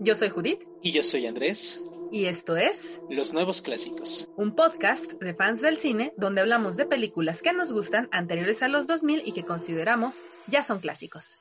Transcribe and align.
Yo 0.00 0.14
soy 0.14 0.28
Judith 0.28 0.60
Y 0.82 0.92
yo 0.92 1.02
soy 1.02 1.26
Andrés, 1.26 1.82
y 2.12 2.26
esto 2.26 2.56
es 2.56 3.00
los 3.10 3.32
nuevos 3.32 3.60
clásicos. 3.62 4.28
un 4.36 4.54
podcast 4.54 5.12
de 5.14 5.34
fans 5.34 5.60
del 5.60 5.76
cine 5.76 6.14
donde 6.16 6.40
hablamos 6.40 6.76
de 6.76 6.86
películas 6.86 7.42
que 7.42 7.52
nos 7.52 7.72
gustan 7.72 8.08
anteriores 8.12 8.62
a 8.62 8.68
los 8.68 8.86
2000 8.86 9.22
y 9.26 9.32
que 9.32 9.44
consideramos 9.44 10.16
ya 10.46 10.62
son 10.62 10.78
clásicos. 10.80 11.36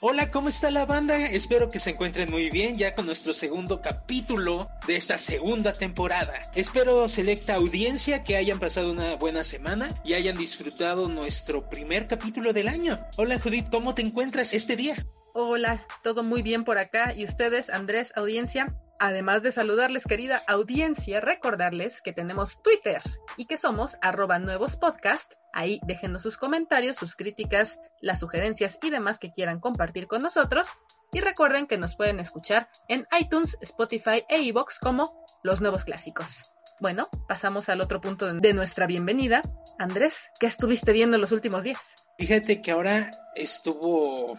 Hola, 0.00 0.32
¿cómo 0.32 0.48
está 0.48 0.72
la 0.72 0.84
banda? 0.84 1.16
Espero 1.26 1.70
que 1.70 1.78
se 1.78 1.90
encuentren 1.90 2.28
muy 2.28 2.50
bien 2.50 2.76
ya 2.76 2.96
con 2.96 3.06
nuestro 3.06 3.32
segundo 3.32 3.80
capítulo 3.80 4.68
de 4.88 4.96
esta 4.96 5.16
segunda 5.16 5.72
temporada. 5.72 6.50
Espero 6.56 7.08
selecta 7.08 7.54
audiencia 7.54 8.24
que 8.24 8.36
hayan 8.36 8.58
pasado 8.58 8.90
una 8.90 9.14
buena 9.14 9.44
semana 9.44 9.88
y 10.04 10.14
hayan 10.14 10.36
disfrutado 10.36 11.08
nuestro 11.08 11.70
primer 11.70 12.08
capítulo 12.08 12.52
del 12.52 12.66
año. 12.66 12.98
Hola 13.16 13.38
Judith, 13.38 13.70
¿cómo 13.70 13.94
te 13.94 14.02
encuentras 14.02 14.52
este 14.52 14.74
día? 14.74 15.06
Hola, 15.34 15.86
todo 16.02 16.22
muy 16.22 16.42
bien 16.42 16.62
por 16.62 16.76
acá 16.76 17.14
y 17.14 17.24
ustedes, 17.24 17.70
Andrés, 17.70 18.12
audiencia. 18.16 18.76
Además 18.98 19.42
de 19.42 19.50
saludarles, 19.50 20.04
querida 20.04 20.42
audiencia, 20.46 21.22
recordarles 21.22 22.02
que 22.02 22.12
tenemos 22.12 22.62
Twitter 22.62 23.00
y 23.38 23.46
que 23.46 23.56
somos 23.56 23.96
arroba 24.02 24.38
nuevos 24.38 24.76
podcast. 24.76 25.32
Ahí 25.54 25.80
déjenos 25.86 26.20
sus 26.20 26.36
comentarios, 26.36 26.96
sus 26.96 27.16
críticas, 27.16 27.78
las 28.02 28.20
sugerencias 28.20 28.78
y 28.82 28.90
demás 28.90 29.18
que 29.18 29.32
quieran 29.32 29.58
compartir 29.58 30.06
con 30.06 30.20
nosotros. 30.20 30.68
Y 31.12 31.20
recuerden 31.20 31.66
que 31.66 31.78
nos 31.78 31.96
pueden 31.96 32.20
escuchar 32.20 32.68
en 32.88 33.06
iTunes, 33.18 33.56
Spotify 33.62 34.24
e 34.28 34.42
iVoox 34.42 34.78
como 34.80 35.24
Los 35.42 35.62
Nuevos 35.62 35.86
Clásicos. 35.86 36.42
Bueno, 36.78 37.08
pasamos 37.26 37.70
al 37.70 37.80
otro 37.80 38.02
punto 38.02 38.34
de 38.34 38.52
nuestra 38.52 38.86
bienvenida. 38.86 39.40
Andrés, 39.78 40.28
¿qué 40.38 40.46
estuviste 40.46 40.92
viendo 40.92 41.16
en 41.16 41.22
los 41.22 41.32
últimos 41.32 41.64
días? 41.64 41.80
Fíjate 42.18 42.60
que 42.60 42.70
ahora 42.70 43.10
estuvo 43.34 44.38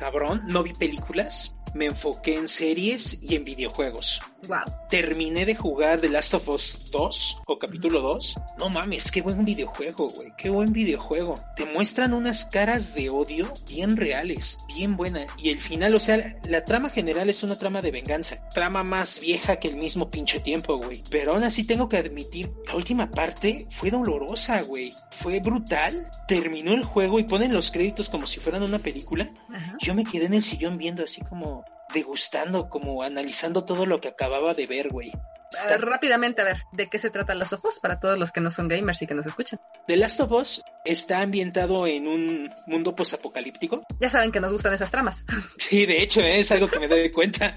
cabrón, 0.00 0.40
no 0.46 0.62
vi 0.62 0.72
películas, 0.72 1.54
me 1.74 1.84
enfoqué 1.84 2.34
en 2.34 2.48
series 2.48 3.22
y 3.22 3.36
en 3.36 3.44
videojuegos. 3.44 4.22
Wow. 4.48 4.64
Terminé 4.88 5.44
de 5.46 5.54
jugar 5.54 6.00
The 6.00 6.08
Last 6.08 6.34
of 6.34 6.48
Us 6.48 6.90
2 6.90 7.42
o 7.46 7.58
capítulo 7.58 8.00
2. 8.00 8.40
No 8.58 8.68
mames, 8.68 9.10
qué 9.10 9.22
buen 9.22 9.44
videojuego, 9.44 10.10
güey. 10.10 10.32
Qué 10.36 10.50
buen 10.50 10.72
videojuego. 10.72 11.34
Te 11.56 11.64
muestran 11.66 12.14
unas 12.14 12.44
caras 12.44 12.94
de 12.94 13.10
odio 13.10 13.52
bien 13.68 13.96
reales, 13.96 14.58
bien 14.66 14.96
buena. 14.96 15.26
Y 15.38 15.50
el 15.50 15.60
final, 15.60 15.94
o 15.94 16.00
sea, 16.00 16.38
la 16.44 16.64
trama 16.64 16.90
general 16.90 17.28
es 17.28 17.42
una 17.42 17.58
trama 17.58 17.82
de 17.82 17.90
venganza. 17.90 18.40
Trama 18.52 18.82
más 18.82 19.20
vieja 19.20 19.56
que 19.56 19.68
el 19.68 19.76
mismo 19.76 20.10
pinche 20.10 20.40
tiempo, 20.40 20.78
güey. 20.78 21.02
Pero 21.10 21.32
aún 21.32 21.44
así 21.44 21.64
tengo 21.64 21.88
que 21.88 21.98
admitir, 21.98 22.50
la 22.66 22.76
última 22.76 23.10
parte 23.10 23.66
fue 23.70 23.90
dolorosa, 23.90 24.62
güey. 24.62 24.94
Fue 25.10 25.40
brutal. 25.40 26.10
Terminó 26.26 26.72
el 26.72 26.84
juego 26.84 27.18
y 27.18 27.24
ponen 27.24 27.52
los 27.52 27.70
créditos 27.70 28.08
como 28.08 28.26
si 28.26 28.40
fueran 28.40 28.62
una 28.62 28.78
película. 28.78 29.30
Ajá. 29.54 29.76
Yo 29.80 29.94
me 29.94 30.04
quedé 30.04 30.26
en 30.26 30.34
el 30.34 30.42
sillón 30.42 30.78
viendo 30.78 31.04
así 31.04 31.20
como 31.22 31.64
degustando, 31.94 32.68
como 32.68 33.02
analizando 33.02 33.64
todo 33.64 33.86
lo 33.86 34.00
que 34.00 34.08
acababa 34.08 34.54
de 34.54 34.66
ver, 34.66 34.88
güey. 34.90 35.12
Está- 35.50 35.78
rápidamente, 35.78 36.42
a 36.42 36.44
ver, 36.44 36.58
¿de 36.72 36.88
qué 36.88 36.98
se 37.00 37.10
tratan 37.10 37.38
los 37.40 37.52
ojos 37.52 37.80
para 37.80 37.98
todos 37.98 38.16
los 38.18 38.30
que 38.30 38.40
no 38.40 38.50
son 38.50 38.68
gamers 38.68 39.02
y 39.02 39.06
que 39.08 39.14
nos 39.14 39.26
escuchan? 39.26 39.60
The 39.88 39.96
Last 39.96 40.20
of 40.20 40.30
Us 40.32 40.62
está 40.84 41.20
ambientado 41.20 41.86
en 41.86 42.06
un 42.06 42.50
mundo 42.66 42.94
posapocalíptico. 42.94 43.82
Ya 44.00 44.10
saben 44.10 44.32
que 44.32 44.40
nos 44.40 44.52
gustan 44.52 44.74
esas 44.74 44.90
tramas. 44.90 45.24
Sí, 45.56 45.86
de 45.86 46.02
hecho, 46.02 46.20
¿eh? 46.20 46.40
es 46.40 46.50
algo 46.50 46.68
que 46.68 46.80
me 46.80 46.88
doy 46.88 47.10
cuenta. 47.10 47.54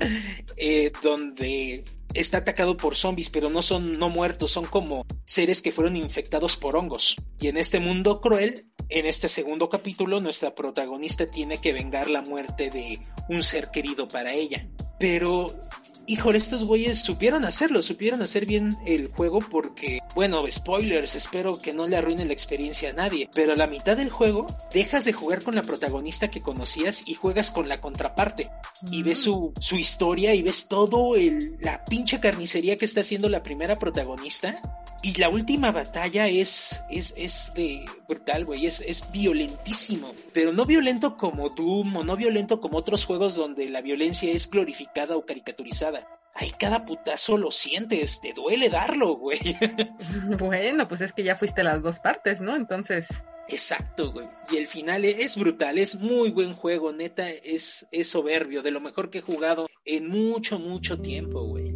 eh, 0.58 0.92
donde 1.02 1.84
está 2.14 2.40
atacado 2.40 2.78
por 2.78 2.96
zombies, 2.96 3.30
pero 3.30 3.50
no 3.50 3.62
son 3.62 3.98
no 3.98 4.10
muertos, 4.10 4.52
son 4.52 4.66
como 4.66 5.06
seres 5.26 5.62
que 5.62 5.72
fueron 5.72 5.96
infectados 5.96 6.58
por 6.58 6.76
hongos. 6.76 7.16
Y 7.40 7.48
en 7.48 7.58
este 7.58 7.80
mundo 7.80 8.22
cruel, 8.22 8.68
en 8.90 9.06
este 9.06 9.30
segundo 9.30 9.70
capítulo, 9.70 10.22
nuestra 10.22 10.54
protagonista 10.54 11.26
tiene 11.26 11.60
que 11.60 11.74
vengar 11.74 12.10
la 12.10 12.22
muerte 12.22 12.70
de 12.70 13.00
un 13.30 13.44
ser 13.44 13.72
querido 13.72 14.08
para 14.08 14.34
ella. 14.34 14.68
Pero 15.00 15.68
Híjole, 16.06 16.38
estos 16.38 16.66
güeyes 16.66 17.00
supieron 17.00 17.46
hacerlo, 17.46 17.82
supieron 17.82 18.22
hacer 18.22 18.46
bien 18.46 18.78
el 18.86 19.08
juego 19.08 19.40
porque, 19.40 20.00
bueno, 20.16 20.44
spoilers, 20.52 21.16
espero 21.16 21.60
que 21.60 21.74
no 21.74 21.88
le 21.88 21.96
arruinen 21.96 22.28
la 22.28 22.34
experiencia 22.34 22.90
a 22.90 22.94
nadie, 22.94 23.30
pero 23.34 23.54
a 23.54 23.56
la 23.56 23.68
mitad 23.68 23.96
del 23.96 24.10
juego 24.10 24.48
dejas 24.74 25.06
de 25.06 25.14
jugar 25.14 25.44
con 25.44 25.56
la 25.56 25.62
protagonista 25.62 26.30
que 26.30 26.42
conocías 26.42 27.04
y 27.08 27.14
juegas 27.14 27.52
con 27.52 27.70
la 27.70 27.80
contraparte 27.80 28.50
y 28.92 29.02
ves 29.04 29.20
su, 29.20 29.54
su 29.62 29.78
historia 29.78 30.36
y 30.36 30.42
ves 30.42 30.68
todo 30.68 31.16
el, 31.16 31.56
la 31.62 31.86
pinche 31.86 32.20
carnicería 32.20 32.78
que 32.78 32.86
está 32.86 33.02
haciendo 33.02 33.30
la 33.30 33.44
primera 33.44 33.80
protagonista 33.80 34.62
y 35.04 35.14
la 35.20 35.28
última 35.28 35.72
batalla 35.72 36.28
es, 36.28 36.82
es, 36.90 37.14
es 37.18 37.52
de 37.56 37.86
brutal, 38.08 38.46
güey, 38.46 38.66
es, 38.66 38.80
es 38.80 39.12
violentísimo, 39.12 40.14
pero 40.32 40.54
no 40.54 40.66
violento 40.66 41.18
como 41.18 41.50
Doom 41.50 41.98
o 41.98 42.04
no 42.06 42.16
violento 42.16 42.62
como 42.62 42.78
otros 42.78 43.06
juegos 43.06 43.36
donde 43.36 43.70
la 43.70 43.82
violencia 43.82 44.32
es 44.32 44.50
glorificada 44.50 45.18
o 45.18 45.26
caricaturizada. 45.26 45.93
Ahí 46.36 46.52
cada 46.60 46.86
putazo 46.86 47.38
lo 47.38 47.52
sientes, 47.52 48.20
te 48.22 48.34
duele 48.34 48.70
darlo, 48.70 49.16
güey. 49.16 49.40
Bueno, 50.40 50.88
pues 50.88 51.02
es 51.02 51.14
que 51.14 51.24
ya 51.24 51.36
fuiste 51.36 51.64
las 51.64 51.84
dos 51.84 52.00
partes, 52.00 52.42
¿no? 52.42 52.56
Entonces, 52.56 53.24
Exacto, 53.50 54.12
güey. 54.12 54.28
Y 54.52 54.58
el 54.58 54.68
final 54.68 55.04
es 55.04 55.38
brutal, 55.38 55.78
es 55.78 56.00
muy 56.00 56.32
buen 56.32 56.54
juego, 56.54 56.94
neta, 56.94 57.30
es, 57.30 57.88
es 57.92 58.10
soberbio, 58.10 58.64
de 58.64 58.72
lo 58.72 58.80
mejor 58.80 59.10
que 59.10 59.18
he 59.20 59.22
jugado 59.22 59.68
en 59.84 60.08
mucho, 60.08 60.60
mucho 60.60 61.02
tiempo, 61.02 61.44
güey. 61.44 61.74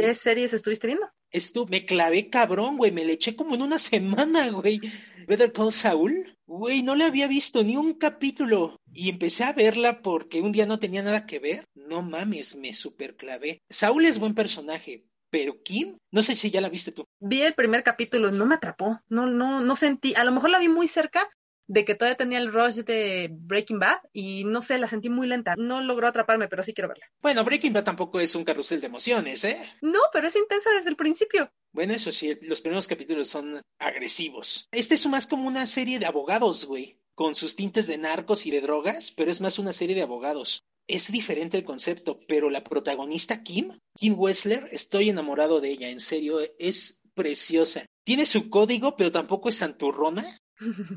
¿qué 0.00 0.14
series 0.14 0.52
estuviste 0.52 0.86
viendo? 0.86 1.06
Esto 1.30 1.66
me 1.66 1.84
clavé 1.84 2.30
cabrón, 2.30 2.76
güey. 2.76 2.92
Me 2.92 3.04
le 3.04 3.14
eché 3.14 3.36
como 3.36 3.54
en 3.54 3.62
una 3.62 3.78
semana, 3.78 4.48
güey. 4.50 4.80
Better 5.26 5.52
Call 5.52 5.72
Saul. 5.72 6.37
Güey, 6.48 6.82
no 6.82 6.96
le 6.96 7.04
había 7.04 7.26
visto 7.26 7.62
ni 7.62 7.76
un 7.76 7.92
capítulo. 7.92 8.80
Y 8.94 9.10
empecé 9.10 9.44
a 9.44 9.52
verla 9.52 10.00
porque 10.00 10.40
un 10.40 10.50
día 10.50 10.64
no 10.64 10.78
tenía 10.78 11.02
nada 11.02 11.26
que 11.26 11.38
ver. 11.38 11.66
No 11.74 12.00
mames, 12.00 12.56
me 12.56 12.72
super 12.72 13.16
clavé. 13.16 13.60
Saúl 13.68 14.06
es 14.06 14.18
buen 14.18 14.34
personaje, 14.34 15.04
pero 15.28 15.62
Kim, 15.62 15.98
no 16.10 16.22
sé 16.22 16.36
si 16.36 16.50
ya 16.50 16.62
la 16.62 16.70
viste 16.70 16.90
tú. 16.90 17.04
Vi 17.20 17.42
el 17.42 17.52
primer 17.52 17.82
capítulo, 17.82 18.30
no 18.30 18.46
me 18.46 18.54
atrapó, 18.54 18.98
no, 19.10 19.26
no, 19.26 19.60
no 19.60 19.76
sentí, 19.76 20.14
a 20.14 20.24
lo 20.24 20.32
mejor 20.32 20.48
la 20.48 20.58
vi 20.58 20.68
muy 20.68 20.88
cerca 20.88 21.28
de 21.68 21.84
que 21.84 21.94
todavía 21.94 22.16
tenía 22.16 22.38
el 22.38 22.52
rush 22.52 22.76
de 22.78 23.28
Breaking 23.30 23.78
Bad 23.78 23.98
y 24.12 24.44
no 24.44 24.62
sé, 24.62 24.78
la 24.78 24.88
sentí 24.88 25.08
muy 25.08 25.26
lenta, 25.26 25.54
no 25.56 25.80
logró 25.80 26.08
atraparme, 26.08 26.48
pero 26.48 26.64
sí 26.64 26.74
quiero 26.74 26.88
verla. 26.88 27.06
Bueno, 27.20 27.44
Breaking 27.44 27.72
Bad 27.72 27.84
tampoco 27.84 28.18
es 28.18 28.34
un 28.34 28.44
carrusel 28.44 28.80
de 28.80 28.86
emociones, 28.86 29.44
¿eh? 29.44 29.58
No, 29.82 30.00
pero 30.12 30.26
es 30.26 30.36
intensa 30.36 30.70
desde 30.72 30.90
el 30.90 30.96
principio. 30.96 31.52
Bueno, 31.72 31.92
eso 31.92 32.10
sí, 32.10 32.36
los 32.42 32.60
primeros 32.60 32.88
capítulos 32.88 33.28
son 33.28 33.60
agresivos. 33.78 34.66
Este 34.72 34.94
es 34.94 35.06
más 35.06 35.26
como 35.26 35.46
una 35.46 35.66
serie 35.66 35.98
de 35.98 36.06
abogados, 36.06 36.64
güey, 36.64 36.98
con 37.14 37.34
sus 37.34 37.54
tintes 37.54 37.86
de 37.86 37.98
narcos 37.98 38.46
y 38.46 38.50
de 38.50 38.62
drogas, 38.62 39.12
pero 39.16 39.30
es 39.30 39.40
más 39.40 39.58
una 39.58 39.72
serie 39.72 39.94
de 39.94 40.02
abogados. 40.02 40.62
Es 40.86 41.12
diferente 41.12 41.58
el 41.58 41.64
concepto, 41.64 42.18
pero 42.26 42.48
la 42.48 42.64
protagonista 42.64 43.42
Kim, 43.42 43.78
Kim 43.94 44.14
Wessler, 44.16 44.68
estoy 44.72 45.10
enamorado 45.10 45.60
de 45.60 45.70
ella, 45.70 45.90
en 45.90 46.00
serio, 46.00 46.40
es 46.58 47.02
preciosa. 47.14 47.84
Tiene 48.04 48.24
su 48.24 48.48
código, 48.48 48.96
pero 48.96 49.12
tampoco 49.12 49.50
es 49.50 49.56
santurrona. 49.56 50.38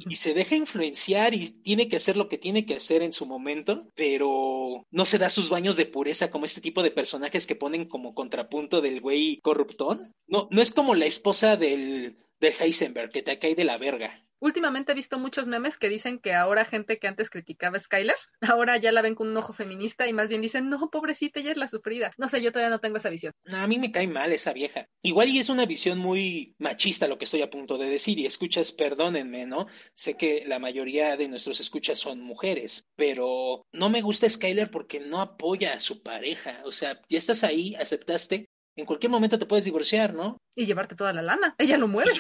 Y 0.10 0.16
se 0.16 0.34
deja 0.34 0.56
influenciar 0.56 1.34
y 1.34 1.52
tiene 1.62 1.88
que 1.88 1.98
hacer 1.98 2.18
lo 2.18 2.28
que 2.28 2.38
tiene 2.38 2.66
que 2.66 2.75
hacer 2.75 3.02
en 3.02 3.13
su 3.13 3.25
momento, 3.25 3.88
pero 3.96 4.86
no 4.90 5.06
se 5.06 5.18
da 5.18 5.30
sus 5.30 5.50
baños 5.50 5.75
de 5.75 5.86
pureza 5.86 6.31
como 6.31 6.46
este 6.46 6.62
tipo 6.62 6.84
de 6.84 6.92
personajes 6.92 7.46
que 7.46 7.56
ponen 7.56 7.86
como 7.86 8.13
contrapunto 8.13 8.81
del 8.81 9.02
güey 9.02 9.40
corruptón. 9.42 10.12
No, 10.28 10.48
no 10.52 10.62
es 10.62 10.72
como 10.72 10.96
la 10.96 11.06
esposa 11.06 11.58
del, 11.58 12.18
del 12.40 12.54
Heisenberg, 12.60 13.12
que 13.12 13.22
te 13.22 13.38
cae 13.40 13.56
de 13.56 13.63
la 13.63 13.78
verga. 13.78 14.25
Últimamente 14.42 14.92
he 14.92 14.96
visto 14.96 15.20
muchos 15.20 15.46
memes 15.46 15.78
que 15.78 15.88
dicen 15.88 16.18
que 16.18 16.34
ahora 16.34 16.66
gente 16.66 16.98
que 16.98 17.08
antes 17.08 17.30
criticaba 17.30 17.78
a 17.78 17.80
Skyler, 17.80 18.16
ahora 18.42 18.76
ya 18.78 18.92
la 18.92 19.04
ven 19.04 19.14
con 19.14 19.30
un 19.30 19.38
ojo 19.38 19.54
feminista 19.54 20.08
y 20.08 20.14
más 20.14 20.30
bien 20.30 20.42
dicen, 20.42 20.68
no, 20.68 20.90
pobrecita, 20.90 21.40
ella 21.40 21.52
es 21.52 21.58
la 21.58 21.68
sufrida. 21.68 22.12
No 22.18 22.28
sé, 22.28 22.42
yo 22.42 22.52
todavía 22.52 22.72
no 22.72 22.80
tengo 22.80 22.98
esa 22.98 23.10
visión. 23.10 23.34
No, 23.46 23.58
a 23.58 23.68
mí 23.68 23.78
me 23.78 23.92
cae 23.92 24.08
mal 24.08 24.32
esa 24.32 24.52
vieja. 24.52 24.88
Igual 25.04 25.30
y 25.30 25.38
es 25.38 25.50
una 25.50 25.68
visión 25.68 26.00
muy 26.00 26.56
machista 26.58 27.08
lo 27.08 27.20
que 27.20 27.26
estoy 27.26 27.44
a 27.44 27.52
punto 27.52 27.78
de 27.78 27.88
decir 27.88 28.18
y 28.18 28.26
escuchas, 28.26 28.72
perdónenme, 28.72 29.46
¿no? 29.46 29.68
Sé 29.94 30.18
que 30.18 30.44
la 30.48 30.58
mayoría 30.58 31.16
de 31.18 31.30
nuestros 31.30 31.60
escuchas 31.60 32.00
son 32.00 32.22
mujeres, 32.22 32.88
pero 32.96 33.68
no 33.72 33.90
me 33.92 34.02
gusta 34.02 34.28
Skyler 34.28 34.72
porque 34.72 35.00
no 35.00 35.22
apoya 35.22 35.74
a 35.74 35.80
su 35.80 36.02
pareja. 36.02 36.62
O 36.66 36.72
sea, 36.72 37.00
ya 37.10 37.20
estás 37.20 37.44
ahí, 37.44 37.76
aceptaste. 37.76 38.48
En 38.76 38.86
cualquier 38.86 39.12
momento 39.12 39.38
te 39.38 39.46
puedes 39.46 39.66
divorciar, 39.66 40.14
¿no? 40.14 40.38
Y 40.56 40.66
llevarte 40.66 40.96
toda 40.96 41.14
la 41.14 41.22
lana. 41.22 41.56
Ella 41.58 41.78
lo 41.78 41.88
muere. 41.88 42.14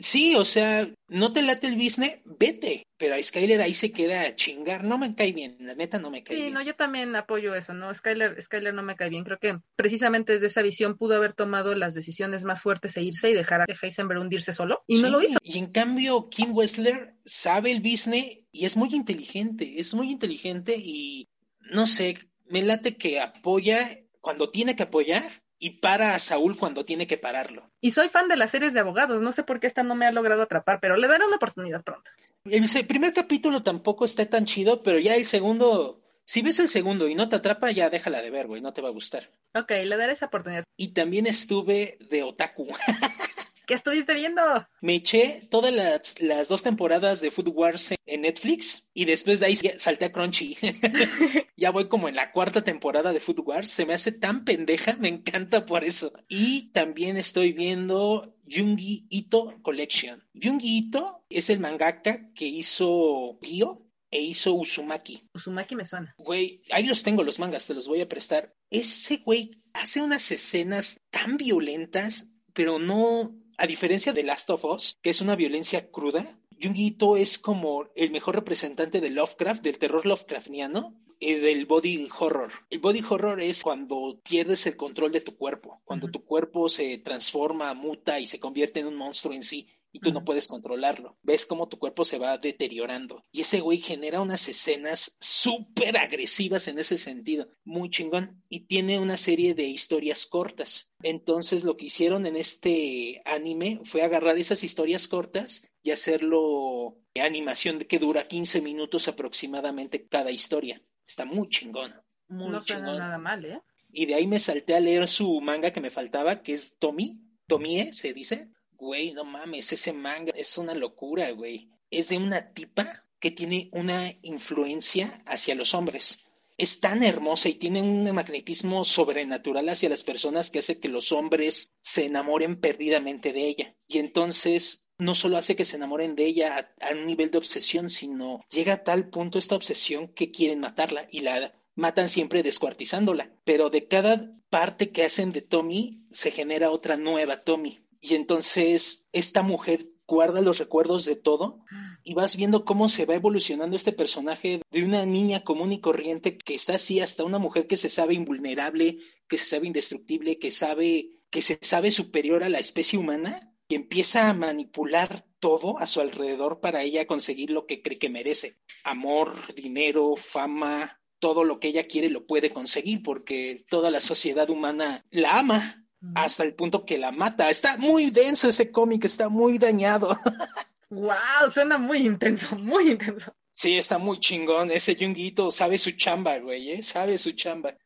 Sí, 0.00 0.34
o 0.36 0.44
sea, 0.44 0.88
no 1.08 1.32
te 1.32 1.42
late 1.42 1.66
el 1.66 1.76
business, 1.76 2.20
vete. 2.24 2.84
Pero 2.96 3.14
a 3.14 3.22
Skyler 3.22 3.60
ahí 3.60 3.74
se 3.74 3.92
queda 3.92 4.22
a 4.22 4.34
chingar. 4.34 4.82
No 4.82 4.98
me 4.98 5.14
cae 5.14 5.32
bien, 5.32 5.56
la 5.60 5.74
neta 5.74 5.98
no 5.98 6.10
me 6.10 6.24
cae 6.24 6.36
bien. 6.36 6.48
Sí, 6.48 6.52
no, 6.52 6.62
yo 6.62 6.74
también 6.74 7.14
apoyo 7.14 7.54
eso, 7.54 7.72
¿no? 7.72 7.94
Skyler, 7.94 8.42
Skyler 8.42 8.74
no 8.74 8.82
me 8.82 8.96
cae 8.96 9.08
bien. 9.08 9.24
Creo 9.24 9.38
que 9.38 9.58
precisamente 9.76 10.32
desde 10.32 10.46
esa 10.46 10.62
visión 10.62 10.96
pudo 10.96 11.14
haber 11.14 11.32
tomado 11.32 11.74
las 11.74 11.94
decisiones 11.94 12.44
más 12.44 12.60
fuertes 12.60 12.96
e 12.96 13.02
irse 13.02 13.30
y 13.30 13.34
dejar 13.34 13.60
a 13.60 13.66
Heisenberg 13.68 14.20
hundirse 14.20 14.52
solo. 14.52 14.82
Y 14.86 15.00
no 15.00 15.10
lo 15.10 15.22
hizo. 15.22 15.38
Y 15.42 15.58
en 15.58 15.66
cambio, 15.66 16.28
Kim 16.28 16.54
Wessler 16.54 17.14
sabe 17.24 17.70
el 17.70 17.80
business 17.80 18.38
y 18.50 18.66
es 18.66 18.76
muy 18.76 18.92
inteligente. 18.94 19.78
Es 19.78 19.94
muy 19.94 20.10
inteligente 20.10 20.74
y 20.76 21.28
no 21.70 21.86
sé, 21.86 22.18
me 22.46 22.62
late 22.62 22.96
que 22.96 23.20
apoya 23.20 24.00
cuando 24.20 24.50
tiene 24.50 24.74
que 24.74 24.82
apoyar 24.84 25.42
y 25.58 25.78
para 25.80 26.14
a 26.14 26.18
Saúl 26.18 26.56
cuando 26.56 26.84
tiene 26.84 27.06
que 27.06 27.18
pararlo. 27.18 27.70
Y 27.80 27.90
soy 27.92 28.08
fan 28.08 28.28
de 28.28 28.36
las 28.36 28.50
series 28.50 28.74
de 28.74 28.80
abogados, 28.80 29.20
no 29.20 29.32
sé 29.32 29.42
por 29.42 29.60
qué 29.60 29.66
esta 29.66 29.82
no 29.82 29.94
me 29.94 30.06
ha 30.06 30.12
logrado 30.12 30.42
atrapar, 30.42 30.80
pero 30.80 30.96
le 30.96 31.08
daré 31.08 31.26
una 31.26 31.36
oportunidad 31.36 31.82
pronto. 31.82 32.10
El 32.44 32.86
primer 32.86 33.12
capítulo 33.12 33.62
tampoco 33.62 34.04
está 34.04 34.24
tan 34.26 34.44
chido, 34.44 34.82
pero 34.82 34.98
ya 34.98 35.16
el 35.16 35.26
segundo, 35.26 36.02
si 36.24 36.42
ves 36.42 36.58
el 36.60 36.68
segundo 36.68 37.08
y 37.08 37.14
no 37.14 37.28
te 37.28 37.36
atrapa, 37.36 37.70
ya 37.70 37.90
déjala 37.90 38.22
de 38.22 38.30
ver, 38.30 38.46
güey, 38.46 38.62
no 38.62 38.72
te 38.72 38.80
va 38.80 38.88
a 38.88 38.92
gustar. 38.92 39.30
Ok, 39.54 39.70
le 39.84 39.96
daré 39.96 40.12
esa 40.12 40.26
oportunidad. 40.26 40.64
Y 40.76 40.88
también 40.88 41.26
estuve 41.26 41.98
de 42.08 42.22
otaku. 42.22 42.68
¿Qué 43.68 43.74
estuviste 43.74 44.14
viendo? 44.14 44.40
Me 44.80 44.94
eché 44.94 45.46
todas 45.50 45.74
las, 45.74 46.48
dos 46.48 46.62
temporadas 46.62 47.20
de 47.20 47.30
Food 47.30 47.48
Wars 47.48 47.94
en 48.06 48.22
Netflix 48.22 48.88
y 48.94 49.04
después 49.04 49.40
de 49.40 49.46
ahí 49.46 49.56
salté 49.56 50.06
a 50.06 50.10
Crunchy. 50.10 50.56
ya 51.56 51.70
voy 51.70 51.86
como 51.86 52.08
en 52.08 52.16
la 52.16 52.32
cuarta 52.32 52.64
temporada 52.64 53.12
de 53.12 53.20
Food 53.20 53.40
Wars. 53.40 53.68
Se 53.68 53.84
me 53.84 53.92
hace 53.92 54.10
tan 54.10 54.46
pendeja, 54.46 54.96
me 54.96 55.08
encanta 55.08 55.66
por 55.66 55.84
eso. 55.84 56.14
Y 56.30 56.70
también 56.70 57.18
estoy 57.18 57.52
viendo 57.52 58.34
Jungi 58.50 59.06
Ito 59.10 59.58
Collection. 59.60 60.26
Jungi 60.32 60.78
Ito 60.78 61.26
es 61.28 61.50
el 61.50 61.60
mangaka 61.60 62.32
que 62.32 62.46
hizo 62.46 63.38
Gyo 63.42 63.82
e 64.10 64.22
hizo 64.22 64.54
Uzumaki. 64.54 65.28
Uzumaki 65.34 65.76
me 65.76 65.84
suena. 65.84 66.14
Güey, 66.16 66.62
ahí 66.70 66.86
los 66.86 67.02
tengo 67.02 67.22
los 67.22 67.38
mangas, 67.38 67.66
te 67.66 67.74
los 67.74 67.86
voy 67.86 68.00
a 68.00 68.08
prestar. 68.08 68.54
Ese 68.70 69.18
güey 69.18 69.62
hace 69.74 70.00
unas 70.00 70.30
escenas 70.30 71.02
tan 71.10 71.36
violentas, 71.36 72.30
pero 72.54 72.78
no 72.78 73.36
a 73.58 73.66
diferencia 73.66 74.12
de 74.12 74.22
Last 74.22 74.48
of 74.50 74.64
Us, 74.64 74.98
que 75.02 75.10
es 75.10 75.20
una 75.20 75.36
violencia 75.36 75.90
cruda, 75.90 76.24
Jungi 76.62 76.96
es 77.18 77.38
como 77.38 77.88
el 77.94 78.10
mejor 78.10 78.36
representante 78.36 79.00
de 79.00 79.10
Lovecraft, 79.10 79.62
del 79.62 79.78
terror 79.78 80.06
Lovecraftiano, 80.06 80.94
y 81.20 81.34
del 81.34 81.66
body 81.66 82.08
horror. 82.18 82.52
El 82.70 82.78
body 82.78 83.02
horror 83.08 83.40
es 83.40 83.62
cuando 83.62 84.20
pierdes 84.22 84.66
el 84.66 84.76
control 84.76 85.10
de 85.10 85.20
tu 85.20 85.36
cuerpo, 85.36 85.80
cuando 85.84 86.08
tu 86.08 86.24
cuerpo 86.24 86.68
se 86.68 86.98
transforma, 86.98 87.74
muta 87.74 88.20
y 88.20 88.26
se 88.26 88.38
convierte 88.38 88.80
en 88.80 88.86
un 88.86 88.96
monstruo 88.96 89.34
en 89.34 89.42
sí 89.42 89.66
y 89.92 90.00
tú 90.00 90.12
no 90.12 90.24
puedes 90.24 90.46
controlarlo. 90.46 91.18
Ves 91.22 91.46
cómo 91.46 91.68
tu 91.68 91.78
cuerpo 91.78 92.04
se 92.04 92.18
va 92.18 92.38
deteriorando. 92.38 93.24
Y 93.32 93.42
ese 93.42 93.60
güey 93.60 93.78
genera 93.78 94.20
unas 94.20 94.48
escenas 94.48 95.16
súper 95.20 95.96
agresivas 95.96 96.68
en 96.68 96.78
ese 96.78 96.98
sentido, 96.98 97.48
muy 97.64 97.90
chingón. 97.90 98.42
Y 98.48 98.66
tiene 98.66 98.98
una 98.98 99.16
serie 99.16 99.54
de 99.54 99.64
historias 99.64 100.26
cortas. 100.26 100.92
Entonces 101.02 101.64
lo 101.64 101.76
que 101.76 101.86
hicieron 101.86 102.26
en 102.26 102.36
este 102.36 103.22
anime 103.24 103.80
fue 103.84 104.02
agarrar 104.02 104.36
esas 104.38 104.64
historias 104.64 105.08
cortas 105.08 105.68
y 105.82 105.90
hacerlo 105.90 106.98
animación 107.20 107.80
que 107.80 107.98
dura 107.98 108.24
15 108.24 108.60
minutos 108.60 109.08
aproximadamente 109.08 110.06
cada 110.06 110.30
historia. 110.30 110.82
Está 111.06 111.24
muy 111.24 111.48
chingón. 111.48 111.94
Muy 112.28 112.50
no 112.50 112.60
suena 112.60 112.94
nada 112.94 113.18
mal, 113.18 113.44
¿eh? 113.44 113.62
Y 113.90 114.06
de 114.06 114.14
ahí 114.14 114.26
me 114.26 114.38
salté 114.38 114.74
a 114.74 114.80
leer 114.80 115.08
su 115.08 115.40
manga 115.40 115.72
que 115.72 115.80
me 115.80 115.90
faltaba, 115.90 116.42
que 116.42 116.52
es 116.52 116.76
Tommy. 116.78 117.22
Tomie 117.46 117.92
se 117.94 118.12
dice 118.12 118.50
Güey, 118.78 119.12
no 119.12 119.24
mames, 119.24 119.72
ese 119.72 119.92
manga 119.92 120.32
es 120.36 120.56
una 120.56 120.72
locura, 120.72 121.28
güey. 121.32 121.68
Es 121.90 122.10
de 122.10 122.16
una 122.16 122.52
tipa 122.52 122.86
que 123.18 123.32
tiene 123.32 123.68
una 123.72 124.12
influencia 124.22 125.20
hacia 125.26 125.56
los 125.56 125.74
hombres. 125.74 126.26
Es 126.56 126.78
tan 126.78 127.02
hermosa 127.02 127.48
y 127.48 127.54
tiene 127.54 127.82
un 127.82 128.08
magnetismo 128.14 128.84
sobrenatural 128.84 129.68
hacia 129.68 129.88
las 129.88 130.04
personas 130.04 130.52
que 130.52 130.60
hace 130.60 130.78
que 130.78 130.88
los 130.88 131.10
hombres 131.10 131.72
se 131.82 132.06
enamoren 132.06 132.60
perdidamente 132.60 133.32
de 133.32 133.48
ella. 133.48 133.76
Y 133.88 133.98
entonces 133.98 134.88
no 134.96 135.16
solo 135.16 135.38
hace 135.38 135.56
que 135.56 135.64
se 135.64 135.76
enamoren 135.76 136.14
de 136.14 136.26
ella 136.26 136.56
a, 136.80 136.88
a 136.88 136.92
un 136.92 137.04
nivel 137.04 137.32
de 137.32 137.38
obsesión, 137.38 137.90
sino 137.90 138.44
llega 138.48 138.74
a 138.74 138.84
tal 138.84 139.08
punto 139.10 139.40
esta 139.40 139.56
obsesión 139.56 140.06
que 140.06 140.30
quieren 140.30 140.60
matarla 140.60 141.08
y 141.10 141.20
la 141.20 141.52
matan 141.74 142.08
siempre 142.08 142.44
descuartizándola. 142.44 143.32
Pero 143.44 143.70
de 143.70 143.88
cada 143.88 144.36
parte 144.50 144.90
que 144.92 145.04
hacen 145.04 145.32
de 145.32 145.42
Tommy 145.42 146.06
se 146.12 146.30
genera 146.30 146.70
otra 146.70 146.96
nueva 146.96 147.42
Tommy. 147.42 147.87
Y 148.00 148.14
entonces 148.14 149.06
esta 149.12 149.42
mujer 149.42 149.88
guarda 150.06 150.40
los 150.40 150.58
recuerdos 150.58 151.04
de 151.04 151.16
todo 151.16 151.64
y 152.02 152.14
vas 152.14 152.36
viendo 152.36 152.64
cómo 152.64 152.88
se 152.88 153.04
va 153.04 153.14
evolucionando 153.14 153.76
este 153.76 153.92
personaje 153.92 154.62
de 154.70 154.82
una 154.82 155.04
niña 155.04 155.44
común 155.44 155.72
y 155.72 155.80
corriente 155.80 156.38
que 156.38 156.54
está 156.54 156.76
así 156.76 157.00
hasta 157.00 157.24
una 157.24 157.38
mujer 157.38 157.66
que 157.66 157.76
se 157.76 157.90
sabe 157.90 158.14
invulnerable, 158.14 158.98
que 159.28 159.36
se 159.36 159.44
sabe 159.44 159.66
indestructible, 159.66 160.38
que 160.38 160.50
sabe 160.50 161.10
que 161.30 161.42
se 161.42 161.58
sabe 161.60 161.90
superior 161.90 162.42
a 162.42 162.48
la 162.48 162.58
especie 162.58 162.98
humana 162.98 163.52
y 163.68 163.74
empieza 163.74 164.30
a 164.30 164.34
manipular 164.34 165.26
todo 165.40 165.78
a 165.78 165.86
su 165.86 166.00
alrededor 166.00 166.60
para 166.60 166.82
ella 166.82 167.06
conseguir 167.06 167.50
lo 167.50 167.66
que 167.66 167.82
cree 167.82 167.98
que 167.98 168.08
merece. 168.08 168.58
Amor, 168.82 169.54
dinero, 169.54 170.16
fama, 170.16 170.98
todo 171.18 171.44
lo 171.44 171.60
que 171.60 171.68
ella 171.68 171.86
quiere 171.86 172.08
lo 172.08 172.26
puede 172.26 172.50
conseguir 172.50 173.02
porque 173.02 173.66
toda 173.68 173.90
la 173.90 174.00
sociedad 174.00 174.48
humana 174.48 175.04
la 175.10 175.38
ama 175.38 175.87
hasta 176.14 176.44
el 176.44 176.54
punto 176.54 176.84
que 176.84 176.98
la 176.98 177.12
mata. 177.12 177.50
Está 177.50 177.76
muy 177.76 178.10
denso 178.10 178.48
ese 178.48 178.70
cómic, 178.70 179.04
está 179.04 179.28
muy 179.28 179.58
dañado. 179.58 180.18
wow, 180.90 181.50
suena 181.52 181.78
muy 181.78 182.06
intenso, 182.06 182.56
muy 182.56 182.92
intenso. 182.92 183.32
Sí, 183.54 183.76
está 183.76 183.98
muy 183.98 184.20
chingón. 184.20 184.70
Ese 184.70 184.96
Junguito 184.96 185.50
sabe 185.50 185.78
su 185.78 185.92
chamba, 185.92 186.38
güey, 186.38 186.70
¿eh? 186.70 186.82
sabe 186.82 187.18
su 187.18 187.32
chamba. 187.32 187.76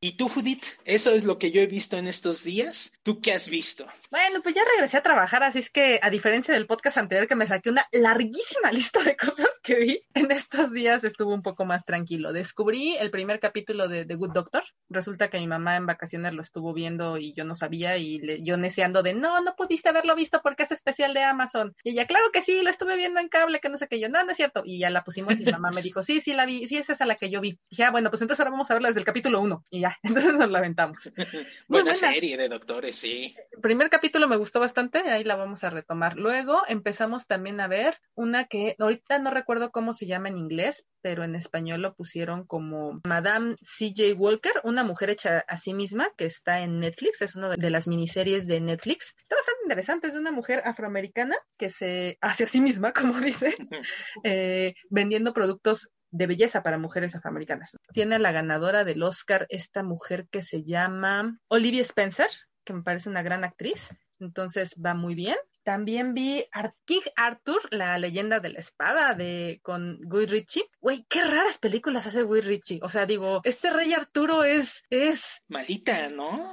¿Y 0.00 0.16
tú, 0.16 0.28
Judith? 0.28 0.64
Eso 0.84 1.12
es 1.12 1.22
lo 1.22 1.38
que 1.38 1.52
yo 1.52 1.60
he 1.60 1.66
visto 1.66 1.96
en 1.96 2.08
estos 2.08 2.42
días. 2.42 2.94
¿Tú 3.04 3.20
qué 3.20 3.32
has 3.32 3.48
visto? 3.48 3.86
Bueno, 4.12 4.42
pues 4.42 4.54
ya 4.54 4.60
regresé 4.62 4.98
a 4.98 5.02
trabajar, 5.02 5.42
así 5.42 5.60
es 5.60 5.70
que 5.70 5.98
a 6.02 6.10
diferencia 6.10 6.52
del 6.52 6.66
podcast 6.66 6.98
anterior 6.98 7.26
que 7.26 7.34
me 7.34 7.46
saqué 7.46 7.70
una 7.70 7.88
larguísima 7.92 8.70
lista 8.70 9.02
de 9.02 9.16
cosas 9.16 9.48
que 9.62 9.76
vi, 9.76 10.02
en 10.12 10.30
estos 10.30 10.70
días 10.70 11.02
estuvo 11.02 11.32
un 11.32 11.40
poco 11.40 11.64
más 11.64 11.86
tranquilo. 11.86 12.30
Descubrí 12.34 12.94
el 12.98 13.10
primer 13.10 13.40
capítulo 13.40 13.88
de 13.88 14.04
The 14.04 14.16
Good 14.16 14.32
Doctor. 14.32 14.64
Resulta 14.90 15.30
que 15.30 15.38
mi 15.38 15.46
mamá 15.46 15.76
en 15.76 15.86
vacaciones 15.86 16.34
lo 16.34 16.42
estuvo 16.42 16.74
viendo 16.74 17.16
y 17.16 17.32
yo 17.32 17.46
no 17.46 17.54
sabía 17.54 17.96
y 17.96 18.18
le, 18.18 18.42
yo 18.42 18.58
neceando 18.58 19.02
de, 19.02 19.14
no, 19.14 19.40
no 19.40 19.56
pudiste 19.56 19.88
haberlo 19.88 20.14
visto 20.14 20.42
porque 20.42 20.64
es 20.64 20.72
especial 20.72 21.14
de 21.14 21.22
Amazon. 21.22 21.74
Y 21.82 21.92
ella, 21.92 22.06
claro 22.06 22.26
que 22.34 22.42
sí, 22.42 22.60
lo 22.62 22.68
estuve 22.68 22.98
viendo 22.98 23.18
en 23.18 23.30
cable, 23.30 23.60
que 23.60 23.70
no 23.70 23.78
sé 23.78 23.88
qué. 23.88 23.98
Yo, 23.98 24.10
no, 24.10 24.22
no 24.22 24.32
es 24.32 24.36
cierto. 24.36 24.60
Y 24.66 24.78
ya 24.78 24.90
la 24.90 25.04
pusimos 25.04 25.40
y 25.40 25.46
mi 25.46 25.52
mamá 25.52 25.70
me 25.70 25.80
dijo, 25.80 26.02
sí, 26.02 26.20
sí, 26.20 26.34
la 26.34 26.44
vi, 26.44 26.68
sí, 26.68 26.76
esa 26.76 26.92
es 26.92 27.00
a 27.00 27.06
la 27.06 27.14
que 27.14 27.30
yo 27.30 27.40
vi. 27.40 27.48
Y 27.48 27.58
dije, 27.70 27.84
ah, 27.84 27.90
bueno, 27.90 28.10
pues 28.10 28.20
entonces 28.20 28.40
ahora 28.40 28.50
vamos 28.50 28.70
a 28.70 28.74
verla 28.74 28.88
desde 28.88 29.00
el 29.00 29.06
capítulo 29.06 29.40
uno. 29.40 29.64
Y 29.70 29.80
ya, 29.80 29.96
entonces 30.02 30.34
nos 30.34 30.50
la 30.50 30.58
aventamos. 30.58 31.10
buena, 31.66 31.94
serie 31.94 32.36
de 32.36 32.50
doctores, 32.50 32.94
sí. 32.94 33.34
Primer 33.62 33.88
capítulo 33.88 34.01
me 34.28 34.36
gustó 34.36 34.60
bastante, 34.60 34.98
ahí 34.98 35.24
la 35.24 35.36
vamos 35.36 35.64
a 35.64 35.70
retomar. 35.70 36.16
Luego 36.16 36.62
empezamos 36.68 37.26
también 37.26 37.60
a 37.60 37.68
ver 37.68 37.98
una 38.14 38.46
que 38.46 38.76
ahorita 38.78 39.18
no 39.18 39.30
recuerdo 39.30 39.70
cómo 39.70 39.94
se 39.94 40.06
llama 40.06 40.28
en 40.28 40.38
inglés, 40.38 40.86
pero 41.00 41.24
en 41.24 41.34
español 41.34 41.82
lo 41.82 41.94
pusieron 41.94 42.46
como 42.46 43.00
Madame 43.06 43.56
CJ 43.60 44.14
Walker, 44.16 44.60
una 44.64 44.84
mujer 44.84 45.10
hecha 45.10 45.44
a 45.48 45.56
sí 45.56 45.74
misma 45.74 46.08
que 46.16 46.26
está 46.26 46.60
en 46.60 46.80
Netflix, 46.80 47.22
es 47.22 47.36
una 47.36 47.50
de 47.50 47.70
las 47.70 47.86
miniseries 47.86 48.46
de 48.46 48.60
Netflix. 48.60 49.14
Está 49.22 49.36
bastante 49.36 49.62
interesante, 49.64 50.06
es 50.08 50.14
de 50.14 50.20
una 50.20 50.32
mujer 50.32 50.62
afroamericana 50.64 51.36
que 51.56 51.70
se 51.70 52.18
hace 52.20 52.44
a 52.44 52.48
sí 52.48 52.60
misma, 52.60 52.92
como 53.12 53.20
dice, 53.20 53.54
eh, 54.24 54.74
vendiendo 54.90 55.32
productos 55.32 55.90
de 56.10 56.26
belleza 56.26 56.62
para 56.62 56.78
mujeres 56.78 57.14
afroamericanas. 57.14 57.76
Tiene 57.92 58.16
a 58.16 58.18
la 58.18 58.32
ganadora 58.32 58.84
del 58.84 59.02
Oscar 59.02 59.46
esta 59.48 59.82
mujer 59.82 60.28
que 60.30 60.42
se 60.42 60.62
llama 60.62 61.38
Olivia 61.48 61.80
Spencer, 61.80 62.28
que 62.64 62.72
me 62.72 62.82
parece 62.82 63.08
una 63.08 63.22
gran 63.22 63.44
actriz, 63.44 63.90
entonces 64.20 64.74
va 64.84 64.94
muy 64.94 65.14
bien. 65.14 65.36
También 65.64 66.12
vi 66.12 66.44
King 66.84 67.02
Arthur, 67.14 67.60
la 67.70 67.96
leyenda 67.98 68.40
de 68.40 68.48
la 68.48 68.58
espada 68.58 69.14
de 69.14 69.60
con 69.62 69.98
Guy 70.02 70.26
Ritchie. 70.26 70.68
Güey, 70.80 71.06
qué 71.08 71.24
raras 71.24 71.58
películas 71.58 72.06
hace 72.06 72.22
Guy 72.22 72.40
Ritchie. 72.40 72.80
O 72.82 72.88
sea, 72.88 73.06
digo, 73.06 73.40
este 73.44 73.70
rey 73.70 73.92
Arturo 73.92 74.42
es 74.42 74.82
es 74.90 75.40
malita, 75.48 76.08
¿no? 76.08 76.50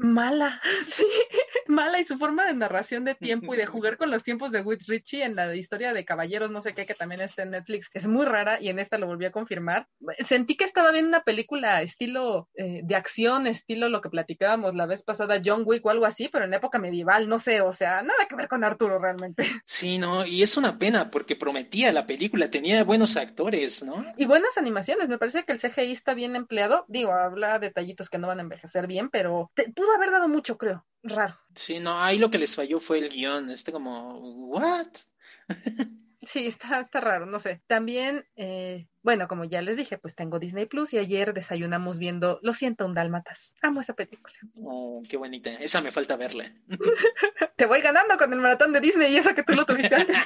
mala, 0.00 0.60
sí, 0.86 1.06
mala 1.70 2.00
y 2.00 2.04
su 2.04 2.18
forma 2.18 2.46
de 2.46 2.54
narración 2.54 3.04
de 3.04 3.14
tiempo 3.14 3.54
y 3.54 3.56
de 3.56 3.66
jugar 3.66 3.96
con 3.96 4.10
los 4.10 4.22
tiempos 4.22 4.50
de 4.50 4.60
With 4.60 4.82
Richie 4.86 5.24
en 5.24 5.36
la 5.36 5.54
historia 5.54 5.92
de 5.92 6.04
Caballeros, 6.04 6.50
no 6.50 6.60
sé 6.60 6.74
qué, 6.74 6.86
que 6.86 6.94
también 6.94 7.20
está 7.20 7.42
en 7.42 7.50
Netflix, 7.50 7.90
es 7.94 8.06
muy 8.06 8.26
rara 8.26 8.60
y 8.60 8.68
en 8.68 8.78
esta 8.78 8.98
lo 8.98 9.06
volví 9.06 9.24
a 9.24 9.32
confirmar. 9.32 9.88
Sentí 10.26 10.56
que 10.56 10.64
estaba 10.64 10.90
viendo 10.90 11.08
una 11.08 11.22
película 11.22 11.82
estilo 11.82 12.48
eh, 12.54 12.80
de 12.82 12.96
acción, 12.96 13.46
estilo 13.46 13.88
lo 13.88 14.00
que 14.00 14.10
platicábamos 14.10 14.74
la 14.74 14.86
vez 14.86 15.02
pasada, 15.02 15.40
John 15.44 15.62
Wick 15.64 15.84
o 15.86 15.90
algo 15.90 16.06
así, 16.06 16.28
pero 16.28 16.44
en 16.44 16.54
época 16.54 16.78
medieval, 16.78 17.28
no 17.28 17.38
sé, 17.38 17.60
o 17.60 17.72
sea, 17.72 18.02
nada 18.02 18.26
que 18.28 18.36
ver 18.36 18.48
con 18.48 18.64
Arturo 18.64 18.98
realmente. 18.98 19.44
Sí, 19.64 19.98
no, 19.98 20.26
y 20.26 20.42
es 20.42 20.56
una 20.56 20.78
pena 20.78 21.10
porque 21.10 21.36
prometía 21.36 21.92
la 21.92 22.06
película, 22.06 22.50
tenía 22.50 22.84
buenos 22.84 23.16
actores, 23.16 23.82
¿no? 23.84 24.04
Y 24.16 24.26
buenas 24.26 24.58
animaciones, 24.58 25.08
me 25.08 25.18
parece 25.18 25.44
que 25.44 25.52
el 25.52 25.60
CGI 25.60 25.92
está 25.92 26.14
bien 26.14 26.36
empleado, 26.36 26.84
digo, 26.88 27.12
habla 27.12 27.58
detallitos 27.58 28.10
que 28.10 28.18
no 28.18 28.26
van 28.26 28.38
a 28.38 28.42
envejecer 28.42 28.86
bien, 28.86 29.10
pero 29.10 29.50
te, 29.54 29.70
pudo 29.72 29.94
haber 29.94 30.10
dado 30.10 30.28
mucho, 30.28 30.58
creo. 30.58 30.84
Raro. 31.02 31.38
Sí, 31.54 31.80
no, 31.80 32.02
ahí 32.02 32.18
lo 32.18 32.30
que 32.30 32.38
les 32.38 32.54
falló 32.54 32.80
fue 32.80 32.98
el 32.98 33.08
guion, 33.08 33.50
este 33.50 33.72
como, 33.72 34.18
¿what? 34.48 34.88
Sí, 36.22 36.46
está, 36.46 36.80
está 36.80 37.00
raro, 37.00 37.24
no 37.24 37.38
sé. 37.38 37.62
También, 37.66 38.26
eh, 38.36 38.86
bueno, 39.02 39.26
como 39.26 39.44
ya 39.46 39.62
les 39.62 39.78
dije, 39.78 39.96
pues 39.96 40.14
tengo 40.14 40.38
Disney 40.38 40.66
Plus 40.66 40.92
y 40.92 40.98
ayer 40.98 41.32
desayunamos 41.32 41.98
viendo 41.98 42.38
Lo 42.42 42.52
siento, 42.52 42.84
un 42.84 42.92
Dálmatas. 42.92 43.54
Amo 43.62 43.80
esa 43.80 43.94
película. 43.94 44.34
Oh, 44.56 45.02
qué 45.08 45.16
bonita. 45.16 45.50
Esa 45.54 45.80
me 45.80 45.90
falta 45.90 46.16
verla. 46.16 46.52
Te 47.56 47.64
voy 47.64 47.80
ganando 47.80 48.18
con 48.18 48.30
el 48.34 48.38
maratón 48.38 48.74
de 48.74 48.80
Disney 48.80 49.14
y 49.14 49.16
eso 49.16 49.34
que 49.34 49.42
tú 49.42 49.54
lo 49.54 49.64
tuviste 49.64 49.94
antes. 49.94 50.16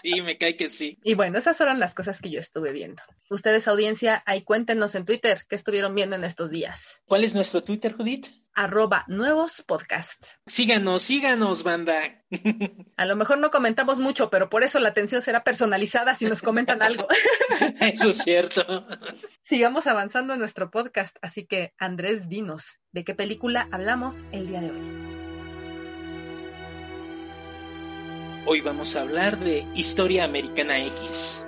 sí, 0.00 0.22
me 0.22 0.38
cae 0.38 0.56
que 0.56 0.68
sí. 0.68 0.98
Y 1.02 1.14
bueno, 1.14 1.38
esas 1.38 1.56
fueron 1.56 1.80
las 1.80 1.94
cosas 1.94 2.20
que 2.20 2.30
yo 2.30 2.38
estuve 2.38 2.70
viendo. 2.70 3.02
Ustedes, 3.28 3.66
audiencia, 3.66 4.22
ahí 4.26 4.42
cuéntenos 4.42 4.94
en 4.94 5.04
Twitter 5.04 5.42
qué 5.48 5.56
estuvieron 5.56 5.96
viendo 5.96 6.14
en 6.14 6.22
estos 6.22 6.50
días. 6.50 7.02
¿Cuál 7.06 7.24
es 7.24 7.34
nuestro 7.34 7.64
Twitter, 7.64 7.94
Judith? 7.94 8.28
Arroba 8.54 9.04
nuevos 9.08 9.62
podcast. 9.66 10.24
Síganos, 10.46 11.02
síganos, 11.02 11.62
banda. 11.62 12.22
A 12.96 13.06
lo 13.06 13.16
mejor 13.16 13.38
no 13.38 13.50
comentamos 13.50 13.98
mucho, 14.00 14.30
pero 14.30 14.48
por 14.48 14.62
eso 14.62 14.80
la 14.80 14.90
atención 14.90 15.22
será 15.22 15.44
personalizada 15.44 16.14
si 16.14 16.26
nos 16.26 16.42
comentan 16.42 16.82
algo. 16.82 17.06
Eso 17.80 18.10
es 18.10 18.18
cierto. 18.18 18.86
Sigamos 19.42 19.86
avanzando 19.86 20.32
en 20.32 20.38
nuestro 20.38 20.70
podcast, 20.70 21.16
así 21.22 21.46
que 21.46 21.74
Andrés, 21.78 22.28
dinos, 22.28 22.78
¿de 22.92 23.04
qué 23.04 23.14
película 23.14 23.68
hablamos 23.70 24.24
el 24.32 24.48
día 24.48 24.60
de 24.60 24.70
hoy? 24.70 24.80
Hoy 28.46 28.60
vamos 28.60 28.94
a 28.94 29.00
hablar 29.00 29.38
de 29.38 29.66
Historia 29.74 30.24
Americana 30.24 30.78
X. 30.84 31.46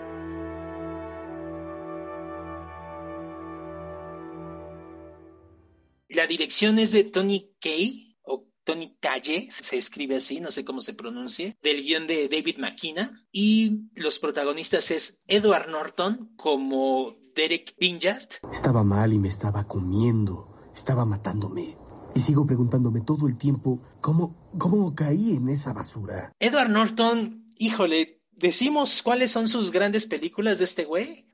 La 6.17 6.27
dirección 6.27 6.79
es 6.79 6.93
de 6.93 7.05
Tony 7.05 7.55
Kay, 7.61 8.17
o 8.23 8.49
Tony 8.65 8.97
Calle, 9.01 9.49
se 9.51 9.77
escribe 9.77 10.17
así, 10.17 10.41
no 10.41 10.51
sé 10.51 10.65
cómo 10.65 10.81
se 10.81 10.95
pronuncia, 10.95 11.55
del 11.63 11.83
guion 11.83 12.07
de 12.07 12.31
David 12.31 12.57
McKenna. 12.57 13.23
Y 13.31 13.91
los 13.95 14.19
protagonistas 14.19 14.91
es 14.91 15.21
Edward 15.27 15.69
Norton 15.69 16.33
como 16.37 17.17
Derek 17.35 17.75
Vinyard. 17.79 18.29
Estaba 18.51 18.83
mal 18.83 19.13
y 19.13 19.19
me 19.19 19.29
estaba 19.29 19.65
comiendo, 19.65 20.49
estaba 20.75 21.05
matándome. 21.05 21.77
Y 22.15 22.21
sigo 22.21 22.47
preguntándome 22.47 23.03
todo 23.03 23.29
el 23.29 23.37
tiempo 23.37 23.79
cómo, 24.01 24.35
cómo 24.57 24.95
caí 24.95 25.37
en 25.37 25.51
esa 25.51 25.75
basura. 25.75 26.33
Edward 26.41 26.71
Norton, 26.71 27.53
híjole, 27.59 28.23
¿decimos 28.33 29.03
cuáles 29.03 29.33
son 29.33 29.51
sus 29.51 29.71
grandes 29.71 30.07
películas 30.07 30.61
de 30.61 30.65
este 30.65 30.87
güey? 30.87 31.27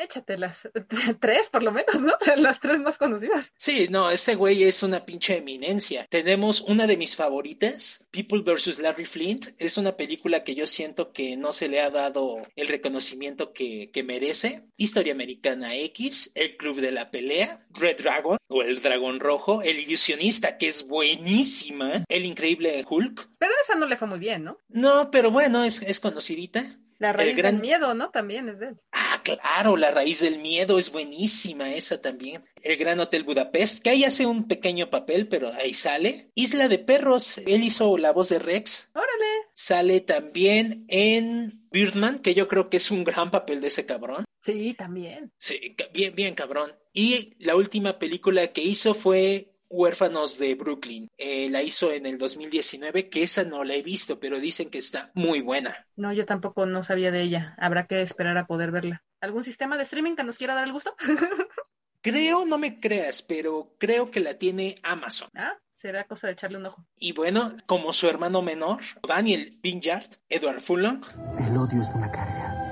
Échatelas. 0.00 0.68
Tres, 1.20 1.48
por 1.48 1.62
lo 1.62 1.72
menos, 1.72 2.00
¿no? 2.00 2.14
Las 2.36 2.60
tres 2.60 2.80
más 2.80 2.98
conocidas. 2.98 3.52
Sí, 3.56 3.86
no, 3.90 4.10
este 4.10 4.34
güey 4.34 4.64
es 4.64 4.82
una 4.82 5.04
pinche 5.04 5.36
eminencia. 5.36 6.06
Tenemos 6.10 6.60
una 6.62 6.86
de 6.86 6.96
mis 6.96 7.16
favoritas, 7.16 8.06
People 8.10 8.42
vs. 8.42 8.80
Larry 8.80 9.04
Flint. 9.04 9.48
Es 9.58 9.78
una 9.78 9.96
película 9.96 10.44
que 10.44 10.54
yo 10.54 10.66
siento 10.66 11.12
que 11.12 11.36
no 11.36 11.52
se 11.52 11.68
le 11.68 11.80
ha 11.80 11.90
dado 11.90 12.42
el 12.56 12.68
reconocimiento 12.68 13.52
que, 13.52 13.90
que 13.92 14.02
merece. 14.02 14.64
Historia 14.76 15.12
Americana 15.12 15.76
X, 15.76 16.32
El 16.34 16.56
Club 16.56 16.80
de 16.80 16.92
la 16.92 17.10
Pelea, 17.10 17.66
Red 17.70 18.02
Dragon 18.02 18.36
o 18.48 18.62
El 18.62 18.80
Dragón 18.80 19.20
Rojo, 19.20 19.62
El 19.62 19.78
Ilusionista, 19.78 20.58
que 20.58 20.68
es 20.68 20.86
buenísima, 20.86 22.04
El 22.08 22.24
Increíble 22.24 22.84
Hulk. 22.88 23.30
Pero 23.38 23.52
esa 23.62 23.74
no 23.76 23.86
le 23.86 23.96
fue 23.96 24.08
muy 24.08 24.18
bien, 24.18 24.44
¿no? 24.44 24.58
No, 24.68 25.10
pero 25.10 25.30
bueno, 25.30 25.64
es, 25.64 25.82
es 25.82 26.00
conocidita. 26.00 26.78
La 26.98 27.12
raíz 27.12 27.36
gran... 27.36 27.54
del 27.54 27.62
miedo, 27.62 27.94
¿no? 27.94 28.10
También 28.10 28.48
es 28.48 28.60
de 28.60 28.68
él. 28.68 28.80
Ah, 28.92 29.20
claro, 29.22 29.76
la 29.76 29.90
raíz 29.90 30.20
del 30.20 30.38
miedo 30.38 30.78
es 30.78 30.92
buenísima 30.92 31.72
esa 31.74 32.00
también. 32.00 32.44
El 32.62 32.76
Gran 32.76 33.00
Hotel 33.00 33.24
Budapest, 33.24 33.82
que 33.82 33.90
ahí 33.90 34.04
hace 34.04 34.26
un 34.26 34.48
pequeño 34.48 34.90
papel, 34.90 35.28
pero 35.28 35.52
ahí 35.52 35.74
sale. 35.74 36.30
Isla 36.34 36.68
de 36.68 36.78
Perros, 36.78 37.38
él 37.38 37.62
hizo 37.64 37.96
la 37.98 38.12
voz 38.12 38.28
de 38.30 38.38
Rex. 38.38 38.90
Órale. 38.94 39.08
Sale 39.54 40.00
también 40.00 40.84
en 40.88 41.68
Birdman, 41.70 42.18
que 42.18 42.34
yo 42.34 42.48
creo 42.48 42.70
que 42.70 42.78
es 42.78 42.90
un 42.90 43.04
gran 43.04 43.30
papel 43.30 43.60
de 43.60 43.68
ese 43.68 43.86
cabrón. 43.86 44.24
Sí, 44.42 44.74
también. 44.74 45.32
Sí, 45.38 45.76
bien, 45.92 46.14
bien 46.14 46.34
cabrón. 46.34 46.72
Y 46.92 47.34
la 47.38 47.56
última 47.56 47.98
película 47.98 48.52
que 48.52 48.62
hizo 48.62 48.94
fue 48.94 49.53
Huérfanos 49.74 50.38
de 50.38 50.54
Brooklyn. 50.54 51.10
Eh, 51.18 51.48
la 51.50 51.60
hizo 51.62 51.92
en 51.92 52.06
el 52.06 52.16
2019, 52.16 53.08
que 53.08 53.24
esa 53.24 53.42
no 53.42 53.64
la 53.64 53.74
he 53.74 53.82
visto, 53.82 54.20
pero 54.20 54.38
dicen 54.38 54.70
que 54.70 54.78
está 54.78 55.10
muy 55.14 55.40
buena. 55.40 55.88
No, 55.96 56.12
yo 56.12 56.24
tampoco 56.24 56.64
no 56.64 56.84
sabía 56.84 57.10
de 57.10 57.22
ella. 57.22 57.56
Habrá 57.58 57.88
que 57.88 58.00
esperar 58.00 58.38
a 58.38 58.46
poder 58.46 58.70
verla. 58.70 59.02
¿Algún 59.20 59.42
sistema 59.42 59.76
de 59.76 59.82
streaming 59.82 60.14
que 60.14 60.22
nos 60.22 60.38
quiera 60.38 60.54
dar 60.54 60.64
el 60.64 60.72
gusto? 60.72 60.94
creo, 62.02 62.46
no 62.46 62.56
me 62.56 62.78
creas, 62.78 63.22
pero 63.22 63.74
creo 63.78 64.12
que 64.12 64.20
la 64.20 64.34
tiene 64.34 64.76
Amazon. 64.84 65.28
Ah, 65.34 65.58
será 65.72 66.04
cosa 66.04 66.28
de 66.28 66.34
echarle 66.34 66.58
un 66.58 66.66
ojo. 66.66 66.86
Y 67.00 67.12
bueno, 67.12 67.52
como 67.66 67.92
su 67.92 68.08
hermano 68.08 68.42
menor, 68.42 68.80
Daniel 69.06 69.58
Vinyard, 69.60 70.08
Edward 70.28 70.60
Furlong. 70.60 71.02
El 71.38 71.56
odio 71.56 71.80
es 71.80 71.88
una 71.94 72.12
carga. 72.12 72.64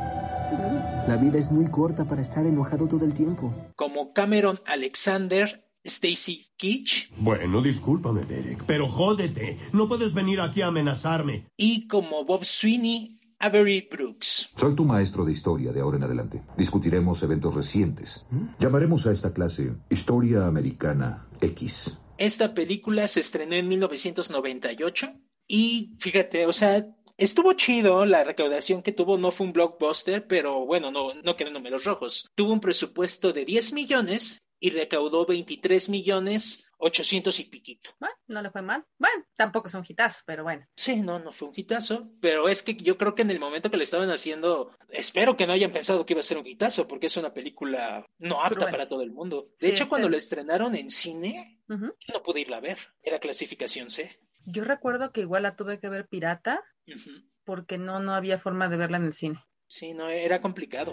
La 1.09 1.17
vida 1.17 1.39
es 1.39 1.51
muy 1.51 1.69
corta 1.69 2.05
para 2.05 2.23
estar 2.23 2.47
enojado 2.47 2.87
todo 2.87 3.05
el 3.05 3.15
tiempo. 3.15 3.53
Como 3.75 4.13
Cameron 4.13 4.61
Alexander, 4.67 5.67
Stacy 5.85 6.47
Keach. 6.57 7.11
Bueno, 7.17 7.61
discúlpame, 7.63 8.23
Derek, 8.25 8.65
pero 8.67 8.89
jódete. 8.89 9.59
No 9.73 9.89
puedes 9.89 10.15
venir 10.15 10.41
aquí 10.41 10.63
a 10.63 10.69
amenazarme. 10.69 11.47
Y 11.57 11.87
como 11.89 12.25
Bob 12.25 12.45
Sweeney, 12.45 13.21
Avery 13.39 13.89
Brooks. 13.91 14.51
Soy 14.57 14.75
tu 14.75 14.85
maestro 14.85 15.25
de 15.25 15.33
historia 15.33 15.73
de 15.73 15.81
ahora 15.81 15.97
en 15.97 16.05
adelante. 16.05 16.43
Discutiremos 16.57 17.23
eventos 17.23 17.55
recientes. 17.55 18.25
Llamaremos 18.61 19.07
a 19.07 19.13
esta 19.13 19.33
clase 19.33 19.73
Historia 19.91 20.47
Americana 20.47 21.27
X. 21.41 21.99
Esta 22.19 22.55
película 22.55 23.09
se 23.09 23.19
estrenó 23.19 23.57
en 23.57 23.67
1998 23.67 25.13
y 25.49 25.97
fíjate, 25.99 26.47
o 26.47 26.53
sea, 26.53 26.87
Estuvo 27.19 27.53
chido, 27.53 28.07
la 28.07 28.25
recaudación 28.25 28.83
que 28.83 28.91
tuvo 28.91 29.19
no 29.19 29.31
fue 29.31 29.47
un 29.47 29.53
blockbuster, 29.53 30.27
pero 30.27 30.65
bueno, 30.65 30.91
no, 30.91 31.15
no 31.23 31.37
quedó 31.37 31.51
números 31.51 31.85
rojos. 31.85 32.31
Tuvo 32.35 32.53
un 32.53 32.61
presupuesto 32.61 33.33
de 33.33 33.45
10 33.45 33.75
millones 33.75 34.43
y 34.63 34.71
recaudó 34.71 35.27
23 35.27 35.89
millones 35.89 36.71
800 36.79 37.41
y 37.41 37.45
piquito. 37.45 37.91
Bueno, 37.99 38.15
no 38.29 38.43
le 38.43 38.51
fue 38.51 38.63
mal. 38.63 38.87
Bueno, 38.97 39.25
tampoco 39.37 39.67
es 39.67 39.75
un 39.75 39.85
hitazo, 39.87 40.21
pero 40.25 40.45
bueno. 40.45 40.65
Sí, 40.77 40.97
no, 40.97 41.19
no 41.19 41.33
fue 41.33 41.49
un 41.49 41.55
hitazo, 41.57 42.13
pero 42.21 42.49
es 42.49 42.63
que 42.63 42.77
yo 42.77 42.97
creo 42.97 43.17
que 43.17 43.23
en 43.23 43.33
el 43.33 43.41
momento 43.41 43.73
que 43.73 43.77
le 43.77 43.83
estaban 43.83 44.09
haciendo, 44.11 44.71
espero 44.89 45.37
que 45.37 45.49
no 45.49 45.53
hayan 45.53 45.73
pensado 45.73 46.07
que 46.07 46.13
iba 46.13 46.21
a 46.21 46.23
ser 46.23 46.39
un 46.39 46.47
hitazo, 46.47 46.87
porque 46.87 47.07
es 47.07 47.17
una 47.17 47.35
película 47.35 48.07
no 48.19 48.41
apta 48.41 48.71
para 48.71 48.89
todo 48.89 49.03
el 49.03 49.11
mundo. 49.11 49.49
De 49.59 49.67
sí, 49.67 49.73
hecho, 49.75 49.89
cuando 49.89 50.09
la 50.09 50.17
estrenaron 50.17 50.77
en 50.77 50.91
cine, 50.91 51.61
uh 51.69 51.75
-huh. 51.75 51.95
yo 51.99 52.15
no 52.15 52.23
pude 52.23 52.43
irla 52.43 52.59
a 52.59 52.61
ver, 52.61 52.79
era 53.03 53.19
clasificación 53.19 53.91
C. 53.91 54.17
Yo 54.45 54.63
recuerdo 54.63 55.11
que 55.11 55.23
igual 55.23 55.43
la 55.43 55.57
tuve 55.57 55.81
que 55.81 55.89
ver 55.89 56.07
pirata, 56.07 56.63
uh 56.87 56.93
-huh. 56.93 57.29
porque 57.43 57.79
no, 57.79 57.99
no 57.99 58.15
había 58.15 58.39
forma 58.39 58.69
de 58.69 58.77
verla 58.77 58.99
en 58.99 59.07
el 59.07 59.13
cine. 59.13 59.45
Sí, 59.73 59.95
no, 59.95 60.11
era 60.11 60.43
complicado. 60.43 60.93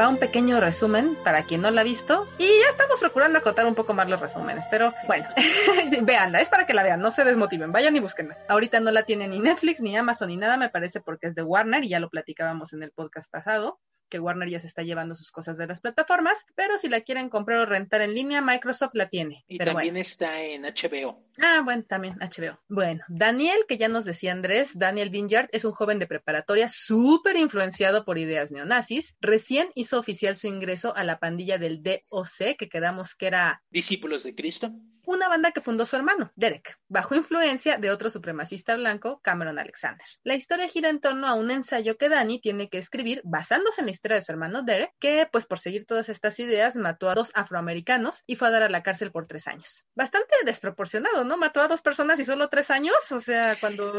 Va 0.00 0.08
un 0.08 0.16
pequeño 0.16 0.58
resumen 0.58 1.16
para 1.22 1.44
quien 1.44 1.60
no 1.60 1.70
la 1.70 1.82
ha 1.82 1.84
visto 1.84 2.26
y 2.38 2.44
ya 2.44 2.68
estamos 2.68 2.98
procurando 2.98 3.38
acotar 3.38 3.66
un 3.66 3.76
poco 3.76 3.94
más 3.94 4.10
los 4.10 4.18
resúmenes, 4.18 4.64
pero 4.68 4.92
bueno, 5.06 5.28
véanla, 6.02 6.40
es 6.40 6.48
para 6.48 6.66
que 6.66 6.74
la 6.74 6.82
vean, 6.82 6.98
no 6.98 7.12
se 7.12 7.22
desmotiven, 7.22 7.70
vayan 7.70 7.94
y 7.94 8.00
búsquenla. 8.00 8.36
Ahorita 8.48 8.80
no 8.80 8.90
la 8.90 9.04
tiene 9.04 9.28
ni 9.28 9.38
Netflix, 9.38 9.80
ni 9.80 9.96
Amazon, 9.96 10.30
ni 10.30 10.36
nada, 10.36 10.56
me 10.56 10.70
parece 10.70 11.00
porque 11.00 11.28
es 11.28 11.36
de 11.36 11.44
Warner 11.44 11.84
y 11.84 11.90
ya 11.90 12.00
lo 12.00 12.10
platicábamos 12.10 12.72
en 12.72 12.82
el 12.82 12.90
podcast 12.90 13.30
pasado 13.30 13.78
que 14.08 14.20
Warner 14.20 14.48
ya 14.48 14.60
se 14.60 14.66
está 14.66 14.82
llevando 14.82 15.14
sus 15.14 15.30
cosas 15.30 15.56
de 15.56 15.66
las 15.66 15.80
plataformas, 15.80 16.44
pero 16.54 16.76
si 16.76 16.88
la 16.88 17.00
quieren 17.00 17.28
comprar 17.28 17.60
o 17.60 17.66
rentar 17.66 18.00
en 18.00 18.14
línea, 18.14 18.40
Microsoft 18.40 18.94
la 18.94 19.08
tiene. 19.08 19.44
Y 19.48 19.58
pero 19.58 19.72
también 19.72 19.94
bueno. 19.94 20.00
está 20.00 20.42
en 20.42 20.62
HBO. 20.62 21.22
Ah, 21.38 21.62
bueno, 21.64 21.84
también 21.88 22.16
HBO. 22.18 22.58
Bueno, 22.68 23.02
Daniel, 23.08 23.64
que 23.68 23.78
ya 23.78 23.88
nos 23.88 24.04
decía 24.04 24.32
Andrés, 24.32 24.72
Daniel 24.74 25.10
Vinyard 25.10 25.48
es 25.52 25.64
un 25.64 25.72
joven 25.72 25.98
de 25.98 26.06
preparatoria 26.06 26.68
súper 26.68 27.36
influenciado 27.36 28.04
por 28.04 28.18
ideas 28.18 28.52
neonazis. 28.52 29.14
Recién 29.20 29.68
hizo 29.74 29.98
oficial 29.98 30.36
su 30.36 30.46
ingreso 30.46 30.94
a 30.96 31.04
la 31.04 31.18
pandilla 31.18 31.58
del 31.58 31.82
DOC, 31.82 32.56
que 32.56 32.68
quedamos 32.68 33.14
que 33.14 33.26
era... 33.26 33.62
Discípulos 33.70 34.22
de 34.22 34.34
Cristo 34.34 34.72
una 35.12 35.28
banda 35.28 35.52
que 35.52 35.60
fundó 35.60 35.86
su 35.86 35.96
hermano, 35.96 36.32
Derek, 36.36 36.78
bajo 36.88 37.14
influencia 37.14 37.78
de 37.78 37.90
otro 37.90 38.10
supremacista 38.10 38.76
blanco, 38.76 39.20
Cameron 39.22 39.58
Alexander. 39.58 40.06
La 40.22 40.34
historia 40.34 40.68
gira 40.68 40.88
en 40.88 41.00
torno 41.00 41.26
a 41.26 41.34
un 41.34 41.50
ensayo 41.50 41.96
que 41.96 42.08
Danny 42.08 42.40
tiene 42.40 42.68
que 42.68 42.78
escribir 42.78 43.20
basándose 43.24 43.80
en 43.80 43.86
la 43.86 43.92
historia 43.92 44.18
de 44.18 44.24
su 44.24 44.32
hermano 44.32 44.62
Derek, 44.62 44.92
que, 44.98 45.28
pues 45.30 45.46
por 45.46 45.58
seguir 45.58 45.86
todas 45.86 46.08
estas 46.08 46.38
ideas, 46.40 46.76
mató 46.76 47.10
a 47.10 47.14
dos 47.14 47.30
afroamericanos 47.34 48.22
y 48.26 48.36
fue 48.36 48.48
a 48.48 48.50
dar 48.50 48.62
a 48.62 48.68
la 48.68 48.82
cárcel 48.82 49.12
por 49.12 49.26
tres 49.26 49.46
años. 49.46 49.84
Bastante 49.94 50.34
desproporcionado, 50.44 51.24
¿no? 51.24 51.36
Mató 51.36 51.60
a 51.60 51.68
dos 51.68 51.82
personas 51.82 52.18
y 52.18 52.24
solo 52.24 52.48
tres 52.48 52.70
años, 52.70 53.12
o 53.12 53.20
sea, 53.20 53.56
cuando... 53.60 53.98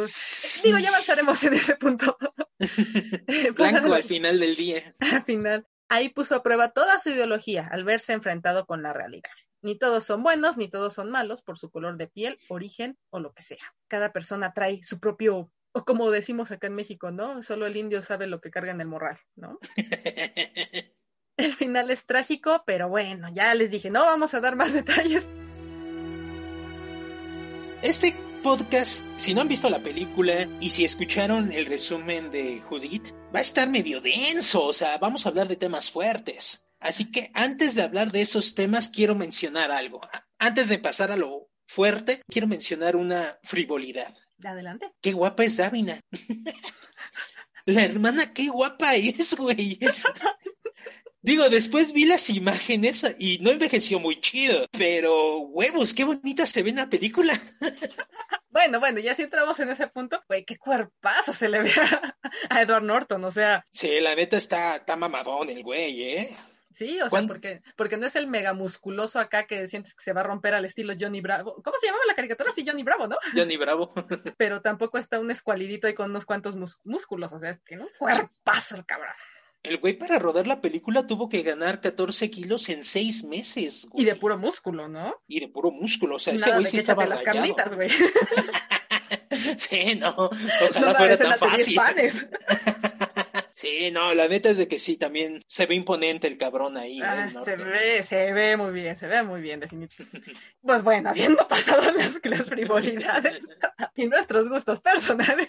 Digo, 0.64 0.78
ya 0.80 0.90
avanzaremos 0.90 1.44
en 1.44 1.54
ese 1.54 1.76
punto. 1.76 2.18
Blanco 3.56 3.94
al 3.94 4.04
final 4.04 4.40
del 4.40 4.56
día. 4.56 4.96
Al 5.00 5.24
final. 5.24 5.68
Ahí 5.88 6.10
puso 6.10 6.36
a 6.36 6.44
prueba 6.44 6.70
toda 6.70 7.00
su 7.00 7.10
ideología 7.10 7.68
al 7.72 7.84
verse 7.84 8.14
enfrentado 8.14 8.66
con 8.66 8.82
la 8.82 8.92
realidad. 8.92 9.30
Ni 9.66 9.76
todos 9.76 10.04
son 10.04 10.22
buenos, 10.22 10.58
ni 10.58 10.68
todos 10.68 10.94
son 10.94 11.10
malos 11.10 11.42
por 11.42 11.58
su 11.58 11.72
color 11.72 11.98
de 11.98 12.06
piel, 12.06 12.38
origen 12.50 13.00
o 13.10 13.20
lo 13.20 13.34
que 13.34 13.42
sea. 13.42 13.74
Cada 13.88 14.14
persona 14.14 14.54
trae 14.54 14.84
su 14.84 15.00
propio, 15.00 15.52
o 15.72 15.86
como 15.86 16.12
decimos 16.12 16.52
acá 16.52 16.68
en 16.68 16.76
México, 16.76 17.10
¿no? 17.10 17.42
Solo 17.42 17.66
el 17.66 17.76
indio 17.76 18.04
sabe 18.04 18.28
lo 18.28 18.42
que 18.42 18.52
carga 18.52 18.74
en 18.74 18.82
el 18.82 18.88
morral, 18.88 19.18
¿no? 19.36 19.58
el 21.38 21.54
final 21.56 21.90
es 21.90 22.06
trágico, 22.06 22.62
pero 22.68 22.90
bueno, 22.90 23.28
ya 23.34 23.56
les 23.56 23.72
dije, 23.72 23.90
no 23.90 24.06
vamos 24.06 24.36
a 24.36 24.40
dar 24.40 24.56
más 24.56 24.72
detalles. 24.72 25.26
Este 27.82 28.16
podcast, 28.44 29.04
si 29.16 29.34
no 29.34 29.42
han 29.42 29.48
visto 29.48 29.68
la 29.68 29.82
película 29.82 30.48
y 30.60 30.70
si 30.70 30.86
escucharon 30.86 31.52
el 31.52 31.66
resumen 31.66 32.30
de 32.30 32.62
Judith, 32.70 33.16
va 33.34 33.40
a 33.40 33.42
estar 33.42 33.68
medio 33.68 34.00
denso, 34.00 34.64
o 34.64 34.74
sea, 34.74 35.00
vamos 35.00 35.26
a 35.26 35.30
hablar 35.30 35.48
de 35.48 35.56
temas 35.56 35.90
fuertes. 35.90 36.65
Así 36.79 37.12
que 37.12 37.32
antes 37.34 37.75
de 37.75 37.82
hablar 37.82 38.12
de 38.12 38.22
esos 38.22 38.55
temas, 38.55 38.89
quiero 38.89 39.15
mencionar 39.15 39.72
algo. 39.72 40.01
Antes 40.38 40.70
de 40.70 40.79
pasar 40.79 41.12
a 41.12 41.17
lo 41.17 41.50
fuerte, 41.67 42.22
quiero 42.27 42.48
mencionar 42.48 42.96
una 42.96 43.39
frivolidad. 43.44 44.13
Adelante. 44.44 44.91
Qué 45.01 45.13
guapa 45.13 45.44
es 45.44 45.58
Davina. 45.58 46.00
La 47.65 47.84
hermana, 47.84 48.34
qué 48.34 48.50
guapa 48.50 48.96
es, 48.96 49.36
güey. 49.36 49.79
Digo, 51.25 51.50
después 51.50 51.91
vi 51.94 52.05
las 52.05 52.29
imágenes 52.29 53.15
y 53.17 53.39
no 53.39 53.50
envejeció 53.50 54.00
muy 54.00 54.22
chido, 54.22 54.67
pero 54.70 55.39
huevos, 55.39 55.96
qué 55.96 56.03
bonita 56.03 56.46
se 56.46 56.62
ve 56.62 56.70
en 56.70 56.75
la 56.75 56.89
película. 56.89 57.39
Bueno, 58.50 58.79
bueno, 58.79 59.01
ya 59.01 59.13
si 59.13 59.22
entramos 59.22 59.60
en 59.60 59.70
ese 59.70 59.86
punto, 59.88 60.24
güey, 60.29 60.46
qué 60.46 60.58
cuerpazo 60.58 61.34
se 61.34 61.50
le 61.50 61.60
ve 61.60 61.72
a, 62.50 62.62
Edward 62.62 62.84
Norton, 62.84 63.22
o 63.25 63.29
sea. 63.29 63.65
Sí, 63.70 64.00
la 64.00 64.15
neta 64.15 64.38
está, 64.38 64.77
está 64.77 64.96
mamadón 64.96 65.50
el 65.50 65.62
güey, 65.62 66.03
¿eh? 66.03 66.38
Sí, 66.75 67.00
o 67.01 67.10
sea, 67.10 67.24
porque, 67.25 67.62
porque 67.77 67.98
no 67.98 68.05
es 68.05 68.15
el 68.15 68.27
mega 68.27 68.53
musculoso 68.53 69.17
acá 69.17 69.48
que 69.48 69.67
sientes 69.67 69.96
que 69.96 70.03
se 70.03 70.12
va 70.12 70.22
a 70.22 70.25
romper 70.25 70.53
al 70.53 70.65
estilo 70.65 70.94
Johnny 71.00 71.22
Bravo. 71.22 71.62
¿Cómo 71.63 71.77
se 71.79 71.88
llamaba 71.88 72.05
la 72.05 72.15
caricatura? 72.15 72.51
Sí, 72.53 72.65
Johnny 72.67 72.84
Bravo, 72.84 73.08
¿no? 73.08 73.17
Johnny 73.34 73.55
Bravo. 73.55 73.94
Pero 74.38 74.62
tampoco 74.62 74.98
está 74.98 75.20
un 75.20 75.32
escualidito 75.32 75.88
ahí 75.88 75.94
con 75.94 76.10
unos 76.10 76.25
cuantos 76.25 76.55
músculos, 76.84 77.32
o 77.32 77.39
sea, 77.39 77.58
tiene 77.65 77.84
un 77.84 77.89
cuerpazo 77.98 78.75
el 78.75 78.86
cabrón. 78.86 79.13
El 79.63 79.79
güey 79.79 79.94
para 79.94 80.20
rodar 80.20 80.46
la 80.46 80.62
película 80.62 81.08
tuvo 81.08 81.27
que 81.27 81.41
ganar 81.41 81.82
14 81.82 82.29
kilos 82.29 82.70
en 82.70 82.84
seis 82.84 83.24
meses. 83.24 83.88
Y 83.96 84.05
de 84.05 84.15
puro 84.15 84.38
músculo, 84.38 84.88
¿no? 84.88 85.15
Y 85.27 85.39
de 85.39 85.48
puro 85.48 85.72
músculo, 85.72 86.17
o 86.17 86.20
sea, 86.20 86.36
ese 86.36 86.51
güey 86.51 86.65
sí 86.65 86.77
estaba 86.77 87.08
las 87.08 87.24
carnitas, 87.24 87.74
güey. 87.74 87.89
sí, 89.58 89.96
no, 89.96 90.13
ojalá 90.70 90.94
fuera 90.94 91.17
tan 91.17 91.38
fácil. 91.38 91.79
Sí, 93.56 93.90
no, 93.90 94.14
la 94.14 94.28
neta 94.28 94.50
es 94.50 94.58
de 94.58 94.68
que 94.68 94.80
sí, 94.80 94.98
también 94.98 95.42
se 95.48 95.66
ve 95.66 95.76
imponente 95.76 96.28
el 96.28 96.38
cabrón 96.38 96.76
ahí. 96.76 97.00
Ah, 97.02 97.30
se 97.30 97.56
ve, 97.56 98.04
se 98.04 98.34
ve 98.34 98.58
muy 98.58 98.74
bien, 98.74 98.98
se 98.98 99.08
ve 99.08 99.24
muy 99.24 99.40
bien, 99.40 99.62
definitivamente. 99.62 100.34
Pues 100.62 100.84
bueno, 100.84 101.10
habiendo 101.10 101.48
pasado 101.48 101.90
las, 101.94 102.20
las 102.22 102.50
frivolidades 102.50 103.46
y 103.96 104.08
nuestros 104.08 104.50
gustos 104.50 104.82
personales. 104.82 105.48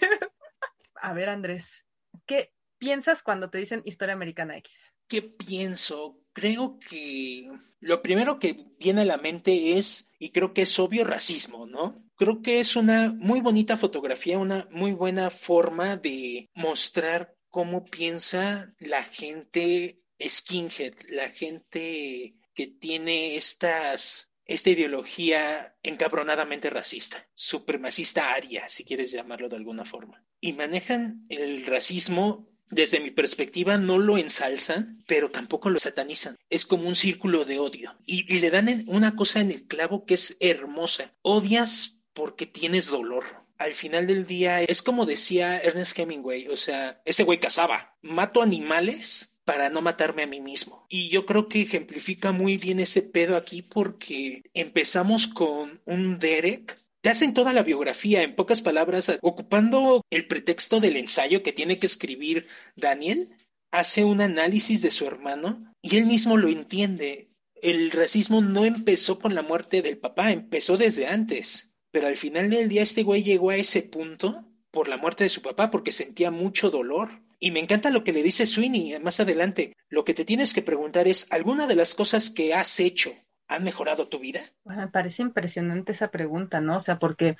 A 0.95 1.13
ver, 1.13 1.27
Andrés, 1.27 1.85
¿qué 2.25 2.53
piensas 2.77 3.21
cuando 3.21 3.49
te 3.49 3.57
dicen 3.57 3.81
historia 3.83 4.13
americana 4.13 4.57
X? 4.57 4.93
¿Qué 5.09 5.21
pienso? 5.21 6.21
Creo 6.31 6.79
que 6.79 7.51
lo 7.81 8.01
primero 8.01 8.39
que 8.39 8.67
viene 8.79 9.01
a 9.01 9.05
la 9.05 9.17
mente 9.17 9.77
es, 9.77 10.11
y 10.17 10.31
creo 10.31 10.53
que 10.53 10.61
es 10.61 10.79
obvio, 10.79 11.03
racismo, 11.03 11.65
¿no? 11.65 12.03
Creo 12.15 12.41
que 12.41 12.61
es 12.61 12.77
una 12.77 13.11
muy 13.11 13.41
bonita 13.41 13.75
fotografía, 13.75 14.37
una 14.37 14.67
muy 14.71 14.93
buena 14.93 15.29
forma 15.29 15.97
de 15.97 16.49
mostrar 16.55 17.36
cómo 17.49 17.85
piensa 17.85 18.73
la 18.79 19.03
gente 19.03 20.01
skinhead, 20.19 20.93
la 21.09 21.29
gente 21.29 22.35
que 22.53 22.67
tiene 22.67 23.35
estas 23.35 24.27
esta 24.47 24.69
ideología 24.69 25.75
encabronadamente 25.83 26.69
racista, 26.69 27.27
supremacista 27.33 28.33
aria, 28.33 28.67
si 28.69 28.85
quieres 28.85 29.11
llamarlo 29.11 29.49
de 29.49 29.57
alguna 29.57 29.85
forma. 29.85 30.23
Y 30.39 30.53
manejan 30.53 31.25
el 31.29 31.65
racismo, 31.65 32.47
desde 32.69 33.01
mi 33.01 33.11
perspectiva, 33.11 33.77
no 33.77 33.97
lo 33.97 34.17
ensalzan, 34.17 35.03
pero 35.05 35.31
tampoco 35.31 35.69
lo 35.69 35.79
satanizan. 35.79 36.37
Es 36.49 36.65
como 36.65 36.87
un 36.87 36.95
círculo 36.95 37.43
de 37.43 37.59
odio. 37.59 37.97
Y, 38.05 38.33
y 38.33 38.39
le 38.39 38.49
dan 38.49 38.85
una 38.87 39.15
cosa 39.15 39.41
en 39.41 39.51
el 39.51 39.67
clavo 39.67 40.05
que 40.05 40.13
es 40.13 40.37
hermosa. 40.39 41.13
Odias 41.21 42.01
porque 42.13 42.45
tienes 42.45 42.87
dolor 42.87 43.46
al 43.57 43.73
final 43.73 44.07
del 44.07 44.25
día 44.25 44.61
es 44.61 44.81
como 44.81 45.05
decía 45.05 45.59
Ernest 45.59 45.97
Hemingway, 45.97 46.47
o 46.47 46.57
sea, 46.57 47.01
ese 47.05 47.23
güey 47.23 47.39
cazaba, 47.39 47.97
mato 48.01 48.41
animales 48.41 49.37
para 49.45 49.69
no 49.69 49.81
matarme 49.81 50.23
a 50.23 50.27
mí 50.27 50.41
mismo. 50.41 50.85
Y 50.89 51.09
yo 51.09 51.25
creo 51.25 51.47
que 51.47 51.61
ejemplifica 51.61 52.31
muy 52.31 52.57
bien 52.57 52.79
ese 52.79 53.01
pedo 53.01 53.37
aquí 53.37 53.61
porque 53.61 54.43
empezamos 54.53 55.27
con 55.27 55.81
un 55.85 56.19
Derek 56.19 56.77
te 57.01 57.11
hacen 57.11 57.33
toda 57.33 57.53
la 57.53 57.63
biografía, 57.63 58.23
en 58.23 58.35
pocas 58.35 58.61
palabras, 58.61 59.17
ocupando 59.21 60.01
el 60.09 60.27
pretexto 60.27 60.81
del 60.81 60.97
ensayo 60.97 61.43
que 61.43 61.53
tiene 61.53 61.79
que 61.79 61.85
escribir 61.85 62.47
Daniel, 62.75 63.29
hace 63.71 64.03
un 64.03 64.19
análisis 64.19 64.81
de 64.81 64.91
su 64.91 65.05
hermano 65.05 65.73
y 65.81 65.95
él 65.97 66.05
mismo 66.05 66.35
lo 66.35 66.49
entiende. 66.49 67.29
El 67.61 67.91
racismo 67.91 68.41
no 68.41 68.65
empezó 68.65 69.19
con 69.19 69.35
la 69.35 69.41
muerte 69.41 69.81
del 69.81 69.97
papá, 69.97 70.31
empezó 70.31 70.77
desde 70.77 71.07
antes. 71.07 71.71
Pero 71.97 72.09
al 72.09 72.17
final 72.17 72.51
del 72.51 72.69
día 72.69 72.83
este 72.83 73.01
güey 73.01 73.23
llegó 73.23 73.49
a 73.49 73.55
ese 73.55 73.81
punto 73.81 74.45
por 74.69 74.87
la 74.87 74.97
muerte 74.97 75.23
de 75.23 75.31
su 75.31 75.41
papá 75.41 75.71
porque 75.71 75.91
sentía 75.91 76.29
mucho 76.29 76.69
dolor. 76.69 77.09
Y 77.39 77.49
me 77.49 77.59
encanta 77.59 77.89
lo 77.89 78.03
que 78.03 78.13
le 78.13 78.21
dice 78.21 78.45
Sweeney 78.45 78.99
más 78.99 79.19
adelante. 79.19 79.73
Lo 79.89 80.05
que 80.05 80.13
te 80.13 80.23
tienes 80.23 80.53
que 80.53 80.61
preguntar 80.61 81.07
es, 81.07 81.25
¿alguna 81.31 81.65
de 81.65 81.75
las 81.75 81.95
cosas 81.95 82.29
que 82.29 82.53
has 82.53 82.79
hecho 82.79 83.15
han 83.47 83.63
mejorado 83.63 84.09
tu 84.09 84.19
vida? 84.19 84.41
me 84.63 84.87
parece 84.89 85.23
impresionante 85.23 85.91
esa 85.91 86.11
pregunta, 86.11 86.61
¿no? 86.61 86.75
O 86.75 86.79
sea, 86.79 86.99
porque 86.99 87.35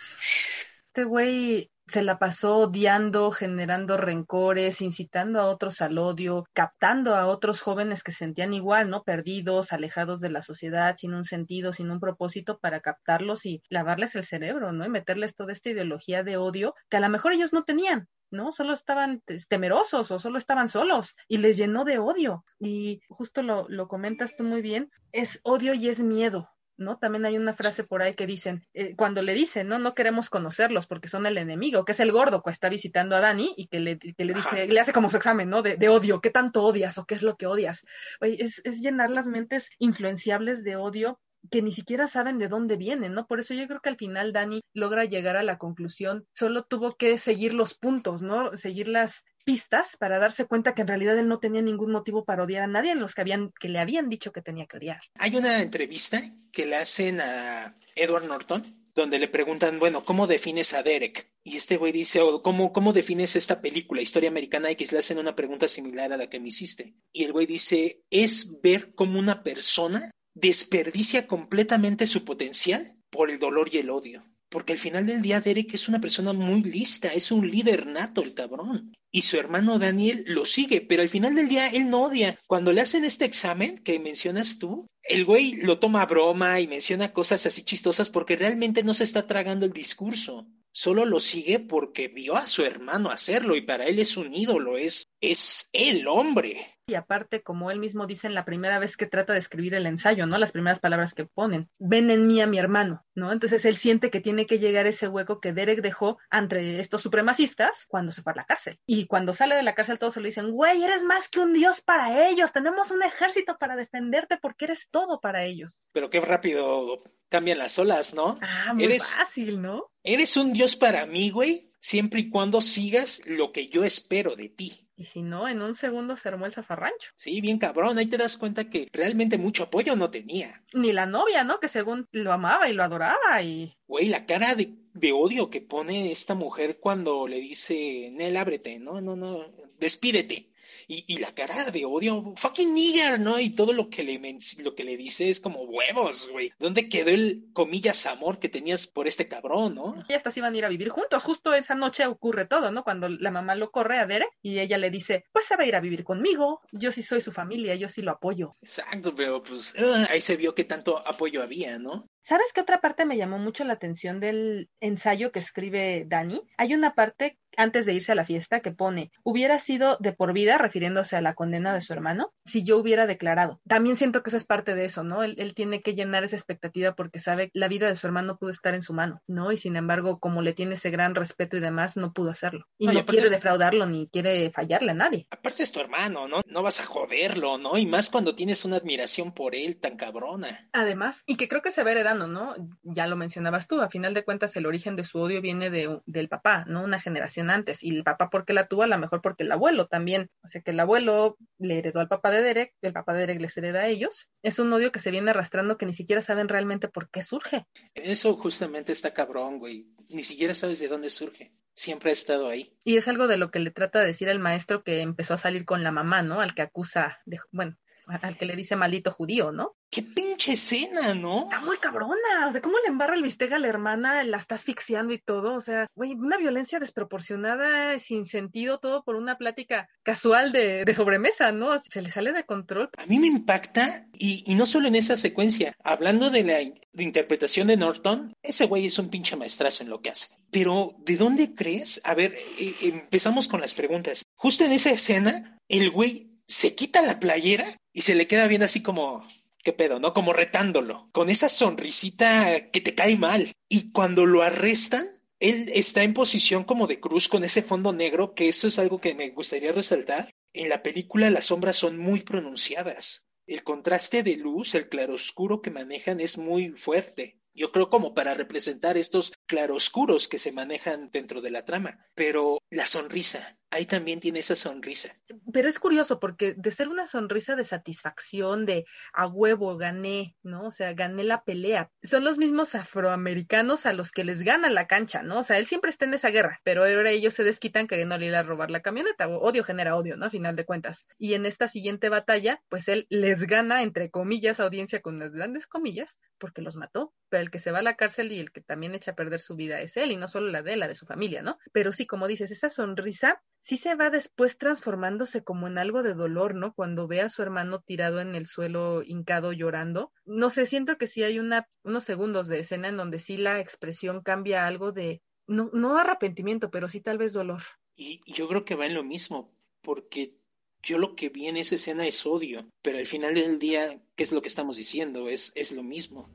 este 0.88 1.04
güey 1.04 1.70
se 1.88 2.04
la 2.04 2.20
pasó 2.20 2.58
odiando, 2.58 3.32
generando 3.32 3.98
rencores, 3.98 4.82
incitando 4.82 5.40
a 5.40 5.46
otros 5.46 5.82
al 5.82 5.98
odio, 5.98 6.46
captando 6.54 7.16
a 7.16 7.28
otros 7.28 7.62
jóvenes 7.62 8.04
que 8.04 8.12
se 8.12 8.20
sentían 8.20 8.54
igual, 8.54 8.90
¿no? 8.90 9.04
Perdidos, 9.04 9.72
alejados 9.72 10.20
de 10.20 10.30
la 10.30 10.42
sociedad, 10.42 10.96
sin 10.98 11.14
un 11.14 11.26
sentido, 11.26 11.74
sin 11.74 11.90
un 11.90 12.00
propósito 12.00 12.60
para 12.60 12.82
captarlos 12.82 13.46
y 13.46 13.62
lavarles 13.70 14.16
el 14.16 14.24
cerebro, 14.24 14.72
¿no? 14.72 14.86
Y 14.86 14.90
meterles 14.90 15.36
toda 15.36 15.54
esta 15.54 15.70
ideología 15.70 16.24
de 16.24 16.38
odio 16.38 16.74
que 16.90 16.98
a 16.98 17.02
lo 17.02 17.10
mejor 17.10 17.32
ellos 17.32 17.54
no 17.54 17.64
tenían, 17.64 18.10
¿no? 18.32 18.52
Solo 18.52 18.74
estaban 18.74 19.24
temerosos 19.48 20.12
o 20.12 20.20
solo 20.20 20.38
estaban 20.38 20.68
solos 20.68 21.16
y 21.28 21.38
les 21.38 21.56
llenó 21.56 21.86
de 21.86 22.00
odio. 22.00 22.44
Y 22.60 23.00
justo 23.08 23.44
lo, 23.44 23.68
lo 23.70 23.88
comentas 23.88 24.36
tú 24.36 24.44
muy 24.44 24.62
bien, 24.62 24.92
es 25.14 25.40
odio 25.44 25.74
y 25.74 25.88
es 25.90 26.00
miedo, 26.00 26.50
¿no? 26.78 26.98
También 26.98 27.26
hay 27.26 27.38
una 27.38 27.54
frase 27.54 27.84
por 27.84 28.02
ahí 28.02 28.14
que 28.14 28.28
dicen, 28.28 28.66
eh, 28.74 28.96
cuando 28.96 29.22
le 29.22 29.34
dicen, 29.34 29.68
¿no? 29.68 29.80
No 29.80 29.94
queremos 29.94 30.30
conocerlos 30.30 30.88
porque 30.88 31.10
son 31.10 31.26
el 31.26 31.38
enemigo, 31.38 31.86
que 31.86 31.92
es 31.92 32.00
el 32.00 32.12
gordo 32.12 32.44
que 32.44 32.52
está 32.52 32.70
visitando 32.70 33.16
a 33.16 33.20
Dani 33.20 33.54
y 33.58 33.68
que 33.68 33.80
le, 33.80 34.00
que 34.00 34.26
le 34.26 34.34
dice, 34.34 34.68
le 34.68 34.80
hace 34.80 34.94
como 34.94 35.10
su 35.10 35.18
examen, 35.18 35.50
¿no? 35.50 35.62
De, 35.62 35.90
odio, 35.90 36.22
¿qué 36.22 36.30
tanto 36.30 36.64
odias 36.64 36.98
o 36.98 37.06
qué 37.06 37.16
es 37.16 37.22
lo 37.22 37.38
que 37.38 37.48
odias? 37.48 37.82
es, 38.22 38.62
es 38.64 38.80
llenar 38.80 39.12
las 39.12 39.28
mentes 39.28 39.70
influenciables 39.80 40.64
de 40.64 40.76
odio 40.76 41.20
que 41.50 41.62
ni 41.62 41.72
siquiera 41.72 42.08
saben 42.08 42.38
de 42.40 42.48
dónde 42.48 42.78
vienen, 42.78 43.14
¿no? 43.14 43.28
Por 43.28 43.40
eso 43.40 43.54
yo 43.54 43.68
creo 43.68 43.82
que 43.82 43.90
al 43.90 43.98
final 43.98 44.34
Dani 44.34 44.62
logra 44.74 45.06
llegar 45.06 45.38
a 45.38 45.44
la 45.44 45.58
conclusión, 45.58 46.26
solo 46.34 46.64
tuvo 46.64 46.92
que 46.96 47.18
seguir 47.18 47.54
los 47.54 47.74
puntos, 47.74 48.22
¿no? 48.22 48.58
Seguir 48.58 48.88
las 48.88 49.24
pistas 49.48 49.96
para 49.96 50.20
darse 50.20 50.44
cuenta 50.44 50.76
que 50.76 50.82
en 50.82 50.90
realidad 50.90 51.18
él 51.18 51.30
no 51.30 51.40
tenía 51.40 51.62
ningún 51.62 51.94
motivo 51.94 52.26
para 52.26 52.44
odiar 52.44 52.64
a 52.64 52.68
nadie 52.68 52.92
en 52.92 53.00
los 53.00 53.16
que 53.16 53.22
habían 53.22 53.54
que 53.58 53.70
le 53.70 53.80
habían 53.80 54.10
dicho 54.10 54.34
que 54.34 54.42
tenía 54.42 54.66
que 54.66 54.76
odiar. 54.76 55.00
Hay 55.16 55.38
una 55.38 55.62
entrevista 55.62 56.22
que 56.52 56.66
le 56.66 56.76
hacen 56.76 57.22
a 57.22 57.78
Edward 57.96 58.26
Norton 58.26 58.76
donde 58.94 59.20
le 59.20 59.30
preguntan, 59.30 59.80
bueno, 59.80 60.04
¿cómo 60.04 60.28
defines 60.28 60.74
a 60.74 60.84
Derek? 60.84 61.32
Y 61.46 61.56
este 61.56 61.78
güey 61.78 61.94
dice, 61.94 62.20
¿cómo, 62.44 62.74
¿cómo 62.74 62.92
defines 62.92 63.38
esta 63.38 63.62
película, 63.62 64.02
Historia 64.02 64.30
Americana 64.30 64.70
X? 64.72 64.92
Le 64.92 65.00
hacen 65.00 65.18
una 65.18 65.36
pregunta 65.36 65.70
similar 65.70 66.12
a 66.12 66.18
la 66.18 66.30
que 66.30 66.42
me 66.42 66.50
hiciste. 66.50 66.96
Y 67.14 67.24
el 67.24 67.32
güey 67.32 67.46
dice, 67.46 68.02
es 68.10 68.60
ver 68.60 68.96
cómo 68.96 69.18
una 69.18 69.44
persona 69.44 70.12
desperdicia 70.34 71.26
completamente 71.26 72.06
su 72.06 72.26
potencial 72.26 72.98
por 73.10 73.32
el 73.32 73.40
dolor 73.40 73.70
y 73.72 73.78
el 73.78 73.92
odio. 73.92 74.26
Porque 74.50 74.74
al 74.74 74.80
final 74.80 75.06
del 75.06 75.22
día 75.22 75.42
Derek 75.42 75.74
es 75.74 75.90
una 75.90 76.00
persona 76.00 76.34
muy 76.34 76.64
lista, 76.64 77.10
es 77.10 77.32
un 77.32 77.50
líder 77.50 77.86
nato 77.88 78.22
el 78.22 78.34
cabrón. 78.34 78.94
Y 79.12 79.22
su 79.24 79.38
hermano 79.38 79.80
Daniel 79.80 80.24
lo 80.28 80.46
sigue, 80.46 80.82
pero 80.82 81.02
al 81.02 81.10
final 81.10 81.36
del 81.36 81.50
día 81.50 81.68
él 81.70 81.90
no 81.90 82.04
odia. 82.04 82.38
Cuando 82.48 82.72
le 82.72 82.82
hacen 82.82 83.04
este 83.04 83.26
examen 83.26 83.78
que 83.80 84.00
mencionas 84.00 84.60
tú, 84.60 84.88
el 85.04 85.26
güey 85.26 85.56
lo 85.58 85.80
toma 85.80 86.02
a 86.02 86.06
broma 86.06 86.60
y 86.60 86.68
menciona 86.68 87.14
cosas 87.14 87.46
así 87.46 87.64
chistosas 87.64 88.10
porque 88.10 88.36
realmente 88.36 88.84
no 88.84 88.94
se 88.94 89.06
está 89.06 89.26
tragando 89.26 89.66
el 89.66 89.74
discurso. 89.74 90.48
Solo 90.72 91.06
lo 91.06 91.20
sigue 91.20 91.60
porque 91.60 92.08
vio 92.08 92.36
a 92.36 92.46
su 92.46 92.64
hermano 92.64 93.10
hacerlo 93.10 93.56
y 93.56 93.62
para 93.62 93.86
él 93.86 94.00
es 94.00 94.18
un 94.18 94.34
ídolo, 94.36 94.78
es, 94.78 95.06
es 95.22 95.70
el 95.74 96.08
hombre. 96.08 96.77
Y 96.90 96.96
aparte, 96.96 97.44
como 97.44 97.70
él 97.70 97.80
mismo 97.80 98.08
dice 98.08 98.28
en 98.28 98.34
la 98.34 98.46
primera 98.46 98.80
vez 98.80 98.96
que 98.96 99.08
trata 99.08 99.34
de 99.34 99.40
escribir 99.40 99.74
el 99.74 99.86
ensayo, 99.86 100.26
¿no? 100.26 100.38
Las 100.38 100.54
primeras 100.54 100.80
palabras 100.80 101.14
que 101.14 101.26
ponen, 101.26 101.70
ven 101.80 102.10
en 102.10 102.28
mí 102.28 102.40
a 102.40 102.48
mi 102.48 102.60
hermano, 102.60 103.06
¿no? 103.14 103.34
Entonces 103.34 103.66
él 103.66 103.76
siente 103.76 104.10
que 104.10 104.22
tiene 104.22 104.46
que 104.46 104.58
llegar 104.58 104.88
ese 104.88 105.10
hueco 105.10 105.42
que 105.42 105.52
Derek 105.52 105.82
dejó 105.82 106.18
entre 106.32 106.80
estos 106.80 107.02
supremacistas 107.02 107.86
cuando 107.90 108.14
se 108.14 108.22
fue 108.22 108.32
a 108.32 108.38
la 108.38 108.46
cárcel. 108.46 108.80
Y 108.86 109.06
cuando 109.08 109.34
sale 109.34 109.56
de 109.56 109.64
la 109.64 109.76
cárcel 109.76 110.00
todos 110.00 110.14
se 110.14 110.22
lo 110.22 110.28
dicen, 110.28 110.52
güey, 110.52 110.82
eres 110.82 111.04
más 111.04 111.28
que 111.28 111.42
un 111.42 111.52
dios 111.52 111.82
para 111.82 112.30
ellos, 112.30 112.54
tenemos 112.54 112.90
un 112.92 113.04
ejército 113.04 113.58
para 113.58 113.76
defenderte 113.76 114.38
porque 114.38 114.64
eres 114.64 114.88
todo 114.90 115.20
para 115.20 115.44
ellos. 115.44 115.82
Pero 115.92 116.10
qué 116.10 116.22
rápido 116.22 117.04
cambian 117.28 117.58
las 117.58 117.78
olas, 117.80 118.14
¿no? 118.14 118.40
Ah, 118.42 118.74
muy 118.74 118.98
fácil, 118.98 119.62
¿no? 119.62 119.92
Eres 120.04 120.38
un 120.38 120.54
dios 120.54 120.78
para 120.78 121.06
mí, 121.06 121.32
güey, 121.32 121.70
siempre 121.82 122.22
y 122.22 122.30
cuando 122.30 122.62
sigas 122.62 123.22
lo 123.26 123.52
que 123.52 123.68
yo 123.68 123.84
espero 123.84 124.38
de 124.38 124.48
ti. 124.48 124.87
Y 125.00 125.06
si 125.06 125.22
no, 125.22 125.48
en 125.48 125.62
un 125.62 125.76
segundo 125.76 126.18
se 126.18 126.28
armó 126.28 126.48
el 126.48 126.52
zafarrancho. 126.52 127.12
Sí, 127.16 127.40
bien 127.40 127.60
cabrón. 127.60 128.00
Ahí 128.00 128.08
te 128.08 128.18
das 128.18 128.36
cuenta 128.36 128.68
que 128.68 128.90
realmente 128.92 129.38
mucho 129.38 129.64
apoyo 129.64 129.96
no 129.96 130.10
tenía. 130.10 130.64
Ni 130.74 130.92
la 130.92 131.06
novia, 131.06 131.44
¿no? 131.44 131.60
Que 131.60 131.68
según 131.68 132.08
lo 132.12 132.34
amaba 132.34 132.68
y 132.68 132.74
lo 132.74 132.84
adoraba 132.84 133.42
y... 133.44 133.78
Güey, 133.86 134.10
la 134.10 134.26
cara 134.26 134.56
de, 134.56 134.74
de 134.94 135.12
odio 135.12 135.52
que 135.52 135.62
pone 135.62 136.12
esta 136.12 136.34
mujer 136.34 136.80
cuando 136.80 137.28
le 137.28 137.40
dice, 137.40 138.10
Nel, 138.12 138.38
ábrete, 138.38 138.80
no, 138.80 139.00
no, 139.00 139.16
no, 139.16 139.46
despídete. 139.80 140.50
Y, 140.88 141.04
y, 141.08 141.18
la 141.18 141.34
cara 141.34 141.66
de 141.66 141.86
odio, 141.86 142.34
fucking 142.38 142.74
nigger, 142.74 143.20
¿no? 143.20 143.40
Y 143.40 143.50
todo 143.50 143.74
lo 143.74 143.90
que 143.90 144.04
le, 144.04 144.22
lo 144.64 144.74
que 144.74 144.84
le 144.86 144.96
dice 144.96 145.30
es 145.30 145.42
como 145.42 145.64
huevos, 145.64 146.30
güey. 146.32 146.54
¿Dónde 146.60 146.88
quedó 146.88 147.10
el, 147.10 147.50
comillas, 147.52 148.06
amor 148.06 148.40
que 148.40 148.48
tenías 148.48 148.88
por 148.88 149.08
este 149.08 149.28
cabrón, 149.28 149.76
no? 149.76 149.96
Y 150.08 150.14
hasta 150.14 150.32
iban 150.38 150.54
a 150.54 150.58
ir 150.58 150.66
a 150.66 150.70
vivir 150.70 150.90
juntos. 150.90 151.24
Justo 151.24 151.54
esa 151.54 151.76
noche 151.76 152.06
ocurre 152.06 152.46
todo, 152.46 152.72
¿no? 152.72 152.84
Cuando 152.84 153.10
la 153.10 153.32
mamá 153.32 153.56
lo 153.56 153.72
corre 153.72 153.98
a 154.00 154.06
Derek 154.06 154.32
y 154.42 154.60
ella 154.60 154.78
le 154.78 154.90
dice, 154.90 155.26
pues 155.32 155.46
se 155.46 155.56
va 155.56 155.64
a 155.64 155.68
ir 155.68 155.76
a 155.76 155.82
vivir 155.82 156.04
conmigo. 156.04 156.62
Yo 156.72 156.92
sí 156.92 157.04
soy 157.04 157.22
su 157.22 157.32
familia, 157.32 157.76
yo 157.76 157.90
sí 157.90 158.02
lo 158.02 158.12
apoyo. 158.12 158.56
Exacto, 158.62 159.14
pero 159.16 159.44
pues 159.44 159.76
uh, 159.80 160.06
ahí 160.10 160.22
se 160.22 160.38
vio 160.38 160.56
que 160.56 160.64
tanto 160.64 160.98
apoyo 161.06 161.42
había, 161.42 161.78
¿no? 161.80 162.10
¿Sabes 162.28 162.48
qué 162.54 162.60
otra 162.60 162.82
parte 162.82 163.06
me 163.06 163.16
llamó 163.16 163.40
mucho 163.40 163.64
la 163.64 163.72
atención 163.72 164.20
del 164.20 164.70
ensayo 164.82 165.32
que 165.32 165.40
escribe 165.40 166.04
Dani? 166.06 166.42
Hay 166.58 166.74
una 166.74 166.94
parte 166.94 167.38
antes 167.58 167.86
de 167.86 167.94
irse 167.94 168.12
a 168.12 168.16
la 168.16 168.26
fiesta 168.26 168.60
que 168.60 168.72
pone, 168.72 169.12
hubiera 169.24 169.60
sido 169.60 169.98
de 170.00 170.14
por 170.14 170.32
vida, 170.32 170.58
refiriéndose 170.58 171.16
a 171.16 171.22
la 171.22 171.34
condena 171.34 171.74
de 171.74 171.82
su 171.82 171.92
hermano, 171.92 172.34
si 172.46 172.64
yo 172.64 172.78
hubiera 172.78 173.08
declarado. 173.08 173.60
También 173.68 173.98
siento 173.98 174.22
que 174.22 174.30
eso 174.30 174.38
es 174.38 174.46
parte 174.46 174.76
de 174.76 174.86
eso, 174.86 175.04
¿no? 175.04 175.24
Él, 175.24 175.36
él 175.40 175.54
tiene 175.56 175.82
que 175.82 175.96
llenar 175.96 176.24
esa 176.24 176.36
expectativa 176.36 176.94
porque 176.94 177.20
sabe 177.20 177.50
que 177.50 177.60
la 177.60 177.68
vida 177.68 177.88
de 177.88 177.96
su 177.96 178.06
hermano 178.08 178.38
pudo 178.38 178.52
estar 178.52 178.76
en 178.76 178.84
su 178.84 178.94
mano, 178.94 179.22
¿no? 179.28 179.52
Y 179.52 179.58
sin 179.58 179.76
embargo, 179.76 180.20
como 180.20 180.42
le 180.42 180.54
tiene 180.54 180.76
ese 180.76 180.92
gran 180.92 181.16
respeto 181.16 181.58
y 181.58 181.62
demás, 181.62 181.98
no 181.98 182.14
pudo 182.14 182.30
hacerlo. 182.30 182.66
Y 182.78 182.88
no, 182.88 183.06
quiere 183.06 183.26
es... 183.26 183.32
defraudarlo 183.32 183.86
ni 183.88 184.08
quiere 184.08 184.52
fallarle 184.52 184.92
a 184.92 184.96
nadie. 184.96 185.28
Aparte 185.32 185.64
es 185.64 185.72
tu 185.72 185.80
hermano, 185.80 186.28
¿no? 186.28 186.42
No 186.46 186.62
vas 186.62 186.80
a 186.80 186.86
joderlo, 186.86 187.58
¿no? 187.58 187.78
Y 187.78 187.86
más 187.86 188.10
cuando 188.10 188.36
tienes 188.36 188.66
una 188.66 188.78
admiración 188.78 189.34
por 189.34 189.56
él 189.56 189.78
tan 189.78 189.98
cabrona. 189.98 190.70
Además, 190.74 191.24
y 191.26 191.38
que 191.38 191.48
creo 191.48 191.62
que 191.62 191.72
se 191.72 191.84
va 191.84 191.92
heredando, 191.92 192.17
¿no? 192.26 192.56
Ya 192.82 193.06
lo 193.06 193.16
mencionabas 193.16 193.68
tú, 193.68 193.82
a 193.82 193.90
final 193.90 194.16
de 194.16 194.24
cuentas 194.24 194.56
el 194.56 194.66
origen 194.66 194.96
de 194.96 195.04
su 195.04 195.20
odio 195.20 195.40
viene 195.42 195.70
de, 195.70 196.00
del 196.08 196.30
papá, 196.30 196.66
¿no? 196.68 196.84
Una 196.84 197.00
generación 197.00 197.52
antes. 197.52 197.84
Y 197.84 197.96
el 197.96 198.04
papá, 198.04 198.32
¿por 198.32 198.46
qué 198.46 198.54
la 198.54 198.68
tuvo? 198.68 198.82
A 198.82 198.88
lo 198.88 198.98
mejor 198.98 199.22
porque 199.22 199.44
el 199.44 199.52
abuelo 199.52 199.86
también. 199.88 200.32
O 200.42 200.48
sea, 200.48 200.62
que 200.62 200.72
el 200.72 200.80
abuelo 200.80 201.38
le 201.60 201.78
heredó 201.78 202.00
al 202.00 202.08
papá 202.08 202.32
de 202.32 202.42
Derek, 202.42 202.74
el 202.82 202.94
papá 202.94 203.14
de 203.14 203.20
Derek 203.20 203.42
les 203.42 203.56
hereda 203.58 203.82
a 203.82 203.88
ellos. 203.88 204.30
Es 204.42 204.58
un 204.58 204.74
odio 204.74 204.92
que 204.92 205.00
se 205.00 205.12
viene 205.12 205.30
arrastrando 205.30 205.78
que 205.78 205.86
ni 205.86 205.94
siquiera 205.94 206.24
saben 206.24 206.48
realmente 206.48 206.88
por 206.88 207.10
qué 207.12 207.22
surge. 207.22 207.68
Eso 207.94 208.36
justamente 208.38 208.94
está 208.94 209.14
cabrón, 209.14 209.60
güey. 209.60 209.86
Ni 210.10 210.24
siquiera 210.24 210.56
sabes 210.56 210.80
de 210.80 210.88
dónde 210.88 211.12
surge 211.12 211.54
siempre 211.78 212.10
ha 212.10 212.14
estado 212.14 212.50
ahí. 212.50 212.76
Y 212.84 212.98
es 212.98 213.08
algo 213.08 213.28
de 213.28 213.38
lo 213.38 213.52
que 213.52 213.60
le 213.60 213.70
trata 213.70 214.00
de 214.00 214.08
decir 214.08 214.28
el 214.30 214.40
maestro 214.40 214.84
que 214.84 215.02
empezó 215.02 215.36
a 215.36 215.38
salir 215.38 215.64
con 215.64 215.84
la 215.84 215.92
mamá, 215.92 216.24
¿no? 216.24 216.42
Al 216.42 216.56
que 216.56 216.64
acusa 216.64 217.20
de, 217.26 217.38
bueno, 217.52 217.78
al 218.08 218.38
que 218.38 218.46
le 218.46 218.56
dice 218.56 218.76
maldito 218.76 219.12
judío, 219.12 219.52
¿no? 219.52 219.76
¡Qué 219.90 220.04
pinche 220.04 220.54
escena, 220.54 221.14
¿no? 221.14 221.44
Está 221.44 221.62
muy 221.62 221.78
cabrona. 221.78 222.48
O 222.48 222.52
sea, 222.52 222.62
¿cómo 222.62 222.78
le 222.80 222.88
embarra 222.88 223.16
el 223.16 223.24
bistec 223.24 223.52
a 223.54 223.60
la 223.60 223.68
hermana? 223.68 224.24
La 224.24 224.38
está 224.38 224.56
asfixiando 224.56 225.14
y 225.14 225.18
todo. 225.18 225.54
O 225.54 225.62
sea, 225.62 225.88
güey, 225.96 226.14
una 226.14 226.38
violencia 226.38 226.80
desproporcionada, 226.80 227.98
sin 228.00 228.26
sentido, 228.26 228.80
todo 228.80 229.04
por 229.04 229.16
una 229.16 229.38
plática 229.38 229.90
casual 230.04 230.52
de, 230.52 230.86
de 230.86 230.94
sobremesa, 230.94 231.52
¿no? 231.52 231.78
Se 231.80 232.02
le 232.02 232.12
sale 232.12 232.34
de 232.34 232.46
control. 232.46 232.90
A 232.98 233.06
mí 233.06 233.20
me 233.20 233.28
impacta, 233.28 234.08
y, 234.14 234.44
y 234.46 234.56
no 234.56 234.66
solo 234.66 234.88
en 234.88 234.96
esa 234.96 235.18
secuencia, 235.18 235.76
hablando 235.84 236.30
de 236.30 236.44
la 236.44 236.58
de 236.98 237.04
interpretación 237.04 237.68
de 237.68 237.78
Norton, 237.78 238.34
ese 238.42 238.66
güey 238.66 238.88
es 238.88 238.98
un 238.98 239.10
pinche 239.10 239.36
maestrazo 239.36 239.84
en 239.84 239.90
lo 239.90 240.02
que 240.02 240.10
hace. 240.10 240.36
Pero, 240.52 240.96
¿de 241.06 241.16
dónde 241.16 241.54
crees? 241.54 242.02
A 242.04 242.16
ver, 242.16 242.36
eh, 242.58 242.74
empezamos 242.82 243.48
con 243.48 243.62
las 243.62 243.76
preguntas. 243.76 244.26
Justo 244.36 244.66
en 244.66 244.72
esa 244.72 244.90
escena, 244.90 245.60
el 245.70 245.92
güey 245.92 246.32
se 246.48 246.74
quita 246.74 247.02
la 247.02 247.20
playera 247.20 247.66
y 247.98 248.04
se 248.04 248.14
le 248.14 248.28
queda 248.28 248.46
bien 248.46 248.62
así 248.62 248.84
como, 248.84 249.26
¿qué 249.64 249.74
pedo? 249.74 250.00
¿No? 250.00 250.14
Como 250.14 250.32
retándolo, 250.32 251.10
con 251.14 251.32
esa 251.32 251.50
sonrisita 251.50 252.70
que 252.70 252.80
te 252.80 252.94
cae 252.94 253.18
mal. 253.18 253.52
Y 253.68 253.92
cuando 253.92 254.28
lo 254.28 254.44
arrestan, 254.44 255.20
él 255.40 255.72
está 255.74 256.04
en 256.04 256.14
posición 256.14 256.64
como 256.64 256.86
de 256.86 257.00
cruz 257.00 257.28
con 257.28 257.44
ese 257.44 257.64
fondo 257.64 257.94
negro, 257.94 258.36
que 258.36 258.50
eso 258.50 258.68
es 258.68 258.78
algo 258.78 259.02
que 259.02 259.16
me 259.16 259.32
gustaría 259.32 259.72
resaltar. 259.72 260.30
En 260.54 260.70
la 260.70 260.84
película 260.84 261.32
las 261.32 261.46
sombras 261.46 261.76
son 261.76 261.98
muy 261.98 262.20
pronunciadas. 262.22 263.28
El 263.48 263.64
contraste 263.64 264.22
de 264.22 264.38
luz, 264.38 264.76
el 264.76 264.90
claroscuro 264.90 265.64
que 265.64 265.72
manejan 265.72 266.20
es 266.20 266.38
muy 266.38 266.70
fuerte. 266.70 267.40
Yo 267.56 267.72
creo 267.72 267.90
como 267.90 268.14
para 268.14 268.36
representar 268.36 268.96
estos 268.96 269.34
claroscuros 269.48 270.28
que 270.28 270.38
se 270.38 270.52
manejan 270.52 271.10
dentro 271.12 271.42
de 271.42 271.50
la 271.50 271.66
trama. 271.66 272.06
Pero 272.14 272.60
la 272.70 272.86
sonrisa, 272.86 273.58
ahí 273.70 273.86
también 273.86 274.20
tiene 274.20 274.40
esa 274.40 274.56
sonrisa. 274.56 275.16
Pero 275.52 275.68
es 275.68 275.80
curioso 275.80 276.20
porque 276.20 276.54
de 276.56 276.72
ser 276.72 276.88
una 276.88 277.06
sonrisa 277.06 277.56
de 277.56 277.66
satisfacción, 277.66 278.66
de 278.66 278.86
a 279.14 279.28
huevo 279.28 279.78
gané, 279.78 280.36
¿no? 280.44 280.68
O 280.68 280.72
sea, 280.72 280.94
gané 280.94 281.24
la 281.24 281.44
pelea. 281.44 281.92
Son 282.04 282.24
los 282.24 282.38
mismos 282.38 282.76
afroamericanos 282.76 283.86
a 283.86 283.94
los 283.94 284.12
que 284.12 284.24
les 284.24 284.44
gana 284.44 284.70
la 284.70 284.88
cancha, 284.88 285.24
¿no? 285.24 285.40
O 285.40 285.44
sea, 285.44 285.58
él 285.58 285.66
siempre 285.66 285.92
está 285.92 286.06
en 286.06 286.14
esa 286.14 286.30
guerra, 286.30 286.62
pero 286.64 286.84
ahora 286.84 287.12
ellos 287.12 287.34
se 287.34 287.44
desquitan 287.44 287.88
queriendo 287.88 288.16
ir 288.22 288.36
a 288.36 288.44
robar 288.44 288.72
la 288.72 288.82
camioneta. 288.82 289.28
Odio 289.28 289.64
genera 289.64 289.96
odio, 289.96 290.18
¿no? 290.18 290.28
A 290.28 290.30
final 290.30 290.56
de 290.56 290.66
cuentas. 290.66 291.06
Y 291.18 291.34
en 291.34 291.46
esta 291.46 291.68
siguiente 291.68 292.10
batalla, 292.10 292.62
pues 292.70 292.88
él 292.88 293.06
les 293.10 293.44
gana, 293.44 293.84
entre 293.84 294.10
comillas, 294.10 294.60
audiencia 294.60 295.02
con 295.02 295.16
unas 295.16 295.32
grandes 295.32 295.68
comillas, 295.68 296.18
porque 296.38 296.62
los 296.62 296.76
mató. 296.76 297.14
Pero 297.30 297.44
el 297.44 297.52
que 297.52 297.60
se 297.60 297.72
va 297.72 297.80
a 297.80 297.84
la 297.84 297.96
cárcel 297.96 298.32
y 298.32 298.40
el 298.40 298.52
que 298.52 298.62
también 298.62 298.96
echa 298.96 299.12
a 299.12 299.16
perder 299.16 299.42
su 299.42 299.56
vida 299.56 299.82
es 299.82 299.98
él, 299.98 300.12
y 300.12 300.18
no 300.18 300.28
solo 300.28 300.48
la 300.48 300.62
de 300.62 300.74
él, 300.74 300.80
la 300.80 300.88
de 300.88 300.96
su 300.96 301.06
familia, 301.06 301.42
¿no? 301.42 301.58
Pero 301.74 301.92
sí, 301.92 302.08
como 302.08 302.28
dices, 302.28 302.52
esa 302.52 302.70
sonrisa 302.70 303.42
sí 303.68 303.76
se 303.76 303.96
va 303.96 304.10
después 304.10 304.58
transformándose 304.58 305.44
como 305.44 305.68
en 305.68 305.78
algo 305.78 306.02
de 306.02 306.14
dolor, 306.14 306.56
¿no? 306.56 306.74
Cuando 306.74 307.06
ve 307.06 307.20
a 307.20 307.28
su 307.28 307.42
hermano 307.42 307.82
tirado 307.82 308.22
en 308.22 308.34
el 308.34 308.48
suelo 308.48 309.04
hincado 309.04 309.52
llorando. 309.52 310.14
No 310.24 310.50
sé, 310.50 310.66
siento 310.66 310.98
que 310.98 311.08
sí 311.08 311.24
hay 311.24 311.38
una, 311.38 311.68
unos 311.84 312.06
segundos 312.06 312.48
de 312.48 312.62
escena 312.62 312.88
en 312.88 312.96
donde 312.96 313.20
sí 313.20 313.36
la 313.36 313.60
expresión 313.60 314.22
cambia 314.22 314.66
algo 314.66 314.94
de, 314.94 315.22
no, 315.48 315.70
no 315.74 315.98
arrepentimiento, 315.98 316.72
pero 316.72 316.88
sí 316.88 317.02
tal 317.02 317.18
vez 317.18 317.34
dolor. 317.34 317.62
Y 317.98 318.22
yo 318.32 318.48
creo 318.48 318.64
que 318.64 318.76
va 318.76 318.86
en 318.86 318.94
lo 318.94 319.04
mismo, 319.04 319.54
porque 319.82 320.38
yo 320.82 320.98
lo 320.98 321.18
que 321.18 321.28
vi 321.28 321.48
en 321.48 321.58
esa 321.58 321.76
escena 321.76 322.08
es 322.08 322.26
odio, 322.26 322.70
pero 322.82 323.00
al 323.00 323.06
final 323.06 323.34
del 323.34 323.60
día, 323.60 324.02
¿qué 324.16 324.24
es 324.24 324.32
lo 324.32 324.42
que 324.42 324.48
estamos 324.48 324.78
diciendo? 324.78 325.28
Es, 325.28 325.52
es 325.56 325.74
lo 325.74 325.84
mismo. 325.84 326.30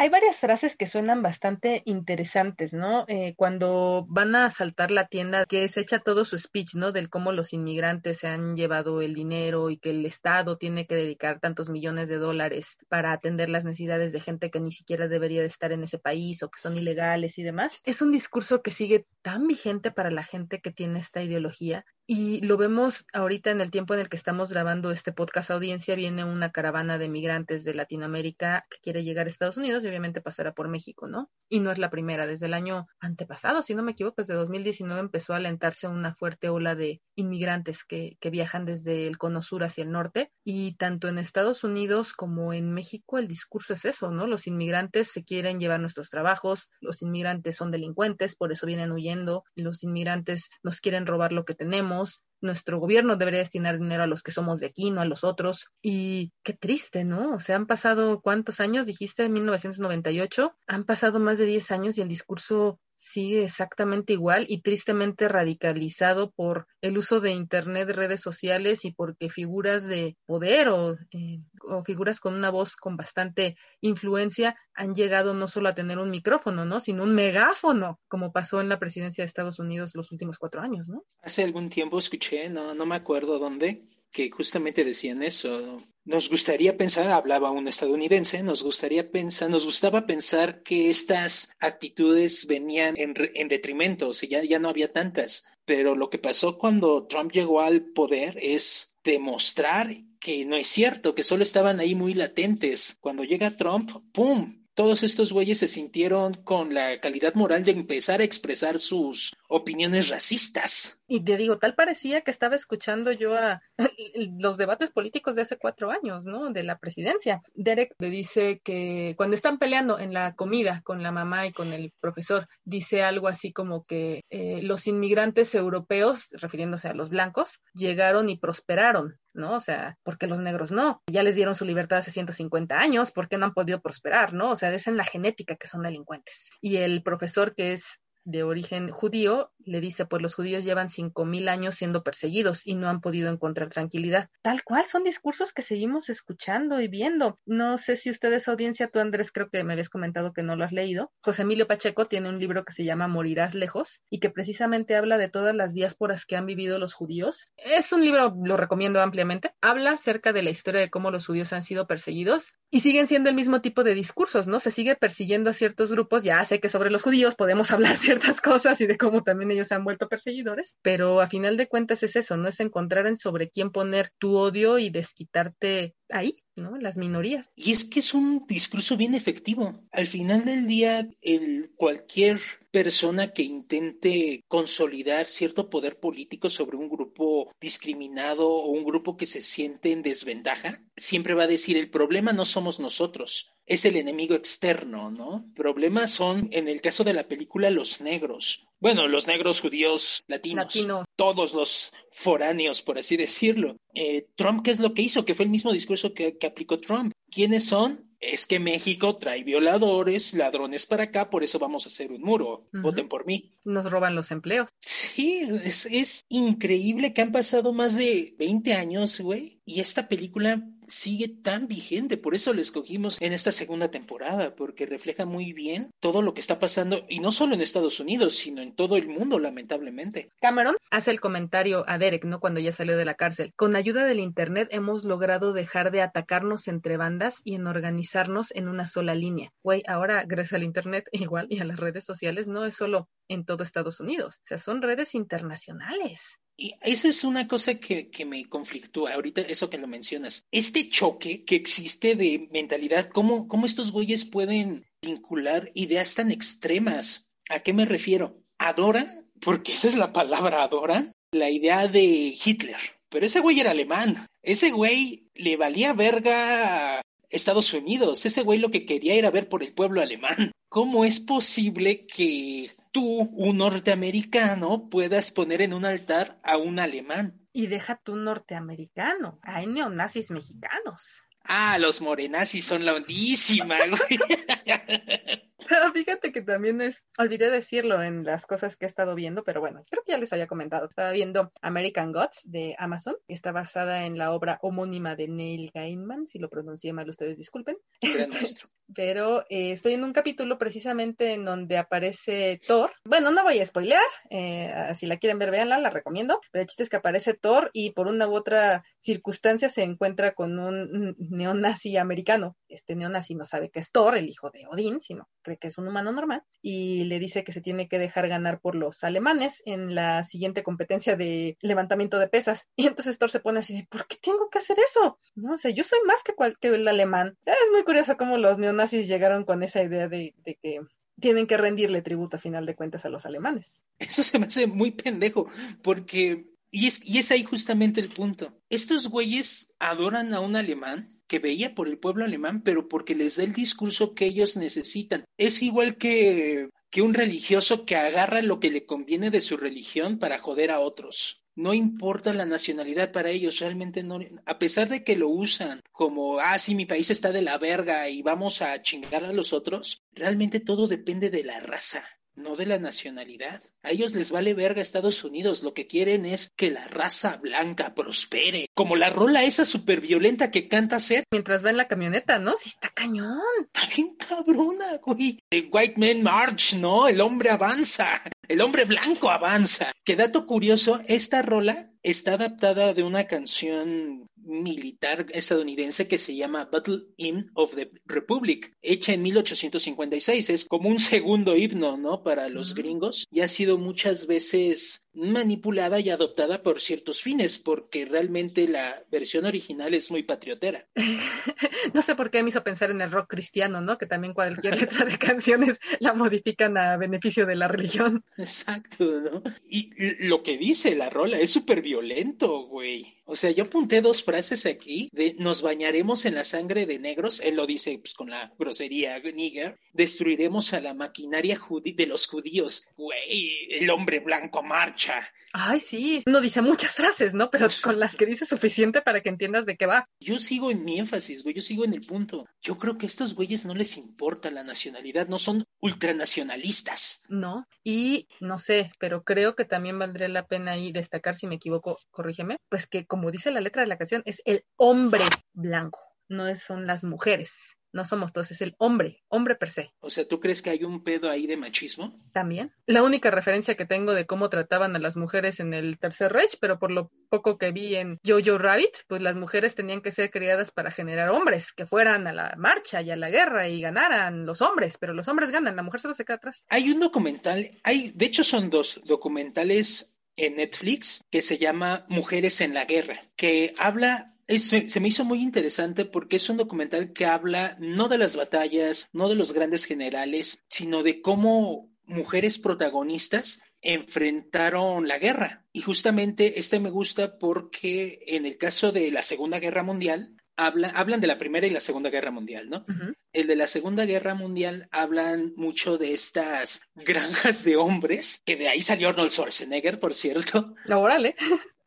Hay 0.00 0.10
varias 0.10 0.36
frases 0.36 0.76
que 0.76 0.86
suenan 0.86 1.22
bastante 1.22 1.82
interesantes, 1.84 2.72
¿no? 2.72 3.04
Eh, 3.08 3.34
cuando 3.36 4.06
van 4.08 4.36
a 4.36 4.44
asaltar 4.44 4.92
la 4.92 5.08
tienda, 5.08 5.44
que 5.44 5.66
se 5.66 5.80
echa 5.80 5.98
todo 5.98 6.24
su 6.24 6.38
speech, 6.38 6.76
¿no? 6.76 6.92
Del 6.92 7.10
cómo 7.10 7.32
los 7.32 7.52
inmigrantes 7.52 8.18
se 8.18 8.28
han 8.28 8.54
llevado 8.54 9.02
el 9.02 9.12
dinero 9.12 9.70
y 9.70 9.76
que 9.76 9.90
el 9.90 10.06
Estado 10.06 10.56
tiene 10.56 10.86
que 10.86 10.94
dedicar 10.94 11.40
tantos 11.40 11.68
millones 11.68 12.06
de 12.06 12.18
dólares 12.18 12.76
para 12.88 13.10
atender 13.10 13.48
las 13.48 13.64
necesidades 13.64 14.12
de 14.12 14.20
gente 14.20 14.52
que 14.52 14.60
ni 14.60 14.70
siquiera 14.70 15.08
debería 15.08 15.40
de 15.40 15.48
estar 15.48 15.72
en 15.72 15.82
ese 15.82 15.98
país 15.98 16.44
o 16.44 16.48
que 16.48 16.60
son 16.60 16.76
ilegales 16.76 17.36
y 17.36 17.42
demás. 17.42 17.80
Es 17.82 18.00
un 18.00 18.12
discurso 18.12 18.62
que 18.62 18.70
sigue 18.70 19.04
tan 19.22 19.48
vigente 19.48 19.90
para 19.90 20.12
la 20.12 20.22
gente 20.22 20.60
que 20.60 20.70
tiene 20.70 21.00
esta 21.00 21.24
ideología 21.24 21.84
y 22.10 22.40
lo 22.40 22.56
vemos 22.56 23.04
ahorita 23.12 23.50
en 23.50 23.60
el 23.60 23.70
tiempo 23.70 23.92
en 23.92 24.00
el 24.00 24.08
que 24.08 24.16
estamos 24.16 24.50
grabando 24.50 24.90
este 24.90 25.12
podcast 25.12 25.50
audiencia, 25.50 25.94
viene 25.94 26.24
una 26.24 26.52
caravana 26.52 26.96
de 26.96 27.06
migrantes 27.06 27.64
de 27.64 27.74
Latinoamérica 27.74 28.64
que 28.70 28.78
quiere 28.80 29.04
llegar 29.04 29.26
a 29.26 29.28
Estados 29.28 29.58
Unidos 29.58 29.84
y 29.84 29.88
obviamente 29.88 30.22
pasará 30.22 30.54
por 30.54 30.68
México, 30.68 31.06
¿no? 31.06 31.30
Y 31.50 31.60
no 31.60 31.70
es 31.70 31.76
la 31.76 31.90
primera, 31.90 32.26
desde 32.26 32.46
el 32.46 32.54
año 32.54 32.86
antepasado, 32.98 33.60
si 33.60 33.74
no 33.74 33.82
me 33.82 33.92
equivoco, 33.92 34.22
desde 34.22 34.32
2019 34.32 34.98
empezó 34.98 35.34
a 35.34 35.36
alentarse 35.36 35.86
una 35.86 36.14
fuerte 36.14 36.48
ola 36.48 36.74
de 36.74 37.02
inmigrantes 37.14 37.84
que, 37.84 38.16
que 38.20 38.30
viajan 38.30 38.64
desde 38.64 39.06
el 39.06 39.18
cono 39.18 39.42
sur 39.42 39.62
hacia 39.62 39.84
el 39.84 39.92
norte 39.92 40.32
y 40.44 40.76
tanto 40.76 41.08
en 41.08 41.18
Estados 41.18 41.62
Unidos 41.62 42.14
como 42.14 42.54
en 42.54 42.72
México 42.72 43.18
el 43.18 43.28
discurso 43.28 43.74
es 43.74 43.84
eso, 43.84 44.10
¿no? 44.10 44.26
Los 44.26 44.46
inmigrantes 44.46 45.12
se 45.12 45.24
quieren 45.24 45.60
llevar 45.60 45.80
nuestros 45.80 46.08
trabajos, 46.08 46.70
los 46.80 47.02
inmigrantes 47.02 47.56
son 47.56 47.70
delincuentes, 47.70 48.34
por 48.34 48.50
eso 48.50 48.66
vienen 48.66 48.92
huyendo, 48.92 49.44
los 49.54 49.82
inmigrantes 49.82 50.48
nos 50.62 50.80
quieren 50.80 51.06
robar 51.06 51.32
lo 51.32 51.44
que 51.44 51.54
tenemos, 51.54 51.97
nuestro 52.40 52.78
gobierno 52.78 53.16
debería 53.16 53.40
destinar 53.40 53.78
dinero 53.78 54.02
a 54.02 54.06
los 54.06 54.22
que 54.22 54.30
somos 54.30 54.60
de 54.60 54.66
aquí, 54.66 54.90
no 54.90 55.00
a 55.00 55.04
los 55.04 55.24
otros. 55.24 55.68
Y 55.82 56.32
qué 56.42 56.52
triste, 56.52 57.04
¿no? 57.04 57.34
O 57.34 57.40
sea, 57.40 57.56
han 57.56 57.66
pasado 57.66 58.20
cuántos 58.20 58.60
años, 58.60 58.86
dijiste, 58.86 59.24
en 59.24 59.32
1998, 59.32 60.56
han 60.66 60.84
pasado 60.84 61.18
más 61.18 61.38
de 61.38 61.46
10 61.46 61.70
años 61.72 61.98
y 61.98 62.02
el 62.02 62.08
discurso 62.08 62.80
sigue 62.98 63.44
exactamente 63.44 64.12
igual 64.12 64.44
y 64.48 64.60
tristemente 64.60 65.28
radicalizado 65.28 66.30
por 66.32 66.66
el 66.80 66.98
uso 66.98 67.20
de 67.20 67.30
Internet, 67.30 67.90
redes 67.90 68.20
sociales 68.20 68.84
y 68.84 68.92
porque 68.92 69.30
figuras 69.30 69.86
de 69.86 70.16
poder 70.26 70.68
o, 70.68 70.96
eh, 71.12 71.40
o, 71.62 71.82
figuras 71.84 72.20
con 72.20 72.34
una 72.34 72.50
voz 72.50 72.76
con 72.76 72.96
bastante 72.96 73.56
influencia 73.80 74.56
han 74.74 74.94
llegado 74.94 75.32
no 75.32 75.48
solo 75.48 75.68
a 75.68 75.74
tener 75.74 75.98
un 75.98 76.10
micrófono, 76.10 76.64
¿no? 76.64 76.80
sino 76.80 77.04
un 77.04 77.14
megáfono, 77.14 78.00
como 78.08 78.32
pasó 78.32 78.60
en 78.60 78.68
la 78.68 78.78
presidencia 78.78 79.22
de 79.22 79.26
Estados 79.26 79.58
Unidos 79.58 79.92
los 79.94 80.12
últimos 80.12 80.38
cuatro 80.38 80.60
años, 80.60 80.88
¿no? 80.88 81.04
Hace 81.22 81.44
algún 81.44 81.68
tiempo 81.68 81.98
escuché, 81.98 82.48
no, 82.50 82.74
no 82.74 82.86
me 82.86 82.96
acuerdo 82.96 83.38
dónde, 83.38 83.84
que 84.10 84.30
justamente 84.30 84.84
decían 84.84 85.22
eso. 85.22 85.82
Nos 86.04 86.30
gustaría 86.30 86.76
pensar, 86.76 87.10
hablaba 87.10 87.50
un 87.50 87.68
estadounidense, 87.68 88.42
nos 88.42 88.62
gustaría 88.62 89.10
pensar, 89.10 89.50
nos 89.50 89.66
gustaba 89.66 90.06
pensar 90.06 90.62
que 90.62 90.88
estas 90.88 91.50
actitudes 91.60 92.46
venían 92.46 92.94
en, 92.96 93.14
en 93.34 93.48
detrimento, 93.48 94.08
o 94.08 94.14
sea, 94.14 94.28
ya, 94.28 94.42
ya 94.42 94.58
no 94.58 94.70
había 94.70 94.92
tantas. 94.92 95.46
Pero 95.66 95.94
lo 95.94 96.08
que 96.08 96.18
pasó 96.18 96.56
cuando 96.56 97.06
Trump 97.06 97.32
llegó 97.32 97.60
al 97.60 97.84
poder 97.92 98.38
es 98.40 98.96
demostrar 99.04 99.94
que 100.18 100.46
no 100.46 100.56
es 100.56 100.68
cierto, 100.68 101.14
que 101.14 101.24
solo 101.24 101.42
estaban 101.42 101.78
ahí 101.78 101.94
muy 101.94 102.14
latentes. 102.14 102.96
Cuando 103.00 103.24
llega 103.24 103.56
Trump, 103.56 103.90
¡pum! 104.12 104.58
todos 104.78 105.02
estos 105.02 105.32
güeyes 105.32 105.58
se 105.58 105.66
sintieron 105.66 106.34
con 106.34 106.72
la 106.72 107.00
calidad 107.00 107.34
moral 107.34 107.64
de 107.64 107.72
empezar 107.72 108.20
a 108.20 108.24
expresar 108.24 108.78
sus 108.78 109.34
opiniones 109.48 110.08
racistas. 110.08 110.97
Y 111.10 111.20
te 111.20 111.38
digo, 111.38 111.58
tal 111.58 111.74
parecía 111.74 112.20
que 112.20 112.30
estaba 112.30 112.54
escuchando 112.54 113.10
yo 113.12 113.34
a 113.34 113.62
los 114.38 114.58
debates 114.58 114.90
políticos 114.90 115.36
de 115.36 115.42
hace 115.42 115.56
cuatro 115.56 115.90
años, 115.90 116.26
¿no? 116.26 116.52
De 116.52 116.62
la 116.62 116.78
presidencia. 116.78 117.42
Derek 117.54 117.94
le 117.98 118.10
dice 118.10 118.60
que 118.62 119.14
cuando 119.16 119.34
están 119.34 119.58
peleando 119.58 119.98
en 119.98 120.12
la 120.12 120.34
comida 120.34 120.82
con 120.84 121.02
la 121.02 121.10
mamá 121.10 121.46
y 121.46 121.52
con 121.52 121.72
el 121.72 121.94
profesor, 122.00 122.46
dice 122.64 123.02
algo 123.02 123.26
así 123.26 123.52
como 123.52 123.84
que 123.84 124.20
eh, 124.28 124.60
los 124.62 124.86
inmigrantes 124.86 125.54
europeos, 125.54 126.28
refiriéndose 126.32 126.88
a 126.88 126.94
los 126.94 127.08
blancos, 127.08 127.60
llegaron 127.72 128.28
y 128.28 128.36
prosperaron. 128.36 129.18
¿no? 129.34 129.54
O 129.54 129.60
sea, 129.60 129.96
porque 130.02 130.26
los 130.26 130.40
negros 130.40 130.72
no? 130.72 131.00
Ya 131.06 131.22
les 131.22 131.36
dieron 131.36 131.54
su 131.54 131.64
libertad 131.64 131.98
hace 131.98 132.10
150 132.10 132.78
años, 132.78 133.12
¿por 133.12 133.28
qué 133.28 133.38
no 133.38 133.46
han 133.46 133.54
podido 133.54 133.80
prosperar, 133.80 134.34
no? 134.34 134.50
O 134.50 134.56
sea, 134.56 134.74
es 134.74 134.88
en 134.88 134.96
la 134.96 135.04
genética 135.04 135.54
que 135.54 135.68
son 135.68 135.82
delincuentes. 135.82 136.50
Y 136.60 136.78
el 136.78 137.02
profesor 137.04 137.54
que 137.54 137.72
es 137.72 138.00
de 138.28 138.42
origen 138.42 138.90
judío, 138.90 139.50
le 139.58 139.80
dice, 139.80 140.06
pues 140.06 140.22
los 140.22 140.34
judíos 140.34 140.64
llevan 140.64 140.90
cinco 140.90 141.24
mil 141.24 141.48
años 141.48 141.74
siendo 141.74 142.02
perseguidos 142.02 142.66
y 142.66 142.74
no 142.74 142.88
han 142.88 143.00
podido 143.00 143.30
encontrar 143.30 143.68
tranquilidad. 143.68 144.28
Tal 144.42 144.62
cual 144.64 144.84
son 144.84 145.04
discursos 145.04 145.52
que 145.52 145.62
seguimos 145.62 146.08
escuchando 146.08 146.80
y 146.80 146.88
viendo. 146.88 147.38
No 147.46 147.78
sé 147.78 147.96
si 147.96 148.10
ustedes, 148.10 148.48
audiencia, 148.48 148.88
tú 148.88 149.00
Andrés, 149.00 149.32
creo 149.32 149.48
que 149.48 149.64
me 149.64 149.72
habías 149.72 149.88
comentado 149.88 150.32
que 150.32 150.42
no 150.42 150.56
lo 150.56 150.64
has 150.64 150.72
leído. 150.72 151.10
José 151.22 151.42
Emilio 151.42 151.66
Pacheco 151.66 152.06
tiene 152.06 152.28
un 152.28 152.38
libro 152.38 152.64
que 152.64 152.72
se 152.72 152.84
llama 152.84 153.08
Morirás 153.08 153.54
lejos 153.54 154.00
y 154.10 154.20
que 154.20 154.30
precisamente 154.30 154.96
habla 154.96 155.18
de 155.18 155.28
todas 155.28 155.54
las 155.54 155.72
diásporas 155.72 156.26
que 156.26 156.36
han 156.36 156.46
vivido 156.46 156.78
los 156.78 156.94
judíos. 156.94 157.46
Es 157.56 157.92
un 157.92 158.04
libro, 158.04 158.34
lo 158.44 158.56
recomiendo 158.56 159.00
ampliamente. 159.00 159.52
Habla 159.60 159.92
acerca 159.92 160.32
de 160.32 160.42
la 160.42 160.50
historia 160.50 160.80
de 160.80 160.90
cómo 160.90 161.10
los 161.10 161.26
judíos 161.26 161.52
han 161.52 161.62
sido 161.62 161.86
perseguidos 161.86 162.52
y 162.70 162.80
siguen 162.80 163.08
siendo 163.08 163.30
el 163.30 163.34
mismo 163.34 163.60
tipo 163.62 163.82
de 163.82 163.94
discursos, 163.94 164.46
¿no? 164.46 164.60
Se 164.60 164.70
sigue 164.70 164.94
persiguiendo 164.94 165.50
a 165.50 165.54
ciertos 165.54 165.90
grupos. 165.90 166.22
Ya 166.22 166.44
sé 166.44 166.60
que 166.60 166.68
sobre 166.68 166.90
los 166.90 167.02
judíos 167.02 167.34
podemos 167.34 167.70
hablar 167.72 167.96
ciertas 168.18 168.40
cosas 168.40 168.80
y 168.80 168.86
de 168.86 168.98
cómo 168.98 169.22
también 169.22 169.50
ellos 169.50 169.68
se 169.68 169.74
han 169.74 169.84
vuelto 169.84 170.08
perseguidores, 170.08 170.76
pero 170.82 171.20
a 171.20 171.26
final 171.26 171.56
de 171.56 171.68
cuentas 171.68 172.02
es 172.02 172.16
eso, 172.16 172.36
¿no? 172.36 172.48
Es 172.48 172.60
encontrar 172.60 173.06
en 173.06 173.16
sobre 173.16 173.50
quién 173.50 173.70
poner 173.70 174.12
tu 174.18 174.36
odio 174.36 174.78
y 174.78 174.90
desquitarte 174.90 175.94
ahí, 176.10 176.36
¿no? 176.56 176.76
Las 176.78 176.96
minorías. 176.96 177.50
Y 177.56 177.72
es 177.72 177.84
que 177.84 178.00
es 178.00 178.14
un 178.14 178.46
discurso 178.46 178.96
bien 178.96 179.14
efectivo. 179.14 179.80
Al 179.92 180.06
final 180.06 180.44
del 180.44 180.66
día, 180.66 181.08
el 181.22 181.72
cualquier 181.76 182.40
persona 182.70 183.32
que 183.32 183.42
intente 183.42 184.44
consolidar 184.48 185.26
cierto 185.26 185.70
poder 185.70 185.98
político 185.98 186.50
sobre 186.50 186.76
un 186.76 186.88
grupo 186.88 187.52
discriminado 187.60 188.48
o 188.48 188.70
un 188.70 188.84
grupo 188.84 189.16
que 189.16 189.26
se 189.26 189.40
siente 189.40 189.92
en 189.92 190.02
desventaja, 190.02 190.82
siempre 190.96 191.34
va 191.34 191.44
a 191.44 191.48
decir 191.48 191.76
el 191.76 191.90
problema 191.90 192.32
no 192.32 192.44
somos 192.44 192.78
nosotros, 192.78 193.54
es 193.66 193.84
el 193.84 193.96
enemigo 193.96 194.34
externo, 194.34 195.10
¿no? 195.10 195.50
Problemas 195.54 196.10
son, 196.10 196.48
en 196.52 196.68
el 196.68 196.80
caso 196.80 197.04
de 197.04 197.14
la 197.14 197.28
película, 197.28 197.70
los 197.70 198.00
negros. 198.00 198.67
Bueno, 198.80 199.08
los 199.08 199.26
negros 199.26 199.60
judíos 199.60 200.24
latinos, 200.26 200.86
todos 201.16 201.54
los 201.54 201.92
foráneos, 202.10 202.82
por 202.82 202.98
así 202.98 203.16
decirlo. 203.16 203.76
Eh, 203.94 204.28
Trump, 204.36 204.62
¿qué 204.62 204.70
es 204.70 204.80
lo 204.80 204.94
que 204.94 205.02
hizo? 205.02 205.24
Que 205.24 205.34
fue 205.34 205.44
el 205.44 205.50
mismo 205.50 205.72
discurso 205.72 206.14
que 206.14 206.38
aplicó 206.46 206.78
Trump. 206.80 207.12
¿Quiénes 207.30 207.66
son? 207.66 208.08
es 208.20 208.46
que 208.46 208.58
México 208.58 209.16
trae 209.16 209.44
violadores, 209.44 210.34
ladrones 210.34 210.86
para 210.86 211.04
acá, 211.04 211.30
por 211.30 211.44
eso 211.44 211.58
vamos 211.58 211.84
a 211.84 211.88
hacer 211.88 212.12
un 212.12 212.22
muro. 212.22 212.68
Voten 212.72 213.08
por 213.08 213.26
mí. 213.26 213.52
Nos 213.64 213.90
roban 213.90 214.14
los 214.14 214.30
empleos. 214.30 214.70
Sí, 214.80 215.40
es, 215.64 215.86
es 215.86 216.24
increíble 216.28 217.12
que 217.12 217.22
han 217.22 217.32
pasado 217.32 217.72
más 217.72 217.94
de 217.94 218.34
20 218.38 218.74
años, 218.74 219.20
güey, 219.20 219.60
y 219.64 219.80
esta 219.80 220.08
película 220.08 220.66
sigue 220.88 221.28
tan 221.28 221.68
vigente. 221.68 222.16
Por 222.16 222.34
eso 222.34 222.52
la 222.52 222.60
escogimos 222.60 223.20
en 223.20 223.32
esta 223.32 223.52
segunda 223.52 223.90
temporada, 223.90 224.54
porque 224.54 224.86
refleja 224.86 225.24
muy 225.24 225.52
bien 225.52 225.90
todo 226.00 226.22
lo 226.22 226.34
que 226.34 226.40
está 226.40 226.58
pasando, 226.58 227.04
y 227.08 227.20
no 227.20 227.32
solo 227.32 227.54
en 227.54 227.60
Estados 227.60 228.00
Unidos, 228.00 228.36
sino 228.36 228.62
en 228.62 228.74
todo 228.74 228.96
el 228.96 229.08
mundo, 229.08 229.38
lamentablemente. 229.38 230.30
Cameron 230.40 230.76
hace 230.90 231.10
el 231.10 231.20
comentario 231.20 231.84
a 231.86 231.98
Derek, 231.98 232.24
¿no? 232.24 232.40
Cuando 232.40 232.60
ya 232.60 232.72
salió 232.72 232.96
de 232.96 233.04
la 233.04 233.14
cárcel. 233.14 233.52
Con 233.56 233.76
ayuda 233.76 234.04
del 234.04 234.20
Internet 234.20 234.68
hemos 234.70 235.04
logrado 235.04 235.52
dejar 235.52 235.90
de 235.90 236.02
atacarnos 236.02 236.68
entre 236.68 236.96
bandas 236.96 237.40
y 237.44 237.54
en 237.54 237.66
organizarnos 237.66 238.50
en 238.54 238.68
una 238.68 238.86
sola 238.86 239.14
línea. 239.14 239.52
Güey, 239.62 239.82
ahora 239.86 240.24
gracias 240.26 240.54
al 240.54 240.62
Internet 240.62 241.08
igual 241.12 241.46
y 241.50 241.60
a 241.60 241.64
las 241.64 241.78
redes 241.78 242.04
sociales 242.04 242.48
no 242.48 242.64
es 242.64 242.74
solo 242.74 243.08
en 243.28 243.44
todo 243.44 243.62
Estados 243.62 244.00
Unidos, 244.00 244.36
o 244.36 244.46
sea, 244.46 244.58
son 244.58 244.82
redes 244.82 245.14
internacionales. 245.14 246.38
Y 246.60 246.74
eso 246.82 247.06
es 247.06 247.22
una 247.22 247.46
cosa 247.46 247.76
que, 247.76 248.10
que, 248.10 248.24
me 248.24 248.44
conflictúa 248.46 249.14
ahorita, 249.14 249.42
eso 249.42 249.70
que 249.70 249.78
lo 249.78 249.86
mencionas. 249.86 250.44
Este 250.50 250.90
choque 250.90 251.44
que 251.44 251.54
existe 251.54 252.16
de 252.16 252.48
mentalidad, 252.50 253.08
¿cómo, 253.10 253.46
¿cómo 253.46 253.64
estos 253.64 253.92
güeyes 253.92 254.24
pueden 254.24 254.84
vincular 255.00 255.70
ideas 255.74 256.16
tan 256.16 256.32
extremas? 256.32 257.28
¿A 257.48 257.60
qué 257.60 257.72
me 257.72 257.84
refiero? 257.84 258.42
¿Adoran? 258.58 259.30
Porque 259.40 259.72
esa 259.72 259.86
es 259.86 259.94
la 259.94 260.12
palabra, 260.12 260.64
adoran 260.64 261.12
la 261.30 261.48
idea 261.48 261.86
de 261.86 262.36
Hitler. 262.44 262.80
Pero 263.08 263.26
ese 263.26 263.40
güey 263.40 263.60
era 263.60 263.70
alemán. 263.70 264.26
Ese 264.42 264.70
güey 264.70 265.28
le 265.34 265.56
valía 265.56 265.92
verga 265.92 266.98
a 266.98 267.02
Estados 267.30 267.72
Unidos. 267.72 268.26
Ese 268.26 268.42
güey 268.42 268.58
lo 268.58 268.70
que 268.70 268.84
quería 268.84 269.14
era 269.14 269.30
ver 269.30 269.48
por 269.48 269.62
el 269.62 269.72
pueblo 269.72 270.02
alemán. 270.02 270.52
¿Cómo 270.68 271.04
es 271.04 271.20
posible 271.20 272.06
que 272.06 272.70
tú, 272.90 273.30
un 273.32 273.58
norteamericano, 273.58 274.88
puedas 274.88 275.30
poner 275.30 275.62
en 275.62 275.74
un 275.74 275.84
altar 275.84 276.38
a 276.42 276.56
un 276.56 276.78
alemán. 276.78 277.40
Y 277.52 277.66
deja 277.66 277.96
tú 277.96 278.16
norteamericano, 278.16 279.38
hay 279.42 279.66
neonazis 279.66 280.30
mexicanos. 280.30 281.22
Ah, 281.42 281.78
los 281.78 282.00
morenazis 282.00 282.64
son 282.64 282.84
la 282.84 282.94
hondísima, 282.94 283.78
güey. 283.86 284.18
fíjate 285.94 286.32
que 286.32 286.42
también 286.42 286.80
es, 286.80 287.04
olvidé 287.18 287.50
decirlo 287.50 288.02
en 288.02 288.24
las 288.24 288.46
cosas 288.46 288.76
que 288.76 288.86
he 288.86 288.88
estado 288.88 289.14
viendo, 289.14 289.44
pero 289.44 289.60
bueno, 289.60 289.84
creo 289.90 290.02
que 290.04 290.12
ya 290.12 290.18
les 290.18 290.32
había 290.32 290.46
comentado. 290.46 290.86
Estaba 290.86 291.10
viendo 291.10 291.52
American 291.60 292.12
Gods 292.12 292.42
de 292.44 292.74
Amazon, 292.78 293.16
está 293.26 293.52
basada 293.52 294.04
en 294.04 294.18
la 294.18 294.32
obra 294.32 294.58
homónima 294.62 295.16
de 295.16 295.28
Neil 295.28 295.70
Gaiman, 295.74 296.26
si 296.26 296.38
lo 296.38 296.48
pronuncié 296.48 296.92
mal, 296.92 297.08
ustedes 297.08 297.36
disculpen. 297.36 297.76
pero 298.94 299.44
eh, 299.50 299.72
estoy 299.72 299.94
en 299.94 300.04
un 300.04 300.12
capítulo 300.12 300.58
precisamente 300.58 301.34
en 301.34 301.44
donde 301.44 301.76
aparece 301.76 302.60
Thor. 302.66 302.90
Bueno, 303.04 303.30
no 303.30 303.42
voy 303.42 303.60
a 303.60 303.66
spoilear, 303.66 304.02
eh, 304.30 304.94
si 304.96 305.06
la 305.06 305.18
quieren 305.18 305.38
ver, 305.38 305.50
véanla, 305.50 305.78
la 305.78 305.90
recomiendo. 305.90 306.40
Pero 306.50 306.62
el 306.62 306.68
chiste 306.68 306.84
es 306.84 306.88
que 306.88 306.96
aparece 306.96 307.34
Thor 307.34 307.70
y 307.72 307.90
por 307.90 308.06
una 308.06 308.26
u 308.26 308.34
otra 308.34 308.84
circunstancia 308.98 309.68
se 309.68 309.82
encuentra 309.82 310.32
con 310.32 310.58
un 310.58 311.16
neonazi 311.18 311.96
americano. 311.96 312.56
Este 312.68 312.94
neonazi 312.96 313.34
no 313.34 313.44
sabe 313.44 313.70
que 313.70 313.80
es 313.80 313.90
Thor, 313.90 314.16
el 314.16 314.28
hijo 314.28 314.50
de 314.50 314.66
Odín, 314.66 315.00
sino 315.00 315.28
que 315.56 315.68
es 315.68 315.78
un 315.78 315.88
humano 315.88 316.12
normal, 316.12 316.42
y 316.60 317.04
le 317.04 317.18
dice 317.18 317.44
que 317.44 317.52
se 317.52 317.60
tiene 317.60 317.88
que 317.88 317.98
dejar 317.98 318.28
ganar 318.28 318.60
por 318.60 318.74
los 318.74 319.04
alemanes 319.04 319.62
en 319.64 319.94
la 319.94 320.22
siguiente 320.24 320.62
competencia 320.62 321.16
de 321.16 321.56
levantamiento 321.60 322.18
de 322.18 322.28
pesas. 322.28 322.66
Y 322.76 322.86
entonces 322.86 323.18
Thor 323.18 323.30
se 323.30 323.40
pone 323.40 323.60
así, 323.60 323.86
¿por 323.90 324.06
qué 324.06 324.16
tengo 324.20 324.48
que 324.50 324.58
hacer 324.58 324.78
eso? 324.78 325.18
No 325.34 325.56
sé, 325.56 325.74
yo 325.74 325.84
soy 325.84 325.98
más 326.06 326.22
que, 326.22 326.34
cualquier 326.34 326.74
el 326.74 326.88
alemán. 326.88 327.36
Es 327.44 327.54
muy 327.72 327.82
curioso 327.82 328.16
cómo 328.16 328.36
los 328.36 328.58
neonazis 328.58 329.08
llegaron 329.08 329.44
con 329.44 329.62
esa 329.62 329.82
idea 329.82 330.08
de, 330.08 330.34
de 330.44 330.58
que 330.62 330.80
tienen 331.20 331.46
que 331.46 331.56
rendirle 331.56 332.02
tributo 332.02 332.36
a 332.36 332.40
final 332.40 332.66
de 332.66 332.76
cuentas 332.76 333.04
a 333.04 333.08
los 333.08 333.26
alemanes. 333.26 333.82
Eso 333.98 334.22
se 334.22 334.38
me 334.38 334.46
hace 334.46 334.66
muy 334.66 334.90
pendejo, 334.92 335.50
porque... 335.82 336.46
Y 336.70 336.86
es, 336.86 337.00
y 337.02 337.16
es 337.16 337.30
ahí 337.30 337.44
justamente 337.44 337.98
el 337.98 338.10
punto. 338.10 338.60
Estos 338.68 339.08
güeyes 339.08 339.72
adoran 339.78 340.34
a 340.34 340.40
un 340.40 340.54
alemán 340.54 341.17
que 341.28 341.38
veía 341.38 341.74
por 341.74 341.88
el 341.88 341.98
pueblo 341.98 342.24
alemán, 342.24 342.62
pero 342.62 342.88
porque 342.88 343.14
les 343.14 343.36
da 343.36 343.44
el 343.44 343.52
discurso 343.52 344.14
que 344.14 344.26
ellos 344.26 344.56
necesitan. 344.56 345.24
Es 345.36 345.62
igual 345.62 345.96
que, 345.96 346.70
que 346.90 347.02
un 347.02 347.14
religioso 347.14 347.84
que 347.84 347.96
agarra 347.96 348.42
lo 348.42 348.58
que 348.58 348.70
le 348.70 348.86
conviene 348.86 349.30
de 349.30 349.40
su 349.40 349.56
religión 349.56 350.18
para 350.18 350.40
joder 350.40 350.70
a 350.70 350.80
otros. 350.80 351.44
No 351.54 351.74
importa 351.74 352.32
la 352.32 352.46
nacionalidad 352.46 353.10
para 353.10 353.30
ellos, 353.30 353.58
realmente 353.58 354.04
no, 354.04 354.20
a 354.46 354.58
pesar 354.58 354.88
de 354.88 355.02
que 355.02 355.16
lo 355.16 355.28
usan 355.28 355.80
como, 355.90 356.38
ah, 356.38 356.56
sí, 356.58 356.76
mi 356.76 356.86
país 356.86 357.10
está 357.10 357.32
de 357.32 357.42
la 357.42 357.58
verga 357.58 358.08
y 358.08 358.22
vamos 358.22 358.62
a 358.62 358.80
chingar 358.80 359.24
a 359.24 359.32
los 359.32 359.52
otros, 359.52 360.04
realmente 360.12 360.60
todo 360.60 360.86
depende 360.86 361.30
de 361.30 361.42
la 361.42 361.58
raza 361.58 362.17
no 362.38 362.56
de 362.56 362.66
la 362.66 362.78
nacionalidad. 362.78 363.62
A 363.82 363.90
ellos 363.90 364.14
les 364.14 364.30
vale 364.30 364.54
verga 364.54 364.80
Estados 364.80 365.24
Unidos, 365.24 365.62
lo 365.62 365.74
que 365.74 365.86
quieren 365.86 366.24
es 366.24 366.50
que 366.56 366.70
la 366.70 366.86
raza 366.86 367.36
blanca 367.36 367.94
prospere, 367.94 368.66
como 368.74 368.96
la 368.96 369.10
rola 369.10 369.44
esa 369.44 369.64
súper 369.64 370.00
violenta 370.00 370.50
que 370.50 370.68
canta 370.68 371.00
Seth. 371.00 371.24
Mientras 371.30 371.64
va 371.64 371.70
en 371.70 371.76
la 371.76 371.88
camioneta, 371.88 372.38
¿no? 372.38 372.54
Sí, 372.56 372.70
está 372.70 372.90
cañón. 372.90 373.40
Está 373.60 373.86
bien 373.94 374.16
cabrona, 374.16 374.98
güey. 375.04 375.38
The 375.50 375.68
White 375.70 375.94
Man 375.96 376.22
March, 376.22 376.74
¿no? 376.74 377.08
El 377.08 377.20
hombre 377.20 377.50
avanza. 377.50 378.22
El 378.46 378.60
hombre 378.60 378.84
blanco 378.84 379.30
avanza. 379.30 379.92
Qué 380.04 380.16
dato 380.16 380.46
curioso, 380.46 381.00
esta 381.06 381.42
rola 381.42 381.90
está 382.02 382.34
adaptada 382.34 382.94
de 382.94 383.02
una 383.02 383.24
canción 383.24 384.26
militar 384.48 385.26
estadounidense 385.32 386.08
que 386.08 386.18
se 386.18 386.34
llama 386.34 386.68
Battle 386.72 387.02
Hymn 387.16 387.50
of 387.54 387.74
the 387.74 387.90
Republic, 388.06 388.76
hecha 388.82 389.12
en 389.12 389.22
1856. 389.22 390.50
Es 390.50 390.64
como 390.64 390.88
un 390.88 390.98
segundo 390.98 391.56
himno, 391.56 391.96
¿no? 391.96 392.22
Para 392.22 392.48
los 392.48 392.74
gringos 392.74 393.26
y 393.30 393.40
ha 393.40 393.48
sido 393.48 393.78
muchas 393.78 394.26
veces 394.26 395.08
manipulada 395.12 396.00
y 396.00 396.10
adoptada 396.10 396.62
por 396.62 396.80
ciertos 396.80 397.22
fines, 397.22 397.58
porque 397.58 398.04
realmente 398.04 398.68
la 398.68 399.02
versión 399.10 399.44
original 399.44 399.92
es 399.94 400.10
muy 400.10 400.22
patriotera. 400.22 400.88
no 401.94 402.02
sé 402.02 402.14
por 402.14 402.30
qué 402.30 402.42
me 402.42 402.50
hizo 402.50 402.62
pensar 402.62 402.90
en 402.90 403.00
el 403.00 403.10
rock 403.10 403.28
cristiano, 403.28 403.80
¿no? 403.80 403.98
Que 403.98 404.06
también 404.06 404.32
cualquier 404.32 404.76
letra 404.80 405.04
de 405.04 405.18
canciones 405.18 405.78
la 405.98 406.14
modifican 406.14 406.76
a 406.78 406.96
beneficio 406.96 407.46
de 407.46 407.56
la 407.56 407.68
religión. 407.68 408.24
Exacto, 408.36 409.04
¿no? 409.20 409.42
Y 409.68 409.90
lo 410.26 410.42
que 410.42 410.56
dice 410.56 410.94
la 410.94 411.10
rola 411.10 411.38
es 411.38 411.50
súper 411.50 411.82
violento, 411.82 412.66
güey. 412.66 413.17
O 413.30 413.36
sea, 413.36 413.50
yo 413.50 413.64
apunté 413.64 414.00
dos 414.00 414.24
frases 414.24 414.64
aquí 414.64 415.10
de 415.12 415.36
nos 415.38 415.60
bañaremos 415.60 416.24
en 416.24 416.34
la 416.34 416.44
sangre 416.44 416.86
de 416.86 416.98
negros, 416.98 417.40
él 417.40 417.56
lo 417.56 417.66
dice 417.66 417.98
pues, 417.98 418.14
con 418.14 418.30
la 418.30 418.50
grosería 418.58 419.18
nigger, 419.18 419.78
destruiremos 419.92 420.72
a 420.72 420.80
la 420.80 420.94
maquinaria 420.94 421.60
de 421.94 422.06
los 422.06 422.26
judíos, 422.26 422.86
güey, 422.96 423.68
el 423.70 423.90
hombre 423.90 424.20
blanco 424.20 424.62
marcha. 424.62 425.30
Ay, 425.52 425.80
sí, 425.80 426.22
no 426.26 426.40
dice 426.40 426.60
muchas 426.60 426.94
frases, 426.94 427.32
¿no? 427.32 427.50
Pero 427.50 427.66
con 427.82 427.98
las 427.98 428.16
que 428.16 428.26
dice 428.26 428.44
suficiente 428.44 429.00
para 429.00 429.22
que 429.22 429.30
entiendas 429.30 429.64
de 429.64 429.76
qué 429.76 429.86
va. 429.86 430.08
Yo 430.20 430.38
sigo 430.38 430.70
en 430.70 430.84
mi 430.84 430.98
énfasis, 430.98 431.42
güey, 431.42 431.54
yo 431.54 431.62
sigo 431.62 431.84
en 431.84 431.94
el 431.94 432.02
punto. 432.02 432.46
Yo 432.60 432.78
creo 432.78 432.98
que 432.98 433.06
a 433.06 433.08
estos 433.08 433.34
güeyes 433.34 433.64
no 433.64 433.74
les 433.74 433.96
importa 433.96 434.50
la 434.50 434.62
nacionalidad, 434.62 435.26
no 435.28 435.38
son 435.38 435.64
ultranacionalistas. 435.80 437.22
No, 437.28 437.66
y 437.82 438.28
no 438.40 438.58
sé, 438.58 438.92
pero 438.98 439.22
creo 439.22 439.54
que 439.54 439.64
también 439.64 439.98
valdría 439.98 440.28
la 440.28 440.46
pena 440.46 440.72
ahí 440.72 440.92
destacar, 440.92 441.34
si 441.34 441.46
me 441.46 441.56
equivoco, 441.56 441.98
corrígeme, 442.10 442.58
pues 442.68 442.86
que 442.86 443.06
como 443.06 443.17
dice 443.30 443.50
la 443.50 443.60
letra 443.60 443.82
de 443.82 443.88
la 443.88 443.98
canción, 443.98 444.22
es 444.24 444.42
el 444.44 444.64
hombre 444.76 445.24
blanco, 445.52 446.00
no 446.28 446.54
son 446.54 446.86
las 446.86 447.04
mujeres 447.04 447.78
no 447.92 448.04
somos 448.04 448.32
todos, 448.32 448.50
es 448.50 448.60
el 448.60 448.74
hombre, 448.78 449.22
hombre 449.28 449.54
per 449.54 449.70
se. 449.70 449.92
O 450.00 450.10
sea, 450.10 450.26
¿tú 450.26 450.40
crees 450.40 450.62
que 450.62 450.70
hay 450.70 450.84
un 450.84 451.02
pedo 451.02 451.30
ahí 451.30 451.46
de 451.46 451.56
machismo? 451.56 452.20
También. 452.32 452.72
La 452.86 453.02
única 453.02 453.30
referencia 453.30 453.76
que 453.76 453.86
tengo 453.86 454.14
de 454.14 454.26
cómo 454.26 454.50
trataban 454.50 454.94
a 454.94 454.98
las 454.98 455.16
mujeres 455.16 455.60
en 455.60 455.72
el 455.74 455.98
Tercer 455.98 456.32
Reich, 456.32 456.58
pero 456.60 456.78
por 456.78 456.90
lo 456.90 457.10
poco 457.28 457.58
que 457.58 457.72
vi 457.72 457.96
en 457.96 458.18
Jojo 458.26 458.58
Rabbit, 458.58 458.98
pues 459.06 459.22
las 459.22 459.36
mujeres 459.36 459.74
tenían 459.74 460.02
que 460.02 460.12
ser 460.12 460.30
criadas 460.30 460.70
para 460.70 460.90
generar 460.90 461.30
hombres, 461.30 461.72
que 461.72 461.86
fueran 461.86 462.26
a 462.26 462.32
la 462.32 462.54
marcha 462.56 463.02
y 463.02 463.10
a 463.10 463.16
la 463.16 463.30
guerra 463.30 463.68
y 463.68 463.80
ganaran 463.80 464.44
los 464.46 464.60
hombres, 464.60 464.98
pero 464.98 465.14
los 465.14 465.28
hombres 465.28 465.50
ganan, 465.50 465.76
la 465.76 465.82
mujer 465.82 466.00
solo 466.00 466.14
se 466.14 466.24
queda 466.24 466.36
atrás. 466.36 466.64
Hay 466.68 466.90
un 466.90 467.00
documental, 467.00 467.78
hay, 467.82 468.12
de 468.14 468.26
hecho 468.26 468.44
son 468.44 468.70
dos 468.70 469.00
documentales 469.04 470.17
en 470.38 470.56
Netflix 470.56 471.22
que 471.30 471.42
se 471.42 471.58
llama 471.58 472.06
Mujeres 472.08 472.60
en 472.60 472.72
la 472.72 472.86
Guerra, 472.86 473.30
que 473.36 473.74
habla 473.78 474.34
se 474.56 475.00
me 475.00 475.08
hizo 475.08 475.26
muy 475.26 475.42
interesante 475.42 476.06
porque 476.06 476.36
es 476.36 476.48
un 476.48 476.56
documental 476.56 477.12
que 477.12 477.26
habla 477.26 477.76
no 477.80 478.08
de 478.08 478.16
las 478.16 478.34
batallas, 478.34 479.06
no 479.12 479.28
de 479.28 479.34
los 479.34 479.52
grandes 479.52 479.84
generales, 479.84 480.58
sino 480.70 481.02
de 481.02 481.20
cómo 481.20 481.90
mujeres 482.06 482.58
protagonistas 482.58 483.62
enfrentaron 483.82 485.06
la 485.06 485.18
guerra. 485.18 485.66
Y 485.72 485.82
justamente 485.82 486.58
este 486.58 486.80
me 486.80 486.88
gusta 486.88 487.38
porque 487.38 488.20
en 488.26 488.46
el 488.46 488.56
caso 488.56 488.90
de 488.90 489.10
la 489.12 489.22
Segunda 489.22 489.60
Guerra 489.60 489.82
Mundial, 489.82 490.34
hablan 490.58 491.20
de 491.20 491.26
la 491.26 491.38
Primera 491.38 491.66
y 491.66 491.70
la 491.70 491.80
Segunda 491.80 492.10
Guerra 492.10 492.30
Mundial, 492.30 492.68
¿no? 492.68 492.84
El 493.32 493.46
de 493.46 493.56
la 493.56 493.66
Segunda 493.66 494.04
Guerra 494.04 494.34
Mundial 494.34 494.88
hablan 494.90 495.52
mucho 495.56 495.96
de 495.96 496.12
estas 496.12 496.82
granjas 496.94 497.64
de 497.64 497.76
hombres, 497.76 498.42
que 498.44 498.56
de 498.56 498.68
ahí 498.68 498.82
salió 498.82 499.08
Arnold 499.08 499.30
Schwarzenegger, 499.30 500.00
por 500.00 500.14
cierto. 500.14 500.74
Laboral, 500.84 501.26
¿eh? 501.26 501.36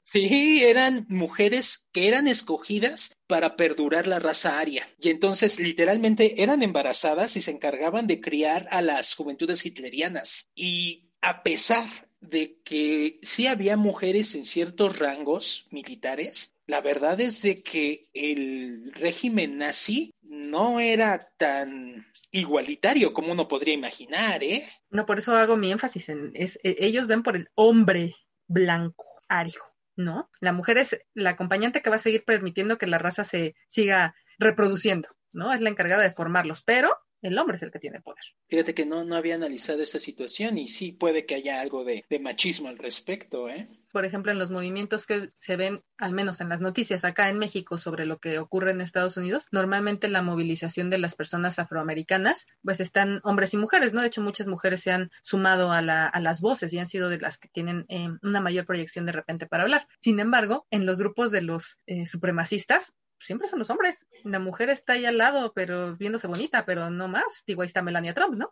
Sí, 0.03 0.63
eran 0.65 1.05
mujeres 1.07 1.87
que 1.93 2.09
eran 2.09 2.27
escogidas 2.27 3.15
para 3.27 3.55
perdurar 3.55 4.07
la 4.07 4.19
raza 4.19 4.59
aria. 4.59 4.85
Y 4.99 5.09
entonces 5.09 5.57
literalmente 5.57 6.43
eran 6.43 6.63
embarazadas 6.63 7.37
y 7.37 7.41
se 7.41 7.51
encargaban 7.51 8.07
de 8.07 8.19
criar 8.19 8.67
a 8.71 8.81
las 8.81 9.15
juventudes 9.15 9.65
hitlerianas. 9.65 10.49
Y 10.53 11.11
a 11.21 11.43
pesar 11.43 12.10
de 12.21 12.59
que 12.63 13.19
sí 13.23 13.47
había 13.47 13.75
mujeres 13.77 14.35
en 14.35 14.45
ciertos 14.45 14.99
rangos 14.99 15.67
militares, 15.71 16.55
la 16.67 16.79
verdad 16.79 17.19
es 17.19 17.41
de 17.41 17.61
que 17.63 18.09
el 18.13 18.93
régimen 18.93 19.57
nazi 19.57 20.13
no 20.21 20.79
era 20.79 21.31
tan 21.37 22.07
igualitario 22.31 23.13
como 23.13 23.31
uno 23.33 23.47
podría 23.47 23.73
imaginar, 23.73 24.43
¿eh? 24.43 24.63
No, 24.89 25.05
por 25.05 25.17
eso 25.17 25.35
hago 25.35 25.57
mi 25.57 25.71
énfasis 25.71 26.09
en 26.09 26.31
e, 26.35 26.49
ellos 26.63 27.07
ven 27.07 27.23
por 27.23 27.35
el 27.35 27.49
hombre 27.55 28.15
blanco, 28.47 29.05
ario. 29.27 29.61
¿no? 29.95 30.29
La 30.39 30.53
mujer 30.53 30.77
es 30.77 30.99
la 31.13 31.31
acompañante 31.31 31.81
que 31.81 31.89
va 31.89 31.97
a 31.97 31.99
seguir 31.99 32.23
permitiendo 32.25 32.77
que 32.77 32.87
la 32.87 32.97
raza 32.97 33.23
se 33.23 33.55
siga 33.67 34.15
reproduciendo, 34.39 35.09
¿no? 35.33 35.53
Es 35.53 35.61
la 35.61 35.69
encargada 35.69 36.01
de 36.01 36.11
formarlos, 36.11 36.61
pero 36.63 36.89
el 37.21 37.37
hombre 37.37 37.57
es 37.57 37.63
el 37.63 37.71
que 37.71 37.79
tiene 37.79 38.01
poder. 38.01 38.23
Fíjate 38.47 38.73
que 38.73 38.85
no, 38.85 39.03
no 39.03 39.15
había 39.15 39.35
analizado 39.35 39.81
esa 39.81 39.99
situación 39.99 40.57
y 40.57 40.67
sí 40.67 40.91
puede 40.91 41.25
que 41.25 41.35
haya 41.35 41.61
algo 41.61 41.83
de, 41.83 42.05
de, 42.09 42.19
machismo 42.19 42.67
al 42.67 42.77
respecto, 42.77 43.49
¿eh? 43.49 43.67
Por 43.91 44.05
ejemplo, 44.05 44.31
en 44.31 44.39
los 44.39 44.51
movimientos 44.51 45.05
que 45.05 45.29
se 45.35 45.57
ven, 45.57 45.81
al 45.97 46.13
menos 46.13 46.39
en 46.39 46.47
las 46.47 46.61
noticias 46.61 47.03
acá 47.03 47.27
en 47.27 47.37
México 47.37 47.77
sobre 47.77 48.05
lo 48.05 48.19
que 48.19 48.39
ocurre 48.39 48.71
en 48.71 48.79
Estados 48.79 49.17
Unidos, 49.17 49.47
normalmente 49.51 50.07
la 50.07 50.21
movilización 50.21 50.89
de 50.89 50.97
las 50.97 51.15
personas 51.15 51.59
afroamericanas, 51.59 52.47
pues 52.63 52.79
están 52.79 53.19
hombres 53.23 53.53
y 53.53 53.57
mujeres, 53.57 53.93
¿no? 53.93 54.01
De 54.01 54.07
hecho, 54.07 54.21
muchas 54.21 54.47
mujeres 54.47 54.81
se 54.81 54.91
han 54.91 55.11
sumado 55.21 55.71
a, 55.71 55.81
la, 55.81 56.07
a 56.07 56.19
las 56.21 56.39
voces 56.39 56.71
y 56.71 56.79
han 56.79 56.87
sido 56.87 57.09
de 57.09 57.19
las 57.19 57.37
que 57.37 57.49
tienen 57.49 57.85
eh, 57.89 58.07
una 58.23 58.39
mayor 58.39 58.65
proyección 58.65 59.05
de 59.05 59.11
repente 59.11 59.45
para 59.45 59.63
hablar. 59.63 59.87
Sin 59.99 60.19
embargo, 60.19 60.65
en 60.71 60.85
los 60.85 60.99
grupos 60.99 61.31
de 61.31 61.41
los 61.41 61.77
eh, 61.85 62.07
supremacistas, 62.07 62.95
siempre 63.21 63.47
son 63.47 63.59
los 63.59 63.69
hombres. 63.69 64.05
La 64.23 64.39
mujer 64.39 64.69
está 64.69 64.93
ahí 64.93 65.05
al 65.05 65.17
lado, 65.17 65.53
pero 65.53 65.95
viéndose 65.97 66.27
bonita, 66.27 66.65
pero 66.65 66.89
no 66.89 67.07
más. 67.07 67.43
Digo, 67.45 67.61
ahí 67.61 67.67
está 67.67 67.81
Melania 67.81 68.13
Trump, 68.13 68.35
¿no? 68.35 68.49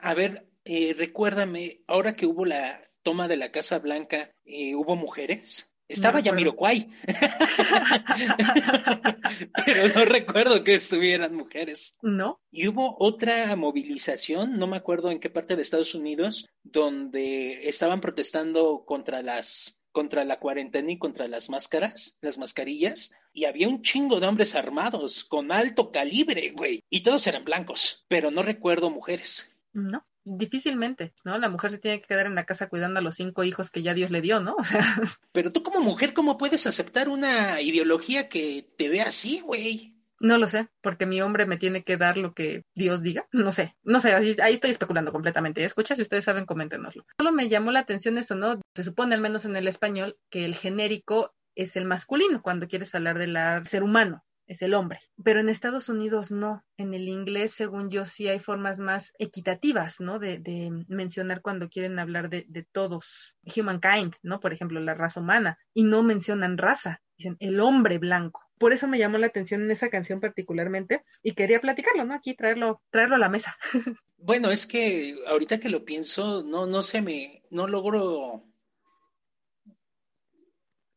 A 0.00 0.14
ver, 0.14 0.48
eh, 0.64 0.94
recuérdame, 0.96 1.82
ahora 1.86 2.14
que 2.14 2.26
hubo 2.26 2.44
la 2.44 2.88
toma 3.02 3.28
de 3.28 3.36
la 3.36 3.50
Casa 3.50 3.78
Blanca, 3.78 4.34
eh, 4.44 4.74
¿hubo 4.74 4.96
mujeres? 4.96 5.70
Estaba 5.90 6.20
ya 6.20 6.26
Yamiroquai. 6.26 6.88
Pero 9.66 9.88
no 9.88 10.04
recuerdo 10.04 10.62
que 10.62 10.74
estuvieran 10.74 11.34
mujeres. 11.34 11.96
No. 12.00 12.40
Y 12.52 12.68
hubo 12.68 12.94
otra 13.00 13.56
movilización, 13.56 14.56
no 14.56 14.68
me 14.68 14.76
acuerdo 14.76 15.10
en 15.10 15.18
qué 15.18 15.30
parte 15.30 15.56
de 15.56 15.62
Estados 15.62 15.96
Unidos, 15.96 16.48
donde 16.62 17.68
estaban 17.68 18.00
protestando 18.00 18.84
contra 18.86 19.20
las 19.22 19.79
contra 19.92 20.24
la 20.24 20.38
cuarentena 20.38 20.92
y 20.92 20.98
contra 20.98 21.28
las 21.28 21.50
máscaras, 21.50 22.18
las 22.20 22.38
mascarillas, 22.38 23.12
y 23.32 23.44
había 23.44 23.68
un 23.68 23.82
chingo 23.82 24.20
de 24.20 24.26
hombres 24.26 24.54
armados 24.54 25.24
con 25.24 25.52
alto 25.52 25.90
calibre, 25.90 26.52
güey, 26.56 26.84
y 26.90 27.02
todos 27.02 27.26
eran 27.26 27.44
blancos, 27.44 28.04
pero 28.08 28.30
no 28.30 28.42
recuerdo 28.42 28.90
mujeres. 28.90 29.56
No, 29.72 30.04
difícilmente, 30.24 31.14
¿no? 31.24 31.38
La 31.38 31.48
mujer 31.48 31.70
se 31.70 31.78
tiene 31.78 32.00
que 32.00 32.08
quedar 32.08 32.26
en 32.26 32.34
la 32.34 32.44
casa 32.44 32.68
cuidando 32.68 32.98
a 32.98 33.02
los 33.02 33.14
cinco 33.14 33.44
hijos 33.44 33.70
que 33.70 33.82
ya 33.82 33.94
Dios 33.94 34.10
le 34.10 34.20
dio, 34.20 34.40
¿no? 34.40 34.56
O 34.58 34.64
sea. 34.64 35.00
Pero 35.32 35.52
tú 35.52 35.62
como 35.62 35.80
mujer, 35.80 36.14
¿cómo 36.14 36.38
puedes 36.38 36.66
aceptar 36.66 37.08
una 37.08 37.60
ideología 37.60 38.28
que 38.28 38.68
te 38.76 38.88
ve 38.88 39.00
así, 39.00 39.40
güey? 39.40 39.89
No 40.20 40.38
lo 40.38 40.48
sé, 40.48 40.68
porque 40.82 41.06
mi 41.06 41.22
hombre 41.22 41.46
me 41.46 41.56
tiene 41.56 41.82
que 41.82 41.96
dar 41.96 42.16
lo 42.16 42.34
que 42.34 42.64
Dios 42.74 43.02
diga. 43.02 43.26
No 43.32 43.52
sé, 43.52 43.76
no 43.82 44.00
sé, 44.00 44.14
ahí, 44.14 44.54
estoy 44.54 44.70
especulando 44.70 45.12
completamente. 45.12 45.64
Escucha, 45.64 45.96
si 45.96 46.02
ustedes 46.02 46.24
saben, 46.24 46.46
coméntenoslo. 46.46 47.06
Solo 47.18 47.32
me 47.32 47.48
llamó 47.48 47.70
la 47.72 47.80
atención 47.80 48.18
eso, 48.18 48.34
¿no? 48.34 48.60
Se 48.74 48.84
supone, 48.84 49.14
al 49.14 49.20
menos 49.20 49.44
en 49.44 49.56
el 49.56 49.66
español, 49.66 50.18
que 50.30 50.44
el 50.44 50.54
genérico 50.54 51.34
es 51.54 51.76
el 51.76 51.86
masculino 51.86 52.42
cuando 52.42 52.68
quieres 52.68 52.94
hablar 52.94 53.18
del 53.18 53.36
ser 53.66 53.82
humano 53.82 54.24
es 54.50 54.62
el 54.62 54.74
hombre. 54.74 54.98
Pero 55.22 55.38
en 55.38 55.48
Estados 55.48 55.88
Unidos 55.88 56.32
no. 56.32 56.64
En 56.76 56.92
el 56.92 57.08
inglés, 57.08 57.52
según 57.52 57.88
yo, 57.88 58.04
sí 58.04 58.26
hay 58.26 58.40
formas 58.40 58.80
más 58.80 59.12
equitativas, 59.16 60.00
¿no? 60.00 60.18
De, 60.18 60.40
mencionar 60.88 61.40
cuando 61.40 61.68
quieren 61.68 62.00
hablar 62.00 62.28
de, 62.28 62.46
de, 62.48 62.64
todos. 62.64 63.36
Humankind, 63.44 64.16
¿no? 64.22 64.40
Por 64.40 64.52
ejemplo, 64.52 64.80
la 64.80 64.94
raza 64.94 65.20
humana. 65.20 65.56
Y 65.72 65.84
no 65.84 66.02
mencionan 66.02 66.58
raza. 66.58 67.00
Dicen 67.16 67.36
el 67.38 67.60
hombre 67.60 67.98
blanco. 67.98 68.49
Por 68.60 68.74
eso 68.74 68.86
me 68.86 68.98
llamó 68.98 69.16
la 69.16 69.28
atención 69.28 69.62
en 69.62 69.70
esa 69.70 69.88
canción 69.88 70.20
particularmente 70.20 71.02
y 71.22 71.32
quería 71.32 71.62
platicarlo, 71.62 72.04
¿no? 72.04 72.12
Aquí 72.12 72.34
traerlo, 72.34 72.82
traerlo 72.90 73.16
a 73.16 73.18
la 73.18 73.30
mesa. 73.30 73.56
Bueno, 74.22 74.50
es 74.50 74.66
que 74.66 75.16
ahorita 75.28 75.60
que 75.60 75.70
lo 75.70 75.86
pienso, 75.86 76.42
no, 76.42 76.66
no 76.66 76.82
se 76.82 77.00
me, 77.00 77.42
no 77.48 77.66
logro 77.66 78.44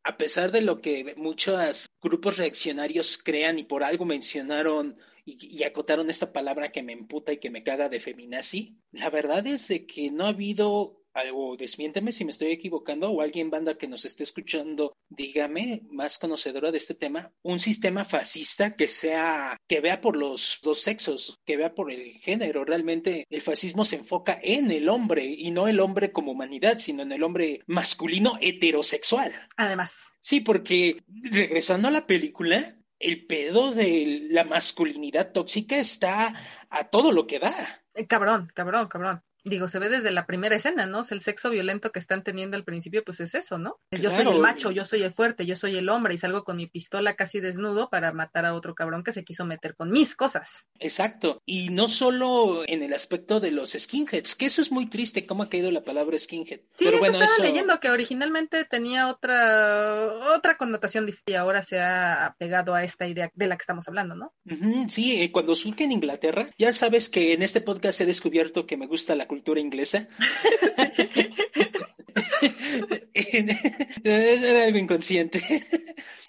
a 0.03 0.17
pesar 0.17 0.51
de 0.51 0.61
lo 0.61 0.81
que 0.81 1.13
muchos 1.15 1.87
grupos 2.01 2.35
reaccionarios 2.35 3.17
crean 3.17 3.59
y 3.59 3.63
por 3.63 3.85
algo 3.85 4.03
mencionaron 4.03 4.97
y, 5.23 5.63
acotaron 5.63 6.09
esta 6.09 6.33
palabra 6.33 6.73
que 6.73 6.83
me 6.83 6.91
emputa 6.91 7.31
y 7.31 7.37
que 7.37 7.49
me 7.49 7.63
caga 7.63 7.87
de 7.87 8.01
feminazi, 8.01 8.77
la 8.91 9.09
verdad 9.09 9.47
es 9.47 9.69
de 9.69 9.85
que 9.85 10.11
no 10.11 10.25
ha 10.25 10.29
habido 10.29 11.01
algo, 11.13 11.55
desmiénteme 11.55 12.11
si 12.11 12.25
me 12.25 12.31
estoy 12.31 12.51
equivocando 12.51 13.11
o 13.11 13.21
alguien 13.21 13.49
banda 13.49 13.77
que 13.77 13.87
nos 13.87 14.05
esté 14.05 14.23
escuchando, 14.23 14.97
dígame, 15.09 15.83
más 15.89 16.17
conocedora 16.17 16.71
de 16.71 16.77
este 16.77 16.95
tema, 16.95 17.31
un 17.43 17.59
sistema 17.59 18.03
fascista 18.05 18.75
que 18.75 18.87
sea, 18.87 19.57
que 19.67 19.79
vea 19.79 20.01
por 20.01 20.17
los 20.17 20.59
dos 20.63 20.81
sexos, 20.81 21.39
que 21.45 21.57
vea 21.57 21.73
por 21.73 21.91
el 21.91 22.13
género. 22.19 22.65
Realmente 22.65 23.25
el 23.29 23.41
fascismo 23.41 23.85
se 23.85 23.97
enfoca 23.97 24.39
en 24.41 24.71
el 24.71 24.89
hombre 24.89 25.25
y 25.25 25.51
no 25.51 25.67
el 25.67 25.79
hombre 25.79 26.11
como 26.11 26.31
humanidad, 26.31 26.79
sino 26.79 27.03
en 27.03 27.11
el 27.11 27.23
hombre 27.23 27.61
masculino 27.67 28.37
heterosexual. 28.41 29.31
Además. 29.55 30.01
Sí, 30.21 30.39
porque 30.39 30.97
regresando 31.07 31.89
a 31.89 31.91
la 31.91 32.07
película, 32.07 32.63
el 32.99 33.25
pedo 33.25 33.71
de 33.71 34.27
la 34.29 34.45
masculinidad 34.45 35.31
tóxica 35.31 35.77
está 35.77 36.33
a 36.69 36.89
todo 36.89 37.11
lo 37.11 37.27
que 37.27 37.39
da. 37.39 37.83
Eh, 37.93 38.07
cabrón, 38.07 38.49
cabrón, 38.53 38.87
cabrón 38.87 39.21
digo, 39.43 39.67
se 39.67 39.79
ve 39.79 39.89
desde 39.89 40.11
la 40.11 40.25
primera 40.25 40.55
escena, 40.55 40.85
¿no? 40.85 40.99
O 40.99 41.03
sea, 41.03 41.15
el 41.15 41.21
sexo 41.21 41.49
violento 41.49 41.91
que 41.91 41.99
están 41.99 42.23
teniendo 42.23 42.57
al 42.57 42.63
principio, 42.63 43.03
pues 43.03 43.19
es 43.19 43.35
eso, 43.35 43.57
¿no? 43.57 43.79
Yo 43.91 44.09
soy 44.09 44.27
el 44.27 44.39
macho, 44.39 44.71
yo 44.71 44.85
soy 44.85 45.03
el 45.03 45.13
fuerte, 45.13 45.45
yo 45.45 45.55
soy 45.55 45.75
el 45.77 45.89
hombre 45.89 46.13
y 46.13 46.17
salgo 46.17 46.43
con 46.43 46.57
mi 46.57 46.67
pistola 46.67 47.15
casi 47.15 47.39
desnudo 47.39 47.89
para 47.89 48.11
matar 48.11 48.45
a 48.45 48.53
otro 48.53 48.75
cabrón 48.75 49.03
que 49.03 49.11
se 49.11 49.23
quiso 49.23 49.45
meter 49.45 49.75
con 49.75 49.91
mis 49.91 50.15
cosas. 50.15 50.65
Exacto. 50.79 51.41
Y 51.45 51.69
no 51.69 51.87
solo 51.87 52.63
en 52.67 52.83
el 52.83 52.93
aspecto 52.93 53.39
de 53.39 53.51
los 53.51 53.71
skinheads, 53.71 54.35
que 54.35 54.45
eso 54.45 54.61
es 54.61 54.71
muy 54.71 54.89
triste, 54.89 55.25
cómo 55.25 55.43
ha 55.43 55.49
caído 55.49 55.71
la 55.71 55.83
palabra 55.83 56.17
skinhead. 56.17 56.61
Sí, 56.77 56.85
Pero 56.85 56.99
bueno, 56.99 57.21
estaba 57.21 57.43
leyendo 57.43 57.79
que 57.79 57.89
originalmente 57.89 58.65
tenía 58.65 59.07
otra, 59.07 60.07
otra 60.35 60.57
connotación 60.57 61.05
y 61.25 61.33
ahora 61.33 61.63
se 61.63 61.81
ha 61.81 62.35
pegado 62.37 62.75
a 62.75 62.83
esta 62.83 63.07
idea 63.07 63.29
de 63.33 63.47
la 63.47 63.57
que 63.57 63.63
estamos 63.63 63.87
hablando, 63.87 64.15
¿no? 64.15 64.33
sí, 64.89 65.21
eh, 65.21 65.31
cuando 65.31 65.55
surge 65.55 65.83
en 65.83 65.91
Inglaterra, 65.91 66.47
ya 66.57 66.73
sabes 66.73 67.09
que 67.09 67.33
en 67.33 67.41
este 67.41 67.61
podcast 67.61 68.01
he 68.01 68.05
descubierto 68.05 68.65
que 68.65 68.77
me 68.77 68.87
gusta 68.87 69.15
la 69.15 69.27
cultura 69.33 69.59
inglesa. 69.59 70.07
Era 74.03 74.63
algo 74.63 74.77
inconsciente. 74.77 75.41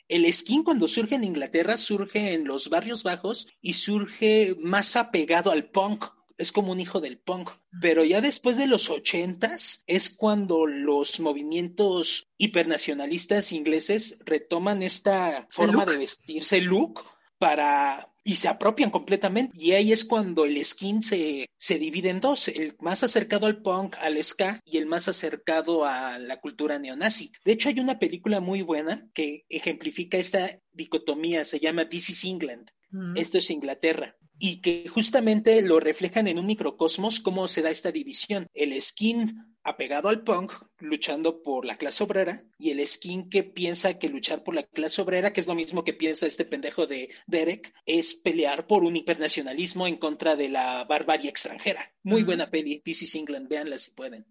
El 0.08 0.32
skin 0.32 0.64
cuando 0.64 0.88
surge 0.88 1.16
en 1.16 1.24
Inglaterra 1.24 1.76
surge 1.76 2.32
en 2.32 2.46
los 2.46 2.70
barrios 2.70 3.02
bajos 3.02 3.48
y 3.60 3.74
surge 3.74 4.56
más 4.58 4.96
apegado 4.96 5.50
al 5.50 5.70
punk. 5.70 6.06
Es 6.38 6.50
como 6.50 6.72
un 6.72 6.80
hijo 6.80 7.00
del 7.00 7.18
punk. 7.18 7.50
Pero 7.78 8.04
ya 8.04 8.22
después 8.22 8.56
de 8.56 8.66
los 8.66 8.88
ochentas 8.88 9.84
es 9.86 10.08
cuando 10.08 10.66
los 10.66 11.20
movimientos 11.20 12.30
hipernacionalistas 12.38 13.52
ingleses 13.52 14.18
retoman 14.24 14.82
esta 14.82 15.46
forma 15.50 15.84
de 15.84 15.98
vestirse, 15.98 16.62
look, 16.62 17.04
para 17.38 18.13
y 18.24 18.36
se 18.36 18.48
apropian 18.48 18.90
completamente. 18.90 19.56
Y 19.56 19.72
ahí 19.72 19.92
es 19.92 20.04
cuando 20.04 20.46
el 20.46 20.62
skin 20.64 21.02
se, 21.02 21.46
se 21.56 21.78
divide 21.78 22.08
en 22.08 22.20
dos, 22.20 22.48
el 22.48 22.74
más 22.80 23.04
acercado 23.04 23.46
al 23.46 23.60
punk, 23.62 23.96
al 24.00 24.22
ska, 24.24 24.58
y 24.64 24.78
el 24.78 24.86
más 24.86 25.06
acercado 25.08 25.84
a 25.84 26.18
la 26.18 26.40
cultura 26.40 26.78
neonazi. 26.78 27.30
De 27.44 27.52
hecho, 27.52 27.68
hay 27.68 27.78
una 27.78 27.98
película 27.98 28.40
muy 28.40 28.62
buena 28.62 29.06
que 29.12 29.44
ejemplifica 29.48 30.16
esta 30.16 30.58
dicotomía, 30.72 31.44
se 31.44 31.60
llama 31.60 31.88
This 31.88 32.10
is 32.10 32.24
England. 32.24 32.70
Esto 33.16 33.38
es 33.38 33.50
Inglaterra 33.50 34.16
y 34.38 34.60
que 34.60 34.88
justamente 34.88 35.62
lo 35.62 35.80
reflejan 35.80 36.28
en 36.28 36.38
un 36.38 36.46
microcosmos 36.46 37.20
cómo 37.20 37.48
se 37.48 37.62
da 37.62 37.70
esta 37.70 37.92
división. 37.92 38.46
El 38.52 38.80
skin 38.80 39.54
apegado 39.62 40.08
al 40.08 40.22
punk, 40.22 40.52
luchando 40.78 41.42
por 41.42 41.64
la 41.64 41.78
clase 41.78 42.04
obrera, 42.04 42.44
y 42.58 42.70
el 42.70 42.86
skin 42.86 43.30
que 43.30 43.42
piensa 43.42 43.98
que 43.98 44.10
luchar 44.10 44.44
por 44.44 44.54
la 44.54 44.64
clase 44.64 45.00
obrera, 45.00 45.32
que 45.32 45.40
es 45.40 45.46
lo 45.46 45.54
mismo 45.54 45.84
que 45.84 45.94
piensa 45.94 46.26
este 46.26 46.44
pendejo 46.44 46.86
de 46.86 47.08
Derek, 47.26 47.72
es 47.86 48.14
pelear 48.14 48.66
por 48.66 48.84
un 48.84 48.96
hipernacionalismo 48.96 49.86
en 49.86 49.96
contra 49.96 50.36
de 50.36 50.50
la 50.50 50.84
barbarie 50.84 51.30
extranjera. 51.30 51.94
Muy 52.02 52.22
buena 52.24 52.50
peli, 52.50 52.80
This 52.80 53.14
England, 53.14 53.48
véanla 53.48 53.78
si 53.78 53.92
pueden. 53.92 54.26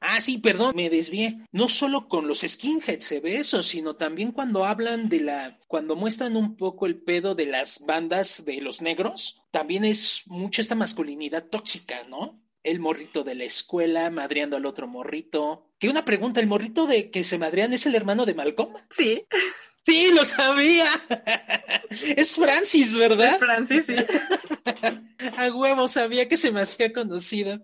Ah, 0.00 0.20
sí, 0.20 0.38
perdón, 0.38 0.72
me 0.74 0.90
desvié. 0.90 1.44
No 1.52 1.68
solo 1.68 2.08
con 2.08 2.26
los 2.26 2.40
skinheads 2.40 3.04
se 3.04 3.20
ve 3.20 3.36
eso, 3.36 3.62
sino 3.62 3.96
también 3.96 4.32
cuando 4.32 4.64
hablan 4.64 5.08
de 5.08 5.20
la, 5.20 5.58
cuando 5.68 5.94
muestran 5.94 6.36
un 6.36 6.56
poco 6.56 6.86
el 6.86 6.96
pedo 7.02 7.34
de 7.34 7.46
las 7.46 7.84
bandas 7.86 8.44
de 8.44 8.60
los 8.60 8.80
negros, 8.80 9.42
también 9.50 9.84
es 9.84 10.22
mucho 10.26 10.62
esta 10.62 10.74
masculinidad 10.74 11.44
tóxica, 11.44 12.02
¿no? 12.08 12.40
el 12.62 12.78
morrito 12.78 13.24
de 13.24 13.34
la 13.34 13.44
escuela 13.44 14.10
madreando 14.10 14.56
al 14.56 14.66
otro 14.66 14.86
morrito. 14.86 15.70
Que 15.78 15.88
una 15.88 16.04
pregunta, 16.04 16.40
¿el 16.40 16.46
morrito 16.46 16.86
de 16.86 17.10
que 17.10 17.24
se 17.24 17.38
madrean 17.38 17.72
es 17.72 17.86
el 17.86 17.94
hermano 17.94 18.26
de 18.26 18.34
Malcolm? 18.34 18.70
Sí. 18.90 19.24
Sí, 19.86 20.10
lo 20.14 20.24
sabía. 20.24 20.86
Es 22.16 22.36
Francis, 22.36 22.96
¿verdad? 22.96 23.32
Es 23.32 23.38
Francis, 23.38 23.84
sí. 23.86 23.94
A 25.36 25.50
huevo, 25.50 25.88
sabía 25.88 26.28
que 26.28 26.36
se 26.36 26.50
me 26.50 26.60
hacía 26.60 26.92
conocido. 26.92 27.62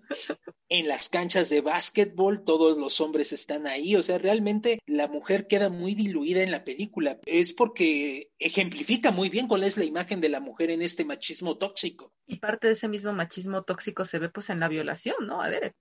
En 0.69 0.89
las 0.89 1.09
canchas 1.09 1.49
de 1.49 1.61
básquetbol 1.61 2.45
todos 2.45 2.77
los 2.77 3.01
hombres 3.01 3.33
están 3.33 3.67
ahí, 3.67 3.95
o 3.95 4.03
sea, 4.03 4.19
realmente 4.19 4.81
la 4.87 5.07
mujer 5.07 5.47
queda 5.47 5.71
muy 5.71 5.95
diluida 5.95 6.43
en 6.43 6.51
la 6.51 6.65
película. 6.65 7.19
Es 7.25 7.53
porque 7.53 8.31
ejemplifica 8.39 9.11
muy 9.11 9.29
bien 9.29 9.47
cuál 9.47 9.63
es 9.63 9.77
la 9.77 9.85
imagen 9.85 10.21
de 10.21 10.29
la 10.29 10.41
mujer 10.41 10.71
en 10.71 10.83
este 10.83 11.05
machismo 11.05 11.57
tóxico. 11.57 12.13
Y 12.27 12.39
parte 12.39 12.67
de 12.67 12.73
ese 12.73 12.89
mismo 12.89 13.13
machismo 13.13 13.63
tóxico 13.63 14.05
se 14.05 14.19
ve 14.19 14.29
pues 14.29 14.51
en 14.51 14.61
la 14.61 14.69
violación, 14.69 15.17
¿no, 15.21 15.41
Adere? 15.41 15.77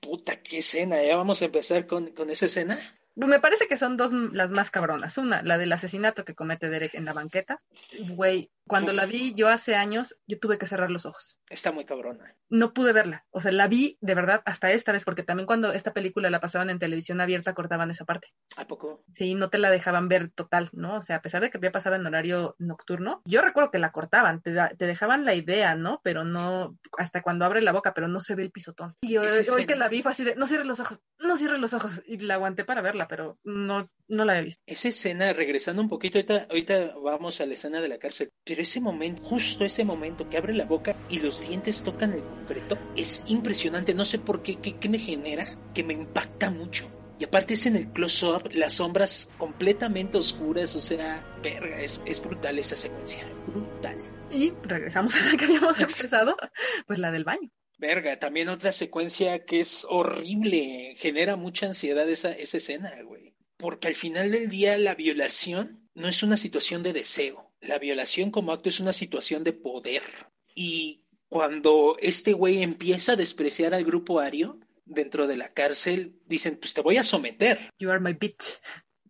Puta, 0.00 0.40
qué 0.42 0.58
escena, 0.58 1.02
ya 1.02 1.16
vamos 1.16 1.42
a 1.42 1.46
empezar 1.46 1.86
con, 1.86 2.12
con 2.12 2.30
esa 2.30 2.46
escena. 2.46 2.78
Me 3.16 3.40
parece 3.40 3.66
que 3.66 3.76
son 3.76 3.96
dos 3.96 4.12
las 4.12 4.50
más 4.50 4.70
cabronas. 4.70 5.18
Una, 5.18 5.42
la 5.42 5.58
del 5.58 5.72
asesinato 5.72 6.24
que 6.24 6.34
comete 6.34 6.70
Derek 6.70 6.94
en 6.94 7.04
la 7.04 7.12
banqueta. 7.12 7.60
Güey, 7.98 8.50
cuando 8.70 8.92
la 8.92 9.04
vi 9.04 9.34
yo 9.34 9.48
hace 9.48 9.74
años, 9.74 10.16
yo 10.28 10.38
tuve 10.38 10.56
que 10.56 10.66
cerrar 10.66 10.92
los 10.92 11.04
ojos. 11.04 11.40
Está 11.50 11.72
muy 11.72 11.84
cabrona. 11.84 12.36
No 12.48 12.72
pude 12.72 12.92
verla. 12.92 13.26
O 13.30 13.40
sea, 13.40 13.50
la 13.50 13.66
vi 13.66 13.98
de 14.00 14.14
verdad 14.14 14.42
hasta 14.44 14.70
esta 14.70 14.92
vez, 14.92 15.04
porque 15.04 15.24
también 15.24 15.46
cuando 15.46 15.72
esta 15.72 15.92
película 15.92 16.30
la 16.30 16.40
pasaban 16.40 16.70
en 16.70 16.78
televisión 16.78 17.20
abierta 17.20 17.52
cortaban 17.52 17.90
esa 17.90 18.04
parte. 18.04 18.28
¿A 18.56 18.68
poco? 18.68 19.04
Sí, 19.16 19.34
no 19.34 19.50
te 19.50 19.58
la 19.58 19.70
dejaban 19.70 20.08
ver 20.08 20.30
total, 20.30 20.70
¿no? 20.72 20.98
O 20.98 21.02
sea, 21.02 21.16
a 21.16 21.22
pesar 21.22 21.42
de 21.42 21.50
que 21.50 21.58
había 21.58 21.72
pasado 21.72 21.96
en 21.96 22.06
horario 22.06 22.54
nocturno, 22.58 23.22
yo 23.24 23.42
recuerdo 23.42 23.72
que 23.72 23.80
la 23.80 23.90
cortaban, 23.90 24.40
te, 24.40 24.54
te 24.78 24.86
dejaban 24.86 25.24
la 25.24 25.34
idea, 25.34 25.74
¿no? 25.74 26.00
Pero 26.04 26.22
no, 26.22 26.78
hasta 26.96 27.22
cuando 27.22 27.44
abre 27.44 27.62
la 27.62 27.72
boca, 27.72 27.92
pero 27.92 28.06
no 28.06 28.20
se 28.20 28.36
ve 28.36 28.44
el 28.44 28.52
pisotón. 28.52 28.94
Y 29.00 29.14
yo, 29.14 29.22
hoy 29.52 29.66
que 29.66 29.74
la 29.74 29.88
vi 29.88 30.02
fue 30.02 30.12
así 30.12 30.22
de, 30.22 30.36
no 30.36 30.46
cierres 30.46 30.66
los 30.66 30.78
ojos, 30.78 31.00
no 31.18 31.34
cierres 31.34 31.58
los 31.58 31.72
ojos. 31.72 32.02
Y 32.06 32.18
la 32.18 32.34
aguanté 32.34 32.64
para 32.64 32.82
verla, 32.82 33.08
pero 33.08 33.38
no, 33.42 33.90
no 34.06 34.24
la 34.24 34.38
he 34.38 34.44
visto. 34.44 34.62
Esa 34.66 34.88
escena, 34.88 35.32
regresando 35.32 35.82
un 35.82 35.88
poquito, 35.88 36.18
ahorita, 36.18 36.46
ahorita 36.48 36.94
vamos 37.02 37.40
a 37.40 37.46
la 37.46 37.54
escena 37.54 37.80
de 37.80 37.88
la 37.88 37.98
cárcel, 37.98 38.30
pero 38.44 38.59
ese 38.60 38.80
momento, 38.80 39.22
justo 39.22 39.64
ese 39.64 39.84
momento 39.84 40.28
que 40.28 40.36
abre 40.36 40.54
la 40.54 40.64
boca 40.64 40.96
y 41.08 41.18
los 41.20 41.48
dientes 41.48 41.82
tocan 41.82 42.12
el 42.12 42.22
concreto, 42.22 42.78
es 42.96 43.24
impresionante. 43.26 43.94
No 43.94 44.04
sé 44.04 44.18
por 44.18 44.42
qué, 44.42 44.56
qué, 44.56 44.88
me 44.88 44.98
genera, 44.98 45.46
que 45.74 45.84
me 45.84 45.94
impacta 45.94 46.50
mucho. 46.50 46.90
Y 47.18 47.24
aparte 47.24 47.54
es 47.54 47.66
en 47.66 47.76
el 47.76 47.92
close-up, 47.92 48.50
las 48.52 48.74
sombras 48.74 49.30
completamente 49.36 50.16
oscuras, 50.16 50.74
o 50.74 50.80
sea, 50.80 51.22
verga, 51.42 51.80
es, 51.80 52.02
es 52.06 52.22
brutal 52.22 52.58
esa 52.58 52.76
secuencia, 52.76 53.26
brutal. 53.46 53.98
Y 54.30 54.52
regresamos 54.62 55.14
a 55.16 55.24
la 55.26 55.36
que 55.36 55.44
habíamos 55.44 55.78
empezado, 55.80 56.36
pues 56.86 56.98
la 56.98 57.12
del 57.12 57.24
baño. 57.24 57.50
Verga, 57.78 58.18
también 58.18 58.48
otra 58.48 58.72
secuencia 58.72 59.44
que 59.44 59.60
es 59.60 59.86
horrible, 59.88 60.94
genera 60.96 61.36
mucha 61.36 61.66
ansiedad 61.66 62.08
esa, 62.08 62.30
esa 62.30 62.58
escena, 62.58 62.94
güey. 63.04 63.34
Porque 63.56 63.88
al 63.88 63.94
final 63.94 64.30
del 64.30 64.50
día 64.50 64.76
la 64.76 64.94
violación 64.94 65.88
no 65.94 66.08
es 66.08 66.22
una 66.22 66.36
situación 66.36 66.82
de 66.82 66.92
deseo. 66.92 67.49
La 67.60 67.78
violación 67.78 68.30
como 68.30 68.52
acto 68.52 68.68
es 68.68 68.80
una 68.80 68.92
situación 68.92 69.44
de 69.44 69.52
poder. 69.52 70.02
Y 70.54 71.04
cuando 71.28 71.96
este 72.00 72.32
güey 72.32 72.62
empieza 72.62 73.12
a 73.12 73.16
despreciar 73.16 73.74
al 73.74 73.84
grupo 73.84 74.20
ario 74.20 74.58
dentro 74.84 75.26
de 75.26 75.36
la 75.36 75.52
cárcel, 75.52 76.18
dicen, 76.26 76.56
pues 76.56 76.74
te 76.74 76.80
voy 76.80 76.96
a 76.96 77.02
someter. 77.02 77.70
You 77.78 77.90
are 77.90 78.00
my 78.00 78.12
bitch. 78.12 78.58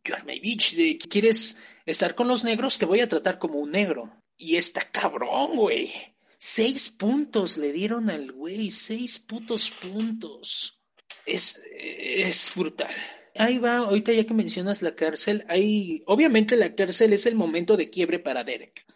You 0.05 0.14
are 0.14 0.24
my 0.24 0.40
bitch. 0.40 0.76
¿Quieres 1.09 1.62
estar 1.86 2.14
con 2.14 2.28
los 2.28 2.44
negros? 2.44 2.78
Te 2.78 2.86
voy 2.86 3.01
a 3.01 3.09
tratar 3.09 3.38
como 3.38 3.59
un 3.59 3.70
negro. 3.70 4.12
Y 4.36 4.57
está 4.57 4.90
cabrón, 4.90 5.57
güey. 5.57 5.92
Seis 6.38 6.88
puntos 6.88 7.57
le 7.59 7.72
dieron 7.72 8.11
al 8.11 8.32
güey. 8.32 8.70
Seis 8.70 9.18
putos 9.18 9.70
puntos. 9.70 10.80
Es, 11.24 11.62
es 11.76 12.53
brutal 12.55 12.94
ahí 13.37 13.59
va, 13.59 13.78
ahorita 13.78 14.12
ya 14.12 14.24
que 14.24 14.35
mencionas 14.35 14.83
la 14.83 14.95
cárcel, 14.95 15.45
hay, 15.49 16.03
obviamente 16.07 16.57
la 16.57 16.74
cárcel 16.74 17.12
es 17.12 17.26
el 17.26 17.35
momento 17.35 17.76
de 17.76 17.91
quiebre 17.91 18.18
para 18.18 18.45
Derek, 18.45 18.87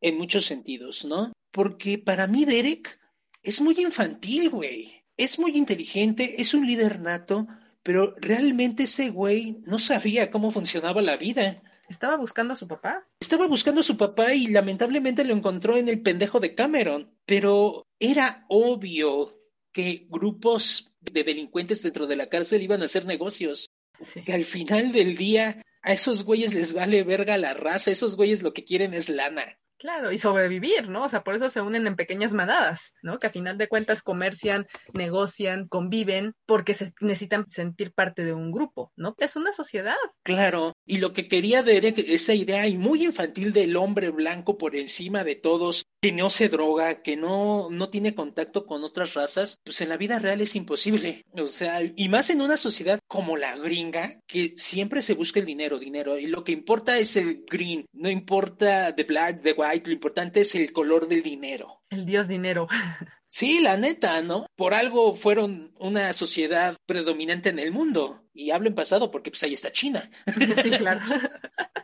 en 0.00 0.18
muchos 0.18 0.46
sentidos, 0.46 1.04
¿no? 1.04 1.32
Porque 1.50 1.98
para 1.98 2.26
mí 2.26 2.44
Derek 2.44 2.98
es 3.42 3.60
muy 3.60 3.74
infantil, 3.78 4.50
güey. 4.50 5.04
Es 5.16 5.38
muy 5.38 5.52
inteligente, 5.52 6.40
es 6.40 6.54
un 6.54 6.66
líder 6.66 6.98
nato, 6.98 7.46
pero 7.84 8.14
realmente 8.16 8.84
ese 8.84 9.10
güey 9.10 9.62
no 9.66 9.78
sabía 9.78 10.30
cómo 10.30 10.50
funcionaba 10.50 11.02
la 11.02 11.16
vida. 11.16 11.62
Estaba 11.88 12.16
buscando 12.16 12.54
a 12.54 12.56
su 12.56 12.66
papá. 12.66 13.06
Estaba 13.20 13.46
buscando 13.46 13.82
a 13.82 13.84
su 13.84 13.96
papá 13.96 14.34
y 14.34 14.48
lamentablemente 14.48 15.22
lo 15.22 15.34
encontró 15.34 15.76
en 15.76 15.88
el 15.88 16.00
pendejo 16.00 16.40
de 16.40 16.54
Cameron. 16.54 17.14
Pero 17.26 17.86
era 18.00 18.46
obvio 18.48 19.38
que 19.70 20.06
grupos 20.08 20.93
de 21.12 21.24
delincuentes 21.24 21.82
dentro 21.82 22.06
de 22.06 22.16
la 22.16 22.26
cárcel 22.26 22.62
iban 22.62 22.82
a 22.82 22.86
hacer 22.86 23.06
negocios. 23.06 23.70
Que 24.24 24.32
al 24.32 24.44
final 24.44 24.92
del 24.92 25.16
día 25.16 25.62
a 25.82 25.92
esos 25.92 26.24
güeyes 26.24 26.54
les 26.54 26.74
vale 26.74 27.04
verga 27.04 27.38
la 27.38 27.54
raza, 27.54 27.90
esos 27.90 28.16
güeyes 28.16 28.42
lo 28.42 28.52
que 28.52 28.64
quieren 28.64 28.94
es 28.94 29.08
lana. 29.08 29.58
Claro, 29.78 30.12
y 30.12 30.18
sobrevivir, 30.18 30.88
¿no? 30.88 31.04
O 31.04 31.08
sea, 31.08 31.22
por 31.22 31.34
eso 31.34 31.50
se 31.50 31.60
unen 31.60 31.86
en 31.86 31.96
pequeñas 31.96 32.32
manadas, 32.32 32.94
¿no? 33.02 33.18
Que 33.18 33.26
a 33.26 33.30
final 33.30 33.58
de 33.58 33.68
cuentas 33.68 34.02
comercian, 34.02 34.66
negocian, 34.94 35.68
conviven, 35.68 36.34
porque 36.46 36.74
se 36.74 36.94
necesitan 37.00 37.50
sentir 37.50 37.92
parte 37.92 38.24
de 38.24 38.32
un 38.32 38.50
grupo, 38.50 38.92
¿no? 38.96 39.14
Es 39.18 39.36
una 39.36 39.52
sociedad. 39.52 39.96
Claro, 40.22 40.73
y 40.86 40.98
lo 40.98 41.12
que 41.12 41.28
quería 41.28 41.62
Derek, 41.62 41.98
esa 41.98 42.34
idea 42.34 42.64
muy 42.78 43.04
infantil 43.04 43.52
del 43.52 43.76
hombre 43.76 44.10
blanco 44.10 44.58
por 44.58 44.76
encima 44.76 45.24
de 45.24 45.34
todos, 45.34 45.86
que 46.00 46.12
no 46.12 46.30
se 46.30 46.48
droga, 46.48 47.02
que 47.02 47.16
no, 47.16 47.68
no 47.70 47.88
tiene 47.88 48.14
contacto 48.14 48.66
con 48.66 48.84
otras 48.84 49.14
razas, 49.14 49.60
pues 49.64 49.80
en 49.80 49.88
la 49.88 49.96
vida 49.96 50.18
real 50.18 50.40
es 50.40 50.54
imposible. 50.56 51.24
O 51.32 51.46
sea, 51.46 51.80
y 51.96 52.08
más 52.08 52.30
en 52.30 52.40
una 52.40 52.56
sociedad 52.56 53.00
como 53.08 53.36
la 53.36 53.56
gringa, 53.56 54.10
que 54.26 54.54
siempre 54.56 55.02
se 55.02 55.14
busca 55.14 55.40
el 55.40 55.46
dinero, 55.46 55.78
dinero, 55.78 56.18
y 56.18 56.26
lo 56.26 56.44
que 56.44 56.52
importa 56.52 56.98
es 56.98 57.16
el 57.16 57.44
green, 57.50 57.86
no 57.92 58.10
importa 58.10 58.94
the 58.94 59.04
black, 59.04 59.42
the 59.42 59.52
white 59.52 59.86
lo 59.86 59.92
importante 59.92 60.40
es 60.40 60.54
el 60.54 60.72
color 60.72 61.08
del 61.08 61.22
dinero. 61.22 61.82
El 61.90 62.04
dios 62.04 62.28
dinero. 62.28 62.68
Sí, 63.34 63.58
la 63.60 63.76
neta, 63.76 64.22
¿no? 64.22 64.46
Por 64.54 64.74
algo 64.74 65.12
fueron 65.16 65.74
una 65.80 66.12
sociedad 66.12 66.76
predominante 66.86 67.48
en 67.48 67.58
el 67.58 67.72
mundo. 67.72 68.22
Y 68.32 68.52
hablo 68.52 68.68
en 68.68 68.76
pasado 68.76 69.10
porque 69.10 69.32
pues 69.32 69.42
ahí 69.42 69.54
está 69.54 69.72
China. 69.72 70.08
Sí, 70.62 70.70
claro. 70.70 71.00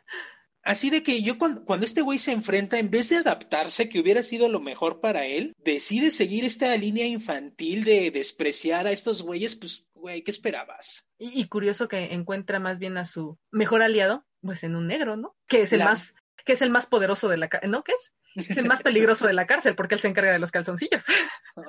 Así 0.63 0.91
de 0.91 1.03
que 1.03 1.23
yo 1.23 1.39
cuando, 1.39 1.65
cuando 1.65 1.87
este 1.87 2.03
güey 2.03 2.21
se 2.21 2.31
enfrenta, 2.31 2.79
en 2.79 2.89
vez 2.89 3.09
de 3.09 3.17
adaptarse, 3.17 3.89
que 3.89 3.99
hubiera 3.99 4.23
sido 4.23 4.49
lo 4.49 4.61
mejor 4.61 5.01
para 5.01 5.27
él, 5.27 5.53
decide 5.59 6.13
seguir 6.13 6.45
esta 6.45 6.77
línea 6.77 7.07
infantil 7.07 7.83
de 7.83 8.13
despreciar 8.13 8.87
a 8.87 8.93
estos 8.93 9.23
güeyes, 9.23 9.57
pues, 9.57 9.87
güey, 9.95 10.23
¿qué 10.23 10.31
esperabas? 10.31 11.11
Y, 11.19 11.41
y 11.41 11.49
curioso 11.49 11.89
que 11.89 12.15
encuentra 12.15 12.61
más 12.61 12.79
bien 12.79 12.97
a 12.97 13.07
su 13.07 13.39
mejor 13.51 13.83
aliado, 13.83 14.25
pues 14.41 14.63
en 14.63 14.77
un 14.77 14.87
negro, 14.87 15.17
¿no? 15.17 15.35
Que 15.49 15.63
es 15.63 15.73
el 15.73 15.81
La- 15.81 15.87
más 15.87 16.15
que 16.45 16.53
es 16.53 16.63
el 16.63 16.71
más 16.71 16.87
poderoso 16.87 17.29
de 17.29 17.37
la 17.37 17.51
¿no? 17.69 17.83
¿Qué 17.83 17.93
es? 17.93 18.13
Es 18.35 18.57
el 18.57 18.67
más 18.67 18.83
peligroso 18.83 19.27
de 19.27 19.33
la 19.33 19.47
cárcel 19.47 19.75
porque 19.75 19.95
él 19.97 20.01
se 20.01 20.09
encarga 20.09 20.33
de 20.33 20.39
los 20.39 20.51
calzoncillos. 20.51 21.03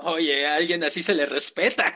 Oye, 0.04 0.46
a 0.46 0.56
alguien 0.56 0.84
así 0.84 1.02
se 1.02 1.14
le 1.16 1.26
respeta. 1.26 1.96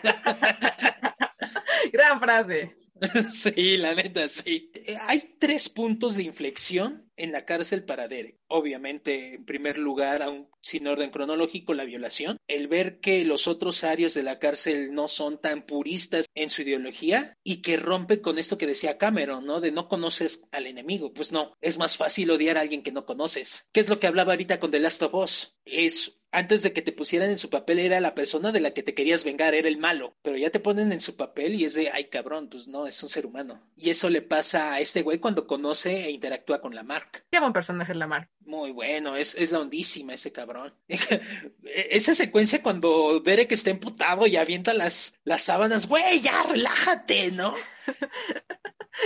Gran 1.91 2.19
frase. 2.19 2.75
Sí, 3.29 3.75
la 3.75 3.93
neta, 3.93 4.25
sí. 4.29 4.71
Eh, 4.73 4.95
Hay 5.01 5.35
tres 5.37 5.67
puntos 5.67 6.15
de 6.15 6.23
inflexión 6.23 7.11
en 7.17 7.31
la 7.31 7.45
cárcel 7.45 7.83
para 7.83 8.07
Derek. 8.07 8.39
Obviamente, 8.47 9.35
en 9.35 9.45
primer 9.45 9.77
lugar, 9.77 10.21
aún 10.21 10.49
sin 10.61 10.87
orden 10.87 11.11
cronológico, 11.11 11.73
la 11.73 11.85
violación. 11.85 12.37
El 12.47 12.67
ver 12.67 12.99
que 12.99 13.23
los 13.23 13.47
otros 13.47 13.83
áreas 13.83 14.13
de 14.13 14.23
la 14.23 14.39
cárcel 14.39 14.93
no 14.93 15.07
son 15.07 15.39
tan 15.39 15.65
puristas 15.65 16.25
en 16.33 16.49
su 16.49 16.63
ideología 16.63 17.37
y 17.43 17.61
que 17.61 17.77
rompe 17.77 18.21
con 18.21 18.39
esto 18.39 18.57
que 18.57 18.67
decía 18.67 18.97
Cameron, 18.97 19.45
¿no? 19.45 19.61
De 19.61 19.71
no 19.71 19.87
conoces 19.87 20.47
al 20.51 20.65
enemigo. 20.65 21.13
Pues 21.13 21.31
no, 21.31 21.53
es 21.61 21.77
más 21.77 21.97
fácil 21.97 22.31
odiar 22.31 22.57
a 22.57 22.61
alguien 22.61 22.83
que 22.83 22.91
no 22.91 23.05
conoces. 23.05 23.69
¿Qué 23.71 23.79
es 23.79 23.89
lo 23.89 23.99
que 23.99 24.07
hablaba 24.07 24.33
ahorita 24.33 24.59
con 24.59 24.71
The 24.71 24.79
Last 24.79 25.03
of 25.03 25.13
Us? 25.13 25.57
Es 25.65 26.19
antes 26.35 26.63
de 26.63 26.73
que 26.73 26.81
te 26.81 26.91
pusieran 26.91 27.29
en 27.29 27.37
su 27.37 27.49
papel 27.49 27.79
era 27.79 28.01
la 28.01 28.13
persona 28.13 28.51
de 28.51 28.59
la 28.59 28.71
que 28.71 28.83
te 28.83 28.93
querías 28.93 29.23
vengar, 29.23 29.55
era 29.55 29.69
el 29.69 29.77
malo, 29.77 30.17
pero 30.21 30.37
ya 30.37 30.49
te 30.49 30.59
ponen 30.59 30.91
en 30.91 30.99
su 30.99 31.15
papel 31.15 31.55
y 31.55 31.63
es 31.63 31.75
de, 31.75 31.89
ay 31.91 32.05
cabrón, 32.09 32.49
pues 32.49 32.67
no, 32.67 32.87
es 32.87 33.01
un 33.01 33.07
ser 33.07 33.25
humano. 33.25 33.65
Y 33.77 33.89
eso 33.89 34.09
le 34.09 34.21
pasa 34.21 34.73
a 34.73 34.81
este 34.81 35.01
güey 35.01 35.19
cuando 35.19 35.47
conoce 35.47 36.03
e 36.03 36.11
interactúa 36.11 36.59
con 36.59 36.75
la 36.75 36.83
Mark. 37.05 37.25
Qué 37.31 37.39
buen 37.39 37.53
personaje 37.53 37.91
es 37.91 37.97
Lamar. 37.97 38.29
Muy 38.41 38.71
bueno, 38.71 39.15
es, 39.15 39.35
es 39.35 39.51
la 39.51 39.59
hondísima 39.59 40.13
ese 40.13 40.31
cabrón. 40.31 40.73
Esa 41.63 42.15
secuencia 42.15 42.61
cuando 42.61 43.19
Derek 43.19 43.51
está 43.51 43.69
emputado 43.69 44.27
y 44.27 44.35
avienta 44.37 44.73
las, 44.73 45.19
las 45.23 45.43
sábanas, 45.43 45.87
güey, 45.87 46.21
ya 46.21 46.43
relájate, 46.43 47.31
¿no? 47.31 47.53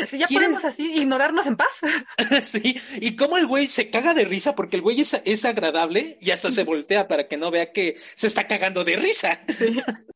Si 0.08 0.20
ya 0.20 0.28
¿Quieres- 0.28 0.50
podemos 0.50 0.66
así 0.66 0.91
ignorarnos 1.00 1.47
en 1.47 1.58
paz. 1.58 1.68
Sí, 2.43 2.80
y 3.02 3.16
cómo 3.16 3.38
el 3.39 3.47
güey 3.47 3.66
se 3.66 3.89
caga 3.89 4.14
de 4.14 4.24
risa 4.24 4.54
porque 4.56 4.76
el 4.76 4.84
güey 4.84 5.02
es, 5.02 5.20
es 5.26 5.45
agradable 5.45 6.20
y 6.22 6.30
hasta 6.30 6.52
se 6.52 6.64
voltea 6.64 7.08
para 7.08 7.28
que 7.28 7.38
no 7.38 7.50
vea 7.50 7.72
que 7.72 7.95
se 8.14 8.28
está 8.28 8.47
cagando 8.47 8.84
de 8.84 8.95
risa. 8.97 9.41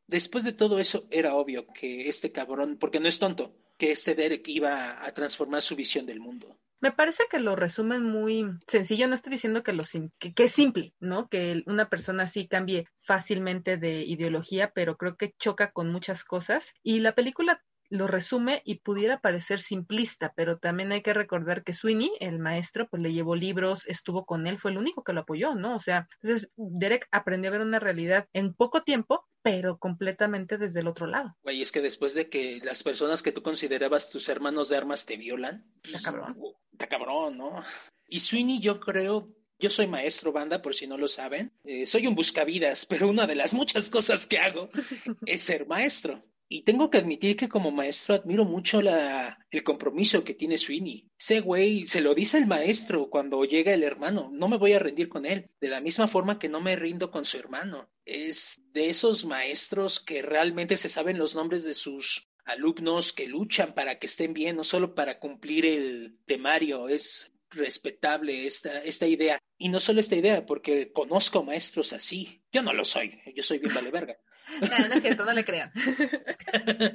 Después 0.06 0.44
de 0.44 0.54
todo 0.54 0.80
eso, 0.80 1.08
era 1.10 1.34
obvio 1.34 1.66
que 1.74 2.08
este 2.08 2.32
cabrón, 2.32 2.78
porque 2.80 3.00
no 3.00 3.10
es 3.10 3.18
tonto, 3.18 3.56
que 3.78 3.92
este 3.92 4.14
Derek 4.14 4.48
iba 4.50 5.04
a 5.04 5.12
transformar 5.12 5.64
su 5.64 5.76
visión 5.76 6.06
del 6.06 6.20
mundo. 6.20 6.60
Me 6.84 6.92
parece 6.92 7.24
que 7.32 7.40
lo 7.40 7.56
resumen 7.56 8.04
muy 8.04 8.46
sencillo. 8.68 9.08
No 9.08 9.16
estoy 9.16 9.32
diciendo 9.32 9.64
que, 9.64 9.72
lo 9.72 9.84
que, 10.20 10.34
es 10.36 10.52
simple, 10.52 10.94
¿no? 11.00 11.30
Que 11.30 11.64
una 11.66 11.88
persona 11.88 12.24
así 12.24 12.46
cambie 12.46 12.90
fácilmente 12.98 13.78
de 13.78 14.04
ideología, 14.04 14.70
pero 14.76 14.98
creo 14.98 15.16
que 15.16 15.34
choca 15.40 15.72
con 15.72 15.90
muchas 15.94 16.26
cosas. 16.26 16.74
Y 16.84 17.00
la 17.00 17.16
película 17.16 17.64
lo 17.94 18.08
resume 18.08 18.64
y 18.66 18.80
pudiera 18.80 19.22
parecer 19.22 19.60
simplista, 19.60 20.34
pero 20.36 20.58
también 20.58 20.92
hay 20.92 21.04
que 21.04 21.14
recordar 21.14 21.64
que 21.64 21.76
Sweeney, 21.76 22.12
el 22.20 22.40
maestro, 22.40 22.90
pues 22.90 23.04
le 23.04 23.14
llevó 23.14 23.36
libros, 23.36 23.86
estuvo 23.86 24.26
con 24.26 24.48
él, 24.48 24.58
fue 24.58 24.72
el 24.72 24.80
único 24.80 25.04
que 25.04 25.14
lo 25.14 25.22
apoyó, 25.22 25.54
¿no? 25.54 25.76
O 25.76 25.80
sea, 25.80 26.08
entonces 26.20 26.50
Derek 26.58 27.08
aprendió 27.12 27.50
a 27.50 27.52
ver 27.52 27.62
una 27.62 27.78
realidad 27.78 28.28
en 28.34 28.56
poco 28.56 28.82
tiempo, 28.82 29.28
pero 29.44 29.78
completamente 29.78 30.58
desde 30.58 30.80
el 30.80 30.88
otro 30.88 31.06
lado. 31.06 31.38
Güey, 31.44 31.62
es 31.62 31.72
que 31.72 31.82
después 31.82 32.16
de 32.16 32.30
que 32.30 32.60
las 32.64 32.82
personas 32.82 33.22
que 33.22 33.32
tú 33.32 33.44
considerabas 33.44 34.10
tus 34.10 34.28
hermanos 34.28 34.70
de 34.70 34.78
armas 34.78 35.06
te 35.06 35.16
violan, 35.18 35.64
pues, 35.84 35.94
Está 35.94 36.12
cabrón. 36.12 36.36
Está 36.72 36.88
cabrón, 36.88 37.38
¿no? 37.38 37.64
Y 38.08 38.22
Sweeney, 38.22 38.60
yo 38.60 38.80
creo, 38.80 39.30
yo 39.60 39.70
soy 39.70 39.86
maestro 39.86 40.32
banda, 40.32 40.64
por 40.64 40.74
si 40.74 40.88
no 40.88 40.98
lo 40.98 41.08
saben. 41.08 41.54
Eh, 41.64 41.86
soy 41.86 42.08
un 42.08 42.16
buscavidas, 42.16 42.88
pero 42.88 43.08
una 43.08 43.28
de 43.28 43.36
las 43.36 43.54
muchas 43.54 43.92
cosas 43.92 44.26
que 44.26 44.40
hago 44.40 44.70
es 45.28 45.44
ser 45.44 45.68
maestro. 45.68 46.24
Y 46.50 46.62
tengo 46.62 46.90
que 46.90 47.00
admitir 47.00 47.36
que 47.36 47.50
como 47.50 47.72
maestro 47.72 48.16
admiro 48.16 48.46
mucho 48.46 48.82
la, 48.82 49.40
el 49.50 49.64
compromiso 49.64 50.24
que 50.24 50.34
tiene 50.34 50.58
Sweeney. 50.58 51.10
Ese 51.18 51.40
güey 51.40 51.86
se 51.86 52.02
lo 52.02 52.14
dice 52.14 52.38
el 52.38 52.48
maestro 52.48 53.10
cuando 53.10 53.44
llega 53.44 53.74
el 53.74 53.84
hermano. 53.84 54.30
No 54.32 54.48
me 54.48 54.58
voy 54.58 54.74
a 54.74 54.80
rendir 54.80 55.10
con 55.10 55.26
él. 55.26 55.50
De 55.60 55.70
la 55.70 55.82
misma 55.82 56.08
forma 56.08 56.40
que 56.40 56.50
no 56.50 56.62
me 56.62 56.76
rindo 56.76 57.10
con 57.12 57.26
su 57.26 57.38
hermano. 57.38 57.90
Es 58.06 58.62
de 58.72 58.90
esos 58.90 59.26
maestros 59.26 60.00
que 60.00 60.22
realmente 60.22 60.78
se 60.78 60.90
saben 60.90 61.18
los 61.18 61.36
nombres 61.36 61.64
de 61.64 61.74
sus 61.74 62.30
alumnos, 62.46 63.14
que 63.14 63.28
luchan 63.28 63.74
para 63.74 63.98
que 64.00 64.08
estén 64.08 64.34
bien, 64.34 64.56
no 64.56 64.64
solo 64.64 64.94
para 64.94 65.20
cumplir 65.20 65.66
el 65.66 66.18
temario. 66.26 66.90
Es 66.90 67.34
respetable 67.50 68.46
esta, 68.46 69.08
idea. 69.08 69.40
Y 69.58 69.70
no 69.70 69.80
solo 69.80 70.00
esta 70.00 70.16
idea, 70.16 70.46
porque 70.46 70.92
conozco 70.92 71.44
maestros 71.44 71.94
así. 71.94 72.42
Yo 72.52 72.62
no 72.62 72.74
lo 72.74 72.84
soy. 72.84 73.20
Yo 73.36 73.44
soy 73.44 73.60
bien 73.60 73.74
vale 73.74 73.92
verga. 73.92 74.18
No, 74.62 74.88
no 74.88 74.94
es 74.96 75.02
cierto, 75.02 75.26
no 75.26 75.34
le 75.34 75.46
crean. 75.46 75.72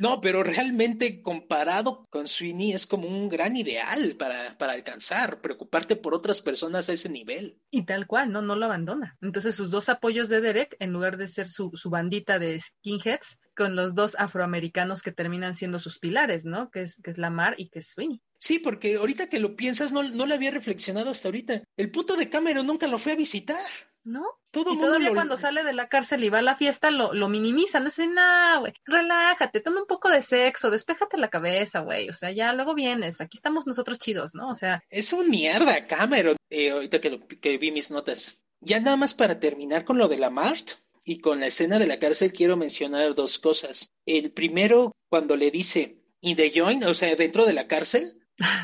No, 0.00 0.18
pero 0.22 0.42
realmente 0.42 1.20
comparado 1.20 2.06
con 2.08 2.26
Sweeney 2.26 2.72
es 2.72 2.86
como 2.86 3.06
un 3.06 3.28
gran 3.28 3.54
ideal 3.54 4.16
para, 4.16 4.56
para 4.56 4.72
alcanzar, 4.72 5.42
preocuparte 5.42 5.94
por 5.94 6.14
otras 6.14 6.40
personas 6.40 6.88
a 6.88 6.94
ese 6.94 7.10
nivel. 7.10 7.58
Y 7.70 7.84
tal 7.84 8.06
cual, 8.06 8.32
¿no? 8.32 8.40
No 8.40 8.56
lo 8.56 8.64
abandona. 8.64 9.18
Entonces 9.20 9.54
sus 9.54 9.70
dos 9.70 9.90
apoyos 9.90 10.30
de 10.30 10.40
Derek, 10.40 10.74
en 10.78 10.94
lugar 10.94 11.18
de 11.18 11.28
ser 11.28 11.50
su, 11.50 11.72
su 11.74 11.90
bandita 11.90 12.38
de 12.38 12.58
skinheads, 12.58 13.38
con 13.54 13.76
los 13.76 13.94
dos 13.94 14.16
afroamericanos 14.18 15.02
que 15.02 15.12
terminan 15.12 15.54
siendo 15.54 15.78
sus 15.78 15.98
pilares, 15.98 16.46
¿no? 16.46 16.70
Que 16.70 16.80
es, 16.80 16.98
que 17.04 17.10
es 17.10 17.18
Lamar 17.18 17.56
y 17.58 17.68
que 17.68 17.80
es 17.80 17.88
Sweeney. 17.88 18.22
Sí, 18.38 18.58
porque 18.58 18.96
ahorita 18.96 19.28
que 19.28 19.38
lo 19.38 19.54
piensas, 19.54 19.92
no, 19.92 20.02
no 20.02 20.24
lo 20.24 20.34
había 20.34 20.50
reflexionado 20.50 21.10
hasta 21.10 21.28
ahorita. 21.28 21.62
El 21.76 21.90
puto 21.90 22.16
de 22.16 22.30
Cameron 22.30 22.66
nunca 22.66 22.86
lo 22.86 22.96
fue 22.96 23.12
a 23.12 23.16
visitar. 23.16 23.60
¿No? 24.02 24.24
Todo 24.50 24.64
y 24.72 24.76
mundo 24.76 24.86
todavía 24.86 25.08
lo- 25.10 25.14
cuando 25.14 25.36
sale 25.36 25.62
de 25.62 25.72
la 25.74 25.88
cárcel 25.88 26.24
y 26.24 26.30
va 26.30 26.38
a 26.38 26.42
la 26.42 26.56
fiesta 26.56 26.90
lo, 26.90 27.12
lo 27.12 27.28
minimizan. 27.28 27.84
Dicen, 27.84 28.14
no, 28.14 28.60
güey, 28.60 28.72
relájate, 28.84 29.60
toma 29.60 29.80
un 29.80 29.86
poco 29.86 30.08
de 30.10 30.22
sexo, 30.22 30.70
despéjate 30.70 31.18
la 31.18 31.28
cabeza, 31.28 31.80
güey. 31.80 32.08
O 32.08 32.12
sea, 32.12 32.30
ya 32.32 32.52
luego 32.52 32.74
vienes, 32.74 33.20
aquí 33.20 33.36
estamos 33.36 33.66
nosotros 33.66 33.98
chidos, 33.98 34.34
¿no? 34.34 34.48
O 34.50 34.54
sea, 34.56 34.82
Es 34.90 35.12
un 35.12 35.28
mierda, 35.28 35.86
Cameron. 35.86 36.36
Eh, 36.48 36.70
ahorita 36.70 37.00
que, 37.00 37.10
lo- 37.10 37.26
que 37.28 37.58
vi 37.58 37.70
mis 37.70 37.90
notas. 37.90 38.42
Ya 38.60 38.80
nada 38.80 38.96
más 38.96 39.14
para 39.14 39.38
terminar 39.38 39.84
con 39.84 39.98
lo 39.98 40.08
de 40.08 40.16
la 40.18 40.30
Mart 40.30 40.70
y 41.04 41.20
con 41.20 41.40
la 41.40 41.46
escena 41.46 41.78
de 41.78 41.86
la 41.86 41.98
cárcel, 41.98 42.32
quiero 42.32 42.56
mencionar 42.56 43.14
dos 43.14 43.38
cosas. 43.38 43.88
El 44.06 44.32
primero, 44.32 44.92
cuando 45.10 45.36
le 45.36 45.50
dice, 45.50 46.02
in 46.22 46.36
the 46.36 46.50
joint, 46.54 46.84
o 46.84 46.94
sea, 46.94 47.14
dentro 47.16 47.44
de 47.46 47.52
la 47.52 47.66
cárcel, 47.68 48.04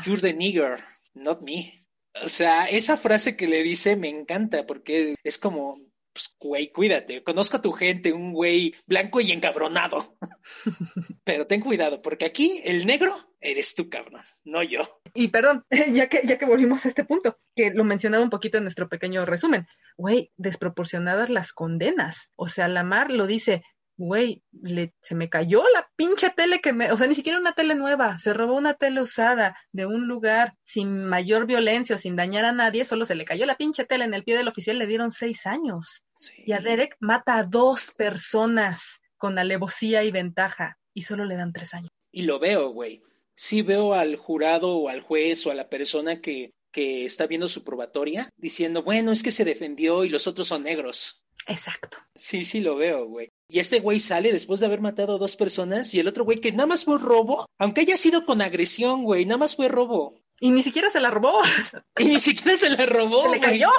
you're 0.05 0.21
the 0.21 0.33
nigger, 0.33 0.83
not 1.13 1.41
me. 1.41 1.76
O 2.23 2.27
sea, 2.27 2.65
esa 2.65 2.97
frase 2.97 3.35
que 3.35 3.47
le 3.47 3.63
dice 3.63 3.95
me 3.95 4.09
encanta 4.09 4.65
porque 4.65 5.15
es 5.23 5.37
como, 5.37 5.79
pues, 6.13 6.35
güey, 6.39 6.71
cuídate, 6.71 7.23
conozco 7.23 7.57
a 7.57 7.61
tu 7.61 7.71
gente, 7.71 8.11
un 8.11 8.33
güey 8.33 8.73
blanco 8.87 9.21
y 9.21 9.31
encabronado. 9.31 10.17
Pero 11.23 11.45
ten 11.45 11.61
cuidado, 11.61 12.01
porque 12.01 12.25
aquí 12.25 12.61
el 12.65 12.87
negro 12.87 13.15
eres 13.39 13.75
tú, 13.75 13.87
cabrón, 13.87 14.23
no 14.43 14.63
yo. 14.63 14.79
y 15.13 15.27
perdón, 15.27 15.63
ya 15.93 16.09
que, 16.09 16.21
ya 16.25 16.39
que 16.39 16.45
volvimos 16.45 16.85
a 16.85 16.87
este 16.87 17.05
punto, 17.05 17.37
que 17.55 17.69
lo 17.69 17.83
mencionaba 17.83 18.23
un 18.23 18.31
poquito 18.31 18.57
en 18.57 18.63
nuestro 18.63 18.89
pequeño 18.89 19.25
resumen, 19.25 19.67
güey, 19.95 20.31
desproporcionadas 20.37 21.29
las 21.29 21.53
condenas. 21.53 22.31
O 22.35 22.47
sea, 22.47 22.67
Lamar 22.67 23.11
lo 23.11 23.27
dice, 23.27 23.63
güey, 23.97 24.43
le, 24.51 24.93
se 25.01 25.15
me 25.15 25.29
cayó 25.29 25.63
la 25.73 25.89
pinche 25.95 26.29
tele 26.29 26.61
que 26.61 26.71
me, 26.71 26.91
o 26.91 26.97
sea, 26.97 27.07
ni 27.07 27.15
siquiera 27.15 27.39
una 27.39 27.53
tele 27.53 27.75
nueva, 27.75 28.17
se 28.19 28.33
robó 28.33 28.55
una 28.55 28.75
tele 28.75 29.01
usada 29.01 29.57
de 29.71 29.85
un 29.85 30.07
lugar 30.07 30.55
sin 30.63 31.03
mayor 31.03 31.45
violencia 31.47 31.95
o 31.95 31.99
sin 31.99 32.15
dañar 32.15 32.45
a 32.45 32.51
nadie, 32.51 32.85
solo 32.85 33.05
se 33.05 33.15
le 33.15 33.25
cayó 33.25 33.45
la 33.45 33.57
pinche 33.57 33.85
tele 33.85 34.05
en 34.05 34.13
el 34.13 34.23
pie 34.23 34.37
del 34.37 34.47
oficial, 34.47 34.77
le 34.77 34.87
dieron 34.87 35.11
seis 35.11 35.45
años. 35.45 36.05
Sí. 36.15 36.43
Y 36.45 36.53
a 36.53 36.59
Derek 36.59 36.95
mata 36.99 37.37
a 37.37 37.43
dos 37.43 37.91
personas 37.91 38.99
con 39.17 39.37
alevosía 39.39 40.03
y 40.03 40.11
ventaja 40.11 40.77
y 40.93 41.01
solo 41.01 41.25
le 41.25 41.35
dan 41.35 41.51
tres 41.51 41.73
años. 41.73 41.89
Y 42.11 42.23
lo 42.23 42.39
veo, 42.39 42.69
güey. 42.69 43.01
Sí 43.35 43.61
veo 43.61 43.93
al 43.93 44.15
jurado 44.15 44.77
o 44.77 44.89
al 44.89 45.01
juez 45.01 45.45
o 45.45 45.51
a 45.51 45.55
la 45.55 45.69
persona 45.69 46.21
que 46.21 46.51
que 46.77 47.05
está 47.05 47.25
viendo 47.25 47.49
su 47.49 47.63
probatoria 47.63 48.29
diciendo, 48.37 48.83
bueno, 48.83 49.11
es 49.11 49.23
que 49.23 49.31
se 49.31 49.45
defendió 49.45 50.05
y 50.05 50.09
los 50.09 50.27
otros 50.27 50.47
son 50.47 50.61
negros. 50.61 51.23
Exacto. 51.45 51.97
Sí, 52.15 52.43
sí 52.45 52.59
lo 52.59 52.75
veo, 52.75 53.05
güey. 53.07 53.29
Y 53.49 53.59
este 53.59 53.79
güey 53.79 53.99
sale 53.99 54.33
después 54.33 54.59
de 54.59 54.65
haber 54.65 54.81
matado 54.81 55.15
a 55.15 55.19
dos 55.19 55.35
personas 55.37 55.93
y 55.93 55.99
el 55.99 56.07
otro 56.07 56.25
güey 56.25 56.41
que 56.41 56.51
nada 56.51 56.67
más 56.67 56.83
fue 56.83 56.97
robo, 56.97 57.45
aunque 57.57 57.81
haya 57.81 57.95
sido 57.97 58.25
con 58.25 58.41
agresión, 58.41 59.03
güey, 59.03 59.25
nada 59.25 59.37
más 59.37 59.55
fue 59.55 59.67
robo. 59.69 60.19
Y 60.39 60.51
ni 60.51 60.61
siquiera 60.61 60.89
se 60.89 60.99
la 60.99 61.09
robó. 61.09 61.41
Y 61.99 62.05
ni 62.05 62.21
siquiera 62.21 62.57
se 62.57 62.69
la 62.69 62.85
robó. 62.85 63.21
Se 63.23 63.29
le 63.29 63.37
güey. 63.37 63.49
cayó. 63.51 63.69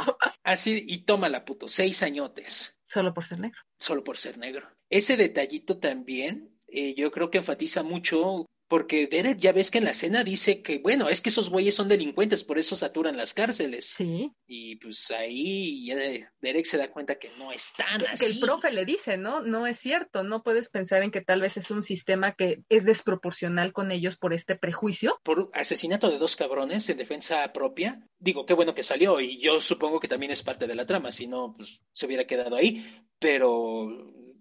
Así, 0.43 0.85
y 0.89 0.99
tómala, 1.05 1.45
puto, 1.45 1.69
seis 1.69 2.03
añotes, 2.03 2.79
Solo 2.87 3.13
por 3.13 3.27
ser 3.27 3.39
negro. 3.41 3.61
solo 3.79 4.03
por 4.03 4.17
ser 4.17 4.39
negro. 4.39 4.67
Ese 4.91 5.17
detallito 5.17 5.79
también, 5.79 6.59
eh, 6.67 6.95
yo 6.97 7.11
creo 7.13 7.31
que 7.31 7.39
enfatiza 7.39 7.83
mucho, 7.83 8.47
porque 8.69 9.07
Derek 9.07 9.39
ya 9.39 9.53
ves 9.53 9.71
que 9.71 9.79
en 9.79 9.85
la 9.85 9.91
escena 9.93 10.23
dice 10.25 10.61
que, 10.63 10.79
bueno, 10.79 11.09
es 11.09 11.23
que 11.23 11.31
esos 11.31 11.49
güeyes 11.51 11.75
son 11.75 11.89
delincuentes, 11.89 12.45
por 12.45 12.59
eso 12.59 12.77
saturan 12.77 13.17
las 13.17 13.33
cárceles. 13.35 13.87
Sí. 13.97 14.31
Y 14.47 14.77
pues 14.77 15.11
ahí 15.11 15.87
ya 15.87 15.97
Derek 16.41 16.65
se 16.67 16.77
da 16.77 16.91
cuenta 16.91 17.19
que 17.19 17.31
no 17.39 17.51
es 17.51 17.73
tan 17.77 17.99
Que, 17.99 18.05
que 18.05 18.11
así. 18.13 18.35
el 18.35 18.41
profe 18.41 18.71
le 18.71 18.85
dice, 18.85 19.17
¿no? 19.17 19.41
No 19.43 19.67
es 19.67 19.79
cierto. 19.79 20.23
No 20.23 20.43
puedes 20.43 20.69
pensar 20.69 21.03
en 21.03 21.11
que 21.11 21.23
tal 21.23 21.41
vez 21.41 21.57
es 21.57 21.71
un 21.71 21.83
sistema 21.83 22.33
que 22.33 22.63
es 22.69 22.85
desproporcional 22.85 23.73
con 23.73 23.91
ellos 23.91 24.17
por 24.17 24.35
este 24.35 24.55
prejuicio. 24.57 25.19
por 25.25 25.49
asesinato 25.55 26.11
de 26.11 26.19
dos 26.19 26.37
cabrones 26.37 26.89
en 26.91 26.99
defensa 26.99 27.53
propia. 27.53 28.07
Digo, 28.19 28.45
qué 28.47 28.55
bueno 28.55 28.75
que 28.75 28.83
salió 28.83 29.21
y 29.21 29.39
yo 29.41 29.61
supongo 29.61 29.99
que 30.01 30.09
también 30.09 30.33
es 30.33 30.43
parte 30.43 30.67
de 30.67 30.75
la 30.75 30.87
trama, 30.87 31.11
si 31.11 31.27
no, 31.27 31.55
pues 31.57 31.81
se 31.93 32.07
hubiera 32.07 32.27
quedado 32.27 32.57
ahí, 32.57 32.85
pero 33.19 33.89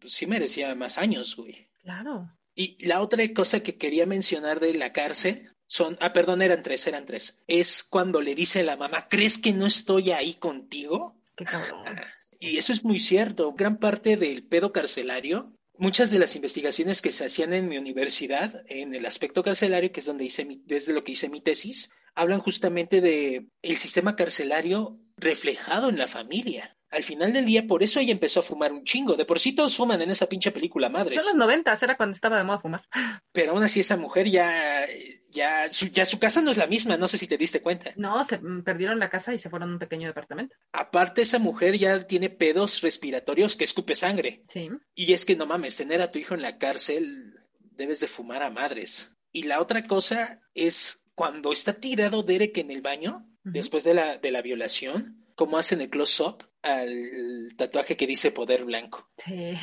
sí 0.06 0.26
merecía 0.26 0.74
más 0.76 0.98
años, 0.98 1.36
güey. 1.36 1.70
Claro. 1.82 2.30
Y 2.60 2.84
la 2.84 3.02
otra 3.02 3.24
cosa 3.36 3.60
que 3.60 3.78
quería 3.78 4.08
mencionar 4.08 4.60
de 4.60 4.74
la 4.74 4.92
cárcel 4.92 5.52
son, 5.68 5.96
ah, 6.02 6.12
perdón, 6.12 6.42
eran 6.42 6.64
tres, 6.64 6.88
eran 6.88 7.06
tres. 7.06 7.40
Es 7.46 7.84
cuando 7.84 8.20
le 8.20 8.34
dice 8.34 8.62
a 8.62 8.64
la 8.64 8.76
mamá, 8.76 9.08
¿crees 9.10 9.38
que 9.38 9.54
no 9.54 9.68
estoy 9.68 10.10
ahí 10.10 10.34
contigo? 10.34 11.22
Qué 11.36 11.46
cabrón. 11.46 11.86
Y 12.40 12.58
eso 12.58 12.74
es 12.74 12.84
muy 12.84 13.00
cierto. 13.00 13.54
Gran 13.54 13.78
parte 13.78 14.18
del 14.18 14.44
pedo 14.44 14.72
carcelario, 14.72 15.54
muchas 15.78 16.10
de 16.10 16.18
las 16.18 16.36
investigaciones 16.36 17.04
que 17.04 17.12
se 17.12 17.26
hacían 17.26 17.54
en 17.54 17.68
mi 17.68 17.78
universidad, 17.78 18.64
en 18.68 18.96
el 18.96 19.06
aspecto 19.06 19.44
carcelario, 19.44 19.92
que 19.92 20.00
es 20.00 20.08
donde 20.08 20.26
hice 20.26 20.44
mi, 20.44 20.64
desde 20.66 20.94
lo 20.94 21.04
que 21.04 21.12
hice 21.12 21.30
mi 21.30 21.42
tesis, 21.42 21.92
hablan 22.16 22.40
justamente 22.40 23.02
de 23.02 23.48
el 23.62 23.78
sistema 23.78 24.16
carcelario 24.16 25.00
reflejado 25.18 25.90
en 25.90 26.00
la 26.00 26.08
familia. 26.08 26.77
Al 26.90 27.04
final 27.04 27.34
del 27.34 27.46
día, 27.46 27.68
por 27.68 27.84
eso 27.84 28.00
ella 28.00 28.14
empezó 28.14 28.40
a 28.40 28.44
fumar 28.44 28.72
un 28.72 28.86
chingo. 28.86 29.16
De 29.16 29.26
por 29.26 29.40
sí 29.40 29.54
todos 29.54 29.76
fuman 29.76 30.02
en 30.02 30.10
esa 30.10 30.30
pinche 30.30 30.52
película, 30.52 30.88
madres. 30.90 31.24
Son 31.24 31.38
los 31.38 31.48
noventas, 31.48 31.82
era 31.84 31.98
cuando 31.98 32.16
estaba 32.16 32.38
de 32.38 32.46
moda 32.46 32.60
fumar. 32.60 32.84
Pero 33.34 33.52
aún 33.52 33.64
así 33.64 33.82
esa 33.82 33.98
mujer 33.98 34.30
ya, 34.30 34.86
ya, 35.30 35.70
su, 35.70 35.88
ya 35.88 36.06
su 36.06 36.18
casa 36.18 36.42
no 36.42 36.52
es 36.52 36.58
la 36.58 36.68
misma, 36.68 36.96
no 36.96 37.08
sé 37.08 37.18
si 37.18 37.28
te 37.28 37.38
diste 37.38 37.62
cuenta. 37.62 37.92
No, 37.98 38.24
se 38.26 38.40
mm, 38.40 38.64
perdieron 38.64 39.00
la 39.00 39.10
casa 39.10 39.34
y 39.34 39.40
se 39.40 39.50
fueron 39.50 39.70
a 39.70 39.74
un 39.74 39.80
pequeño 39.80 40.08
departamento. 40.08 40.56
Aparte, 40.72 41.24
esa 41.24 41.40
mujer 41.40 41.78
ya 41.78 42.08
tiene 42.08 42.30
pedos 42.30 42.82
respiratorios 42.82 43.58
que 43.58 43.66
escupe 43.66 43.96
sangre. 43.96 44.44
Sí. 44.48 44.70
Y 44.96 45.12
es 45.12 45.26
que 45.26 45.36
no 45.36 45.46
mames, 45.46 45.76
tener 45.76 46.02
a 46.02 46.12
tu 46.12 46.20
hijo 46.20 46.36
en 46.36 46.42
la 46.42 46.58
cárcel, 46.58 47.34
debes 47.60 48.00
de 48.00 48.08
fumar 48.08 48.44
a 48.44 48.50
madres. 48.50 49.14
Y 49.34 49.44
la 49.44 49.62
otra 49.62 49.84
cosa 49.84 50.42
es 50.54 51.06
cuando 51.16 51.52
está 51.52 51.74
tirado 51.74 52.24
Derek 52.24 52.58
en 52.60 52.72
el 52.72 52.82
baño, 52.82 53.28
después 53.44 53.84
de 53.84 53.94
la, 53.94 54.18
de 54.18 54.32
la 54.32 54.42
violación, 54.42 55.27
como 55.38 55.58
hacen 55.60 55.82
el 55.82 55.90
close-up 55.90 56.44
al 56.64 57.54
tatuaje 57.56 57.96
que 57.96 58.08
dice 58.08 58.32
poder 58.32 58.66
blanco. 58.66 59.10
Sí. 59.18 59.56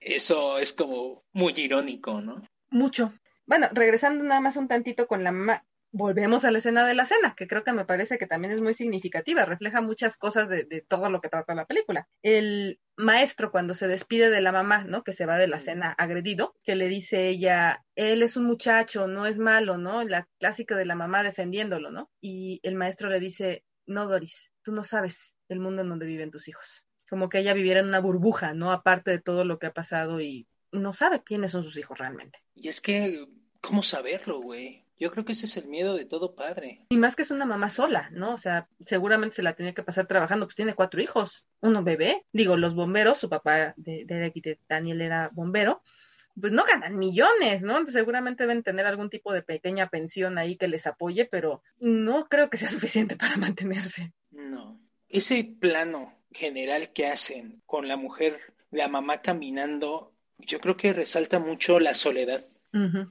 Eso 0.00 0.58
es 0.58 0.72
como 0.72 1.26
muy 1.32 1.52
irónico, 1.56 2.20
¿no? 2.20 2.42
Mucho. 2.70 3.12
Bueno, 3.46 3.68
regresando 3.72 4.24
nada 4.24 4.40
más 4.40 4.56
un 4.56 4.68
tantito 4.68 5.06
con 5.06 5.22
la 5.22 5.30
mamá, 5.30 5.66
volvemos 5.90 6.44
a 6.44 6.50
la 6.50 6.58
escena 6.58 6.86
de 6.86 6.94
la 6.94 7.04
cena, 7.04 7.34
que 7.36 7.46
creo 7.46 7.62
que 7.62 7.72
me 7.72 7.84
parece 7.84 8.18
que 8.18 8.26
también 8.26 8.54
es 8.54 8.60
muy 8.62 8.72
significativa, 8.72 9.44
refleja 9.44 9.82
muchas 9.82 10.16
cosas 10.16 10.48
de, 10.48 10.64
de 10.64 10.80
todo 10.80 11.10
lo 11.10 11.20
que 11.20 11.28
trata 11.28 11.54
la 11.54 11.66
película. 11.66 12.08
El 12.22 12.80
maestro 12.96 13.50
cuando 13.50 13.74
se 13.74 13.86
despide 13.86 14.30
de 14.30 14.40
la 14.40 14.52
mamá, 14.52 14.84
¿no? 14.84 15.04
Que 15.04 15.12
se 15.12 15.26
va 15.26 15.36
de 15.36 15.48
la 15.48 15.60
cena 15.60 15.92
agredido, 15.92 16.54
que 16.62 16.74
le 16.74 16.88
dice 16.88 17.28
ella, 17.28 17.84
él 17.96 18.22
es 18.22 18.38
un 18.38 18.46
muchacho, 18.46 19.06
no 19.06 19.26
es 19.26 19.38
malo, 19.38 19.76
¿no? 19.76 20.02
La 20.04 20.26
clásica 20.38 20.74
de 20.74 20.86
la 20.86 20.94
mamá 20.94 21.22
defendiéndolo, 21.22 21.90
¿no? 21.90 22.10
Y 22.22 22.60
el 22.62 22.76
maestro 22.76 23.10
le 23.10 23.20
dice, 23.20 23.64
no, 23.86 24.06
Doris, 24.06 24.50
tú 24.68 24.74
no 24.74 24.84
sabes 24.84 25.32
el 25.48 25.60
mundo 25.60 25.80
en 25.80 25.88
donde 25.88 26.04
viven 26.04 26.30
tus 26.30 26.46
hijos. 26.46 26.84
Como 27.08 27.30
que 27.30 27.38
ella 27.38 27.54
viviera 27.54 27.80
en 27.80 27.86
una 27.86 28.00
burbuja, 28.00 28.52
¿no? 28.52 28.70
Aparte 28.70 29.10
de 29.10 29.18
todo 29.18 29.46
lo 29.46 29.58
que 29.58 29.68
ha 29.68 29.72
pasado 29.72 30.20
y 30.20 30.46
no 30.72 30.92
sabe 30.92 31.22
quiénes 31.22 31.52
son 31.52 31.64
sus 31.64 31.78
hijos 31.78 31.98
realmente. 31.98 32.38
Y 32.54 32.68
es 32.68 32.82
que, 32.82 33.26
¿cómo 33.62 33.82
saberlo, 33.82 34.42
güey? 34.42 34.84
Yo 34.98 35.10
creo 35.10 35.24
que 35.24 35.32
ese 35.32 35.46
es 35.46 35.56
el 35.56 35.68
miedo 35.68 35.96
de 35.96 36.04
todo 36.04 36.34
padre. 36.34 36.84
Y 36.90 36.98
más 36.98 37.16
que 37.16 37.22
es 37.22 37.30
una 37.30 37.46
mamá 37.46 37.70
sola, 37.70 38.10
¿no? 38.12 38.34
O 38.34 38.36
sea, 38.36 38.68
seguramente 38.84 39.36
se 39.36 39.42
la 39.42 39.54
tenía 39.54 39.72
que 39.72 39.82
pasar 39.82 40.06
trabajando, 40.06 40.44
pues 40.44 40.56
tiene 40.56 40.74
cuatro 40.74 41.00
hijos, 41.00 41.46
uno 41.60 41.82
bebé, 41.82 42.26
digo, 42.34 42.58
los 42.58 42.74
bomberos, 42.74 43.16
su 43.16 43.30
papá 43.30 43.72
de, 43.78 44.04
de 44.04 44.18
de 44.34 44.58
Daniel 44.68 45.00
era 45.00 45.30
bombero, 45.32 45.82
pues 46.38 46.52
no 46.52 46.64
ganan 46.64 46.98
millones, 46.98 47.62
¿no? 47.62 47.86
Seguramente 47.86 48.42
deben 48.44 48.62
tener 48.62 48.84
algún 48.84 49.08
tipo 49.08 49.32
de 49.32 49.42
pequeña 49.42 49.88
pensión 49.88 50.36
ahí 50.36 50.56
que 50.56 50.68
les 50.68 50.86
apoye, 50.86 51.24
pero 51.24 51.62
no 51.80 52.28
creo 52.28 52.50
que 52.50 52.58
sea 52.58 52.68
suficiente 53.08 53.16
para 53.16 53.38
mantenerse. 53.38 54.12
No. 54.38 54.80
Ese 55.08 55.44
plano 55.44 56.14
general 56.30 56.92
que 56.92 57.06
hacen 57.06 57.60
con 57.66 57.88
la 57.88 57.96
mujer, 57.96 58.54
la 58.70 58.88
mamá 58.88 59.20
caminando, 59.20 60.14
yo 60.38 60.60
creo 60.60 60.76
que 60.76 60.92
resalta 60.92 61.38
mucho 61.38 61.80
la 61.80 61.94
soledad. 61.94 62.46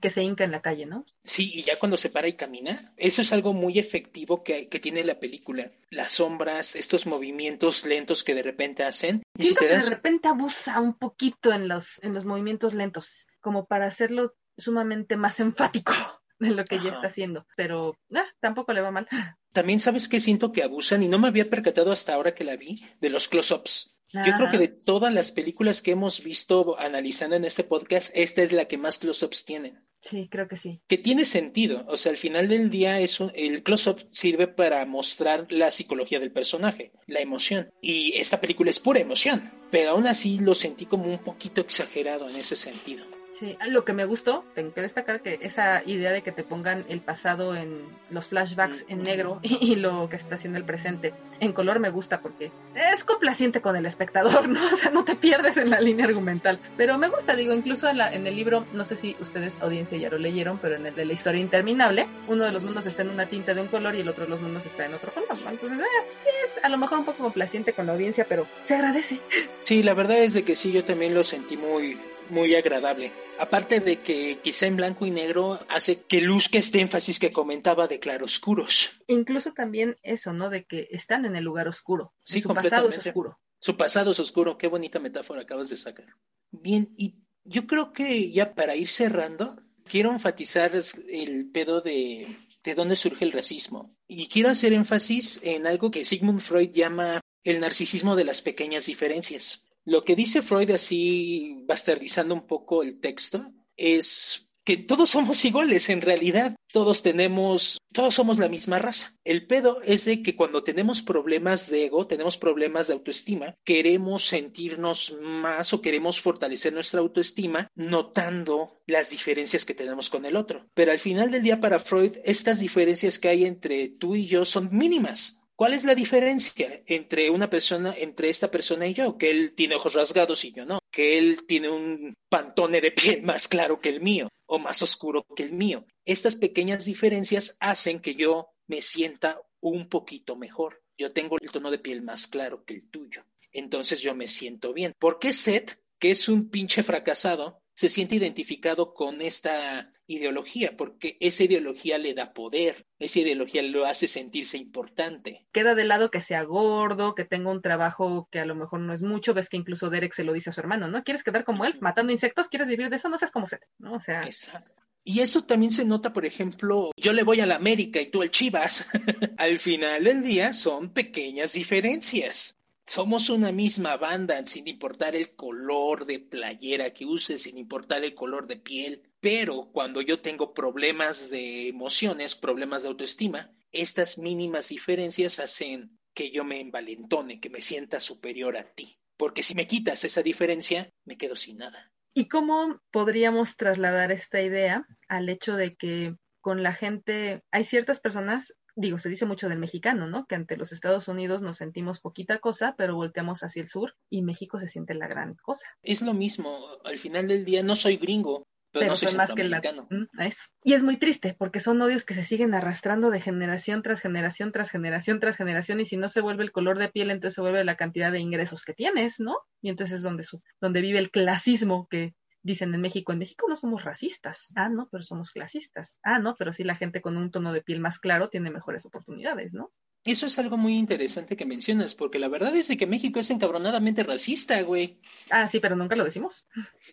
Que 0.01 0.11
se 0.11 0.23
hinca 0.23 0.43
en 0.45 0.51
la 0.51 0.61
calle, 0.61 0.85
¿no? 0.85 1.03
Sí, 1.23 1.51
y 1.53 1.63
ya 1.63 1.77
cuando 1.77 1.97
se 1.97 2.09
para 2.09 2.27
y 2.27 2.33
camina, 2.33 2.93
eso 2.95 3.21
es 3.21 3.33
algo 3.33 3.53
muy 3.53 3.79
efectivo 3.79 4.43
que, 4.43 4.69
que 4.69 4.79
tiene 4.79 5.03
la 5.03 5.19
película. 5.19 5.71
Las 5.89 6.13
sombras, 6.13 6.75
estos 6.75 7.05
movimientos 7.05 7.83
lentos 7.83 8.23
que 8.23 8.35
de 8.35 8.43
repente 8.43 8.83
hacen. 8.83 9.23
Y 9.37 9.43
si 9.43 9.55
te 9.55 9.67
que 9.67 9.67
de 9.67 9.89
repente 9.89 10.29
abusa 10.29 10.79
un 10.79 10.93
poquito 10.93 11.51
en 11.51 11.67
los, 11.67 12.01
en 12.03 12.13
los 12.13 12.23
movimientos 12.23 12.75
lentos, 12.75 13.27
como 13.41 13.65
para 13.65 13.87
hacerlo 13.87 14.35
sumamente 14.57 15.17
más 15.17 15.39
enfático 15.41 15.93
de 16.39 16.51
lo 16.51 16.65
que 16.65 16.75
ya 16.77 16.87
Ajá. 16.87 16.95
está 16.95 17.07
haciendo, 17.07 17.45
pero 17.55 17.95
ah, 18.13 18.25
tampoco 18.39 18.73
le 18.73 18.81
va 18.81 18.91
mal. 18.91 19.07
También 19.53 19.79
sabes 19.79 20.07
que 20.07 20.19
siento 20.19 20.51
que 20.51 20.63
abusan, 20.63 21.01
y 21.03 21.07
no 21.07 21.17
me 21.19 21.27
había 21.29 21.49
percatado 21.49 21.91
hasta 21.91 22.13
ahora 22.13 22.35
que 22.35 22.43
la 22.43 22.55
vi, 22.57 22.83
de 23.01 23.09
los 23.09 23.27
close-ups. 23.27 23.93
Yo 24.13 24.33
creo 24.37 24.49
que 24.49 24.57
de 24.57 24.69
todas 24.69 25.13
las 25.13 25.33
películas 25.33 25.81
que 25.81 25.91
hemos 25.91 26.23
visto 26.23 26.79
analizando 26.79 27.35
en 27.35 27.43
este 27.43 27.65
podcast, 27.65 28.09
esta 28.15 28.41
es 28.41 28.53
la 28.53 28.65
que 28.65 28.77
más 28.77 28.99
close-ups 28.99 29.43
tienen. 29.43 29.83
Sí, 29.99 30.29
creo 30.31 30.47
que 30.47 30.55
sí. 30.55 30.81
Que 30.87 30.97
tiene 30.97 31.25
sentido, 31.25 31.83
o 31.89 31.97
sea, 31.97 32.13
al 32.13 32.17
final 32.17 32.47
del 32.47 32.69
día 32.69 33.01
es 33.01 33.19
un- 33.19 33.33
el 33.35 33.63
close-up 33.63 34.07
sirve 34.11 34.47
para 34.47 34.85
mostrar 34.85 35.47
la 35.49 35.71
psicología 35.71 36.21
del 36.21 36.31
personaje, 36.31 36.93
la 37.05 37.19
emoción. 37.19 37.69
Y 37.81 38.15
esta 38.17 38.39
película 38.39 38.69
es 38.69 38.79
pura 38.79 39.01
emoción, 39.01 39.51
pero 39.71 39.89
aún 39.91 40.07
así 40.07 40.39
lo 40.39 40.55
sentí 40.55 40.85
como 40.85 41.03
un 41.11 41.19
poquito 41.19 41.59
exagerado 41.59 42.29
en 42.29 42.37
ese 42.37 42.55
sentido. 42.55 43.05
Sí, 43.37 43.55
ah, 43.59 43.67
lo 43.67 43.85
que 43.85 43.93
me 43.93 44.05
gustó, 44.05 44.43
tengo 44.55 44.73
que 44.73 44.81
destacar 44.81 45.21
que 45.21 45.37
esa 45.43 45.83
idea 45.85 46.11
de 46.11 46.23
que 46.23 46.31
te 46.31 46.43
pongan 46.43 46.85
el 46.89 47.01
pasado 47.01 47.55
en 47.55 47.85
los 48.09 48.29
flashbacks 48.29 48.85
en 48.87 49.03
negro 49.03 49.39
y, 49.43 49.75
lo 49.75 50.09
que 50.09 50.15
está 50.15 50.35
haciendo 50.35 50.57
el 50.57 50.65
presente 50.65 51.13
en 51.39 51.53
color 51.53 51.79
me 51.79 51.91
gusta 51.91 52.21
porque 52.21 52.51
es 52.73 53.03
complaciente 53.03 53.61
con 53.61 53.75
el 53.75 53.85
espectador, 53.85 54.49
¿no? 54.49 54.65
O 54.73 54.75
sea, 54.75 54.89
no 54.89 55.05
te 55.05 55.15
pierdes 55.15 55.57
en 55.57 55.69
la 55.69 55.79
línea 55.79 56.07
argumental. 56.07 56.59
Pero 56.77 56.97
me 56.97 57.09
gusta, 57.09 57.35
digo, 57.35 57.53
incluso 57.53 57.87
en, 57.87 57.99
la- 57.99 58.11
en 58.11 58.25
el 58.25 58.35
libro, 58.35 58.65
no 58.73 58.83
sé 58.83 58.95
si 58.95 59.15
ustedes, 59.19 59.59
audiencia, 59.61 59.99
ya 59.99 60.09
lo 60.09 60.17
leyeron, 60.17 60.57
pero 60.57 60.75
en 60.75 60.87
el 60.87 60.95
de 60.95 61.05
la 61.05 61.13
historia 61.13 61.39
interminable, 61.39 62.07
uno 62.27 62.43
de 62.43 62.51
los 62.51 62.63
mundos 62.63 62.87
está 62.87 63.03
en 63.03 63.09
una 63.09 63.27
tinta 63.29 63.53
de 63.53 63.61
un 63.61 63.67
color 63.67 63.93
y 63.95 63.99
el 63.99 64.09
otro 64.09 64.23
de 64.23 64.31
los 64.31 64.41
mundos 64.41 64.65
está 64.65 64.85
en 64.85 64.95
otro 64.95 65.13
color, 65.13 65.39
¿no? 65.43 65.51
Entonces, 65.51 65.79
eh, 65.79 66.29
es 66.45 66.59
a 66.63 66.69
lo 66.69 66.77
mejor 66.79 66.97
un 66.97 67.05
poco 67.05 67.21
complaciente 67.21 67.73
con 67.73 67.85
la 67.85 67.93
audiencia, 67.93 68.25
pero 68.27 68.47
se 68.63 68.73
agradece. 68.73 69.19
Sí, 69.61 69.83
la 69.83 69.93
verdad 69.93 70.17
es 70.17 70.33
de 70.33 70.43
que 70.43 70.55
sí, 70.55 70.71
yo 70.71 70.83
también 70.83 71.13
lo 71.13 71.23
sentí 71.23 71.55
muy, 71.55 71.99
muy 72.29 72.55
agradable. 72.55 73.11
Aparte 73.39 73.79
de 73.79 74.01
que 74.01 74.39
quizá 74.43 74.65
en 74.65 74.77
blanco 74.77 75.05
y 75.05 75.11
negro 75.11 75.59
hace 75.69 76.01
que 76.01 76.21
luzca 76.21 76.57
este 76.57 76.79
énfasis 76.79 77.19
que 77.19 77.31
comentaba 77.31 77.87
de 77.87 77.99
claroscuros. 77.99 78.91
Incluso 79.07 79.53
también 79.53 79.97
eso, 80.03 80.33
¿no? 80.33 80.49
De 80.49 80.65
que 80.65 80.87
están 80.91 81.25
en 81.25 81.35
el 81.35 81.43
lugar 81.43 81.67
oscuro. 81.67 82.13
Sí, 82.21 82.41
su 82.41 82.53
pasado 82.53 82.89
es 82.89 82.97
oscuro. 82.97 83.39
Su 83.59 83.75
pasado 83.75 84.11
es 84.11 84.19
oscuro, 84.19 84.57
qué 84.57 84.67
bonita 84.67 84.99
metáfora 84.99 85.41
acabas 85.41 85.69
de 85.69 85.77
sacar. 85.77 86.05
Bien, 86.51 86.93
y 86.97 87.15
yo 87.43 87.65
creo 87.65 87.91
que 87.91 88.31
ya 88.31 88.53
para 88.53 88.75
ir 88.75 88.87
cerrando, 88.87 89.61
quiero 89.83 90.11
enfatizar 90.11 90.71
el 91.09 91.49
pedo 91.51 91.81
de, 91.81 92.37
de 92.63 92.75
dónde 92.75 92.95
surge 92.95 93.25
el 93.25 93.31
racismo. 93.31 93.95
Y 94.07 94.27
quiero 94.27 94.49
hacer 94.49 94.73
énfasis 94.73 95.39
en 95.43 95.65
algo 95.65 95.89
que 95.89 96.05
Sigmund 96.05 96.41
Freud 96.41 96.71
llama 96.71 97.21
el 97.43 97.59
narcisismo 97.61 98.15
de 98.15 98.25
las 98.25 98.41
pequeñas 98.41 98.85
diferencias. 98.85 99.63
Lo 99.87 100.01
que 100.01 100.17
dice 100.17 100.41
Freud 100.41 100.69
así, 100.71 101.63
bastardizando 101.65 102.33
un 102.33 102.45
poco 102.45 102.83
el 102.83 102.99
texto, 102.99 103.53
es 103.77 104.49
que 104.65 104.75
todos 104.75 105.11
somos 105.11 105.45
iguales 105.45 105.87
en 105.87 106.01
realidad. 106.01 106.57
Todos 106.73 107.03
tenemos, 107.03 107.77
todos 107.93 108.13
somos 108.13 108.37
la 108.37 108.49
misma 108.49 108.79
raza. 108.79 109.13
El 109.23 109.47
pedo 109.47 109.81
es 109.83 110.03
de 110.03 110.21
que 110.21 110.35
cuando 110.35 110.65
tenemos 110.65 111.01
problemas 111.01 111.69
de 111.69 111.85
ego, 111.85 112.05
tenemos 112.05 112.35
problemas 112.35 112.87
de 112.87 112.95
autoestima, 112.95 113.55
queremos 113.63 114.27
sentirnos 114.27 115.15
más 115.21 115.73
o 115.73 115.81
queremos 115.81 116.19
fortalecer 116.19 116.73
nuestra 116.73 116.99
autoestima 116.99 117.69
notando 117.73 118.81
las 118.87 119.11
diferencias 119.11 119.63
que 119.63 119.73
tenemos 119.73 120.09
con 120.09 120.25
el 120.25 120.35
otro. 120.35 120.67
Pero 120.73 120.91
al 120.91 120.99
final 120.99 121.31
del 121.31 121.43
día 121.43 121.61
para 121.61 121.79
Freud, 121.79 122.17
estas 122.25 122.59
diferencias 122.59 123.19
que 123.19 123.29
hay 123.29 123.45
entre 123.45 123.87
tú 123.87 124.17
y 124.17 124.25
yo 124.25 124.43
son 124.43 124.67
mínimas. 124.69 125.46
¿Cuál 125.57 125.73
es 125.73 125.85
la 125.85 125.95
diferencia 125.95 126.83
entre 126.85 127.31
una 127.31 127.49
persona, 127.49 127.95
entre 127.97 128.29
esta 128.29 128.51
persona 128.51 128.85
y 128.85 128.93
yo? 128.93 129.17
Que 129.17 129.31
él 129.31 129.53
tiene 129.55 129.73
ojos 129.73 129.95
rasgados 129.95 130.45
y 130.45 130.51
yo 130.51 130.67
no. 130.67 130.77
Que 130.91 131.17
él 131.17 131.47
tiene 131.47 131.67
un 131.67 132.13
pantone 132.29 132.79
de 132.79 132.91
piel 132.91 133.21
más 133.23 133.47
claro 133.47 133.81
que 133.81 133.89
el 133.89 133.99
mío 133.99 134.29
o 134.45 134.59
más 134.59 134.83
oscuro 134.83 135.25
que 135.35 135.41
el 135.41 135.53
mío. 135.53 135.83
Estas 136.05 136.35
pequeñas 136.35 136.85
diferencias 136.85 137.57
hacen 137.59 138.01
que 138.01 138.13
yo 138.13 138.49
me 138.67 138.83
sienta 138.83 139.41
un 139.59 139.89
poquito 139.89 140.35
mejor. 140.35 140.83
Yo 140.95 141.11
tengo 141.11 141.37
el 141.41 141.49
tono 141.49 141.71
de 141.71 141.79
piel 141.79 142.03
más 142.03 142.27
claro 142.27 142.63
que 142.63 142.75
el 142.75 142.87
tuyo. 142.91 143.25
Entonces 143.51 143.99
yo 143.99 144.13
me 144.13 144.27
siento 144.27 144.73
bien. 144.73 144.93
¿Por 144.99 145.17
qué 145.17 145.33
Seth, 145.33 145.79
que 145.97 146.11
es 146.11 146.29
un 146.29 146.51
pinche 146.51 146.83
fracasado, 146.83 147.63
se 147.73 147.89
siente 147.89 148.13
identificado 148.13 148.93
con 148.93 149.23
esta 149.23 149.91
ideología, 150.07 150.75
porque 150.77 151.17
esa 151.19 151.43
ideología 151.43 151.97
le 151.97 152.13
da 152.13 152.33
poder, 152.33 152.87
esa 152.99 153.19
ideología 153.19 153.61
lo 153.61 153.85
hace 153.85 154.07
sentirse 154.07 154.57
importante. 154.57 155.45
Queda 155.51 155.75
de 155.75 155.85
lado 155.85 156.09
que 156.09 156.21
sea 156.21 156.43
gordo, 156.43 157.13
que 157.13 157.25
tenga 157.25 157.51
un 157.51 157.61
trabajo 157.61 158.27
que 158.31 158.39
a 158.39 158.45
lo 158.45 158.55
mejor 158.55 158.79
no 158.79 158.93
es 158.93 159.03
mucho, 159.03 159.33
ves 159.33 159.49
que 159.49 159.57
incluso 159.57 159.89
Derek 159.89 160.13
se 160.13 160.23
lo 160.23 160.33
dice 160.33 160.49
a 160.49 160.53
su 160.53 160.59
hermano, 160.59 160.87
¿no? 160.87 161.03
¿Quieres 161.03 161.23
quedar 161.23 161.43
como 161.43 161.65
él, 161.65 161.77
matando 161.81 162.11
insectos? 162.11 162.47
¿Quieres 162.47 162.67
vivir 162.67 162.89
de 162.89 162.95
eso? 162.95 163.09
No 163.09 163.17
seas 163.17 163.31
como 163.31 163.47
Seth, 163.47 163.65
¿no? 163.77 163.93
O 163.93 163.99
sea... 163.99 164.21
Exacto. 164.21 164.83
Y 165.09 165.21
eso 165.21 165.45
también 165.45 165.71
se 165.71 165.85
nota, 165.85 166.11
por 166.11 166.25
ejemplo, 166.25 166.91
yo 166.97 167.13
le 167.13 167.23
voy 167.23 167.39
a 167.39 167.45
la 167.45 167.55
América 167.55 168.01
y 168.01 168.07
tú 168.07 168.21
al 168.21 168.29
Chivas. 168.29 168.89
al 169.37 169.57
final 169.57 170.03
del 170.03 170.21
día 170.21 170.51
son 170.51 170.91
pequeñas 170.91 171.53
diferencias. 171.53 172.56
Somos 172.87 173.29
una 173.29 173.51
misma 173.51 173.97
banda, 173.97 174.41
sin 174.45 174.65
importar 174.65 175.13
el 175.13 175.35
color 175.35 176.05
de 176.05 176.19
playera 176.19 176.93
que 176.93 177.05
uses, 177.05 177.43
sin 177.43 177.57
importar 177.57 178.05
el 178.05 178.15
color 178.15 178.47
de 178.47 178.55
piel. 178.55 179.03
Pero 179.19 179.69
cuando 179.73 180.01
yo 180.01 180.21
tengo 180.21 180.53
problemas 180.53 181.29
de 181.29 181.67
emociones, 181.67 182.35
problemas 182.35 182.83
de 182.83 182.87
autoestima, 182.87 183.51
estas 183.73 184.17
mínimas 184.17 184.69
diferencias 184.69 185.39
hacen 185.39 185.99
que 186.13 186.31
yo 186.31 186.45
me 186.45 186.61
envalentone, 186.61 187.41
que 187.41 187.49
me 187.49 187.61
sienta 187.61 187.99
superior 187.99 188.55
a 188.55 188.71
ti. 188.71 188.97
Porque 189.17 189.43
si 189.43 189.53
me 189.53 189.67
quitas 189.67 190.05
esa 190.05 190.23
diferencia, 190.23 190.89
me 191.03 191.17
quedo 191.17 191.35
sin 191.35 191.57
nada. 191.57 191.91
¿Y 192.13 192.29
cómo 192.29 192.79
podríamos 192.89 193.57
trasladar 193.57 194.13
esta 194.13 194.41
idea 194.41 194.87
al 195.09 195.27
hecho 195.27 195.57
de 195.57 195.75
que 195.75 196.15
con 196.39 196.63
la 196.63 196.73
gente 196.73 197.41
hay 197.51 197.65
ciertas 197.65 197.99
personas 197.99 198.53
digo, 198.77 198.99
se 198.99 199.09
dice 199.09 199.25
mucho 199.25 199.49
del 199.49 199.57
mexicano, 199.57 200.07
¿no? 200.07 200.27
Que 200.27 200.35
ante 200.35 200.55
los 200.55 200.71
Estados 200.71 201.07
Unidos 201.07 201.41
nos 201.41 201.57
sentimos 201.57 201.99
poquita 201.99 202.37
cosa, 202.37 202.75
pero 202.77 202.95
volteamos 202.95 203.43
hacia 203.43 203.63
el 203.63 203.67
sur 203.67 203.95
y 204.09 204.21
México 204.21 204.59
se 204.59 204.67
siente 204.67 204.93
la 204.93 205.07
gran 205.07 205.33
cosa. 205.35 205.67
Es 205.81 206.01
lo 206.01 206.13
mismo, 206.13 206.77
al 206.85 206.99
final 206.99 207.27
del 207.27 207.43
día 207.43 207.63
no 207.63 207.75
soy 207.75 207.97
gringo, 207.97 208.47
pero, 208.71 208.87
no 208.87 208.95
soy 208.95 209.15
más 209.15 209.33
que 209.33 209.41
el 209.41 209.49
latino. 209.49 209.87
Eso. 210.19 210.43
Y 210.63 210.73
es 210.73 210.83
muy 210.83 210.97
triste 210.97 211.35
porque 211.37 211.59
son 211.59 211.81
odios 211.81 212.05
que 212.05 212.13
se 212.13 212.23
siguen 212.23 212.53
arrastrando 212.53 213.09
de 213.09 213.19
generación 213.19 213.81
tras 213.81 213.99
generación 213.99 214.51
tras 214.51 214.69
generación 214.69 215.19
tras 215.19 215.37
generación 215.37 215.79
y 215.79 215.85
si 215.85 215.97
no 215.97 216.07
se 216.07 216.21
vuelve 216.21 216.43
el 216.43 216.51
color 216.51 216.77
de 216.77 216.89
piel, 216.89 217.09
entonces 217.09 217.33
se 217.33 217.41
vuelve 217.41 217.63
la 217.63 217.75
cantidad 217.75 218.11
de 218.11 218.19
ingresos 218.19 218.63
que 218.63 218.73
tienes, 218.73 219.19
¿no? 219.19 219.37
Y 219.61 219.69
entonces 219.69 219.97
es 219.97 220.01
donde, 220.03 220.23
su, 220.23 220.41
donde 220.61 220.81
vive 220.81 220.99
el 220.99 221.09
clasismo 221.09 221.87
que 221.89 222.13
dicen 222.47 222.73
en 222.73 222.81
México, 222.81 223.11
en 223.11 223.19
México 223.19 223.45
no 223.47 223.55
somos 223.55 223.83
racistas. 223.83 224.51
Ah, 224.55 224.69
no, 224.69 224.87
pero 224.91 225.03
somos 225.03 225.31
clasistas. 225.31 225.99
Ah, 226.01 226.17
no, 226.17 226.35
pero 226.35 226.51
sí 226.53 226.63
la 226.63 226.75
gente 226.75 227.01
con 227.01 227.17
un 227.17 227.29
tono 227.29 227.53
de 227.53 227.61
piel 227.61 227.79
más 227.79 227.99
claro 227.99 228.29
tiene 228.29 228.49
mejores 228.49 228.85
oportunidades, 228.85 229.53
¿no? 229.53 229.71
Eso 230.03 230.25
es 230.25 230.39
algo 230.39 230.57
muy 230.57 230.77
interesante 230.77 231.35
que 231.35 231.45
mencionas, 231.45 231.93
porque 231.93 232.17
la 232.17 232.29
verdad 232.29 232.55
es 232.55 232.75
que 232.77 232.87
México 232.87 233.19
es 233.19 233.29
encabronadamente 233.29 234.03
racista, 234.03 234.61
güey. 234.61 234.99
Ah, 235.29 235.47
sí, 235.47 235.59
pero 235.59 235.75
nunca 235.75 235.95
lo 235.95 236.05
decimos. 236.05 236.47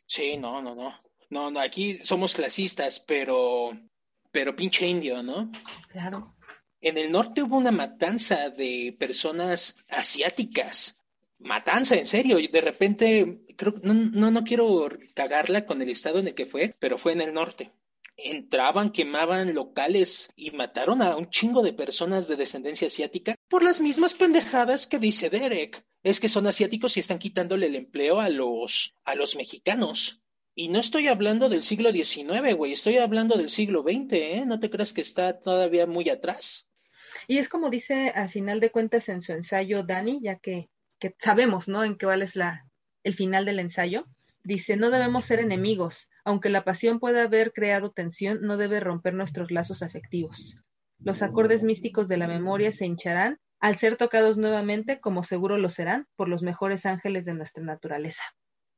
Sí, 0.07 0.37
no, 0.37 0.61
no, 0.61 0.75
no. 0.75 1.01
No, 1.31 1.51
no, 1.51 1.61
aquí 1.61 2.01
somos 2.03 2.35
clasistas, 2.35 3.01
pero 3.01 3.71
pero 4.35 4.57
pinche 4.57 4.87
indio, 4.87 5.23
¿no? 5.23 5.51
Claro. 5.89 6.35
En 6.81 6.99
el 6.99 7.13
norte 7.13 7.43
hubo 7.43 7.57
una 7.57 7.71
matanza 7.71 8.51
de 8.51 8.95
personas 8.99 9.85
asiáticas 9.89 11.04
matanza, 11.45 11.97
en 11.97 12.07
serio. 12.07 12.39
De 12.51 12.61
repente, 12.61 13.45
creo 13.57 13.75
no, 13.83 13.95
no, 13.95 14.31
no 14.31 14.45
quiero 14.45 14.89
cagarla 15.15 15.67
con 15.67 15.81
el 15.83 15.91
estado 15.91 16.19
en 16.19 16.29
el 16.29 16.35
que 16.35 16.47
fue, 16.47 16.75
pero 16.79 16.99
fue 16.99 17.13
en 17.13 17.21
el 17.21 17.33
norte. 17.33 17.73
Entraban, 18.17 18.91
quemaban 18.91 19.55
locales 19.55 20.33
y 20.37 20.53
mataron 20.53 21.03
a 21.03 21.17
un 21.17 21.31
chingo 21.31 21.63
de 21.63 21.73
personas 21.73 22.29
de 22.29 22.37
descendencia 22.37 22.87
asiática 22.87 23.35
por 23.49 23.63
las 23.63 23.81
mismas 23.81 24.15
pendejadas 24.15 24.87
que 24.87 24.99
dice 24.99 25.31
Derek. 25.31 25.85
Es 26.03 26.21
que 26.21 26.29
son 26.29 26.47
asiáticos 26.47 26.97
y 26.97 27.01
están 27.01 27.19
quitándole 27.19 27.67
el 27.67 27.77
empleo 27.77 28.21
a 28.21 28.29
los, 28.29 28.95
a 29.05 29.15
los 29.15 29.37
mexicanos. 29.37 30.23
Y 30.55 30.69
no 30.69 30.79
estoy 30.79 31.09
hablando 31.09 31.49
del 31.49 31.65
siglo 31.65 31.91
XIX, 31.91 32.55
güey, 32.55 32.73
estoy 32.73 32.99
hablando 32.99 33.37
del 33.37 33.51
siglo 33.51 33.83
XX, 33.83 34.13
¿eh? 34.13 34.45
No 34.47 34.61
te 34.61 34.71
creas 34.71 34.93
que 34.93 35.01
está 35.01 35.41
todavía 35.41 35.87
muy 35.87 36.09
atrás. 36.09 36.71
Y 37.27 37.39
es 37.39 37.49
como 37.49 37.71
dice 37.71 38.11
al 38.11 38.29
final 38.29 38.61
de 38.61 38.71
cuentas 38.71 39.09
en 39.09 39.21
su 39.21 39.33
ensayo 39.33 39.83
Dani, 39.83 40.21
ya 40.23 40.37
que 40.37 40.69
que 40.99 41.15
sabemos, 41.19 41.69
¿no? 41.69 41.85
En 41.85 41.97
qué 41.97 42.07
cuál 42.07 42.23
es 42.23 42.37
la, 42.37 42.67
el 43.03 43.15
final 43.15 43.45
del 43.45 43.61
ensayo. 43.61 44.07
Dice, 44.43 44.77
no 44.77 44.91
debemos 44.91 45.25
ser 45.25 45.41
enemigos. 45.41 46.09
Aunque 46.25 46.51
la 46.51 46.65
pasión 46.65 47.01
pueda 47.01 47.23
haber 47.23 47.53
creado 47.53 47.91
tensión, 47.91 48.41
no 48.43 48.57
debe 48.57 48.81
romper 48.81 49.15
nuestros 49.15 49.51
lazos 49.51 49.83
afectivos. 49.83 50.57
Los 50.99 51.23
acordes 51.23 51.63
místicos 51.63 52.09
de 52.09 52.17
la 52.17 52.29
memoria 52.29 52.73
se 52.73 52.87
hincharán 52.87 53.39
al 53.61 53.79
ser 53.79 53.97
tocados 53.97 54.37
nuevamente, 54.37 55.01
como 55.01 55.23
seguro 55.23 55.57
lo 55.57 55.71
serán, 55.71 56.07
por 56.17 56.29
los 56.29 56.43
mejores 56.43 56.85
ángeles 56.85 57.25
de 57.25 57.35
nuestra 57.35 57.65
naturaleza. 57.65 58.23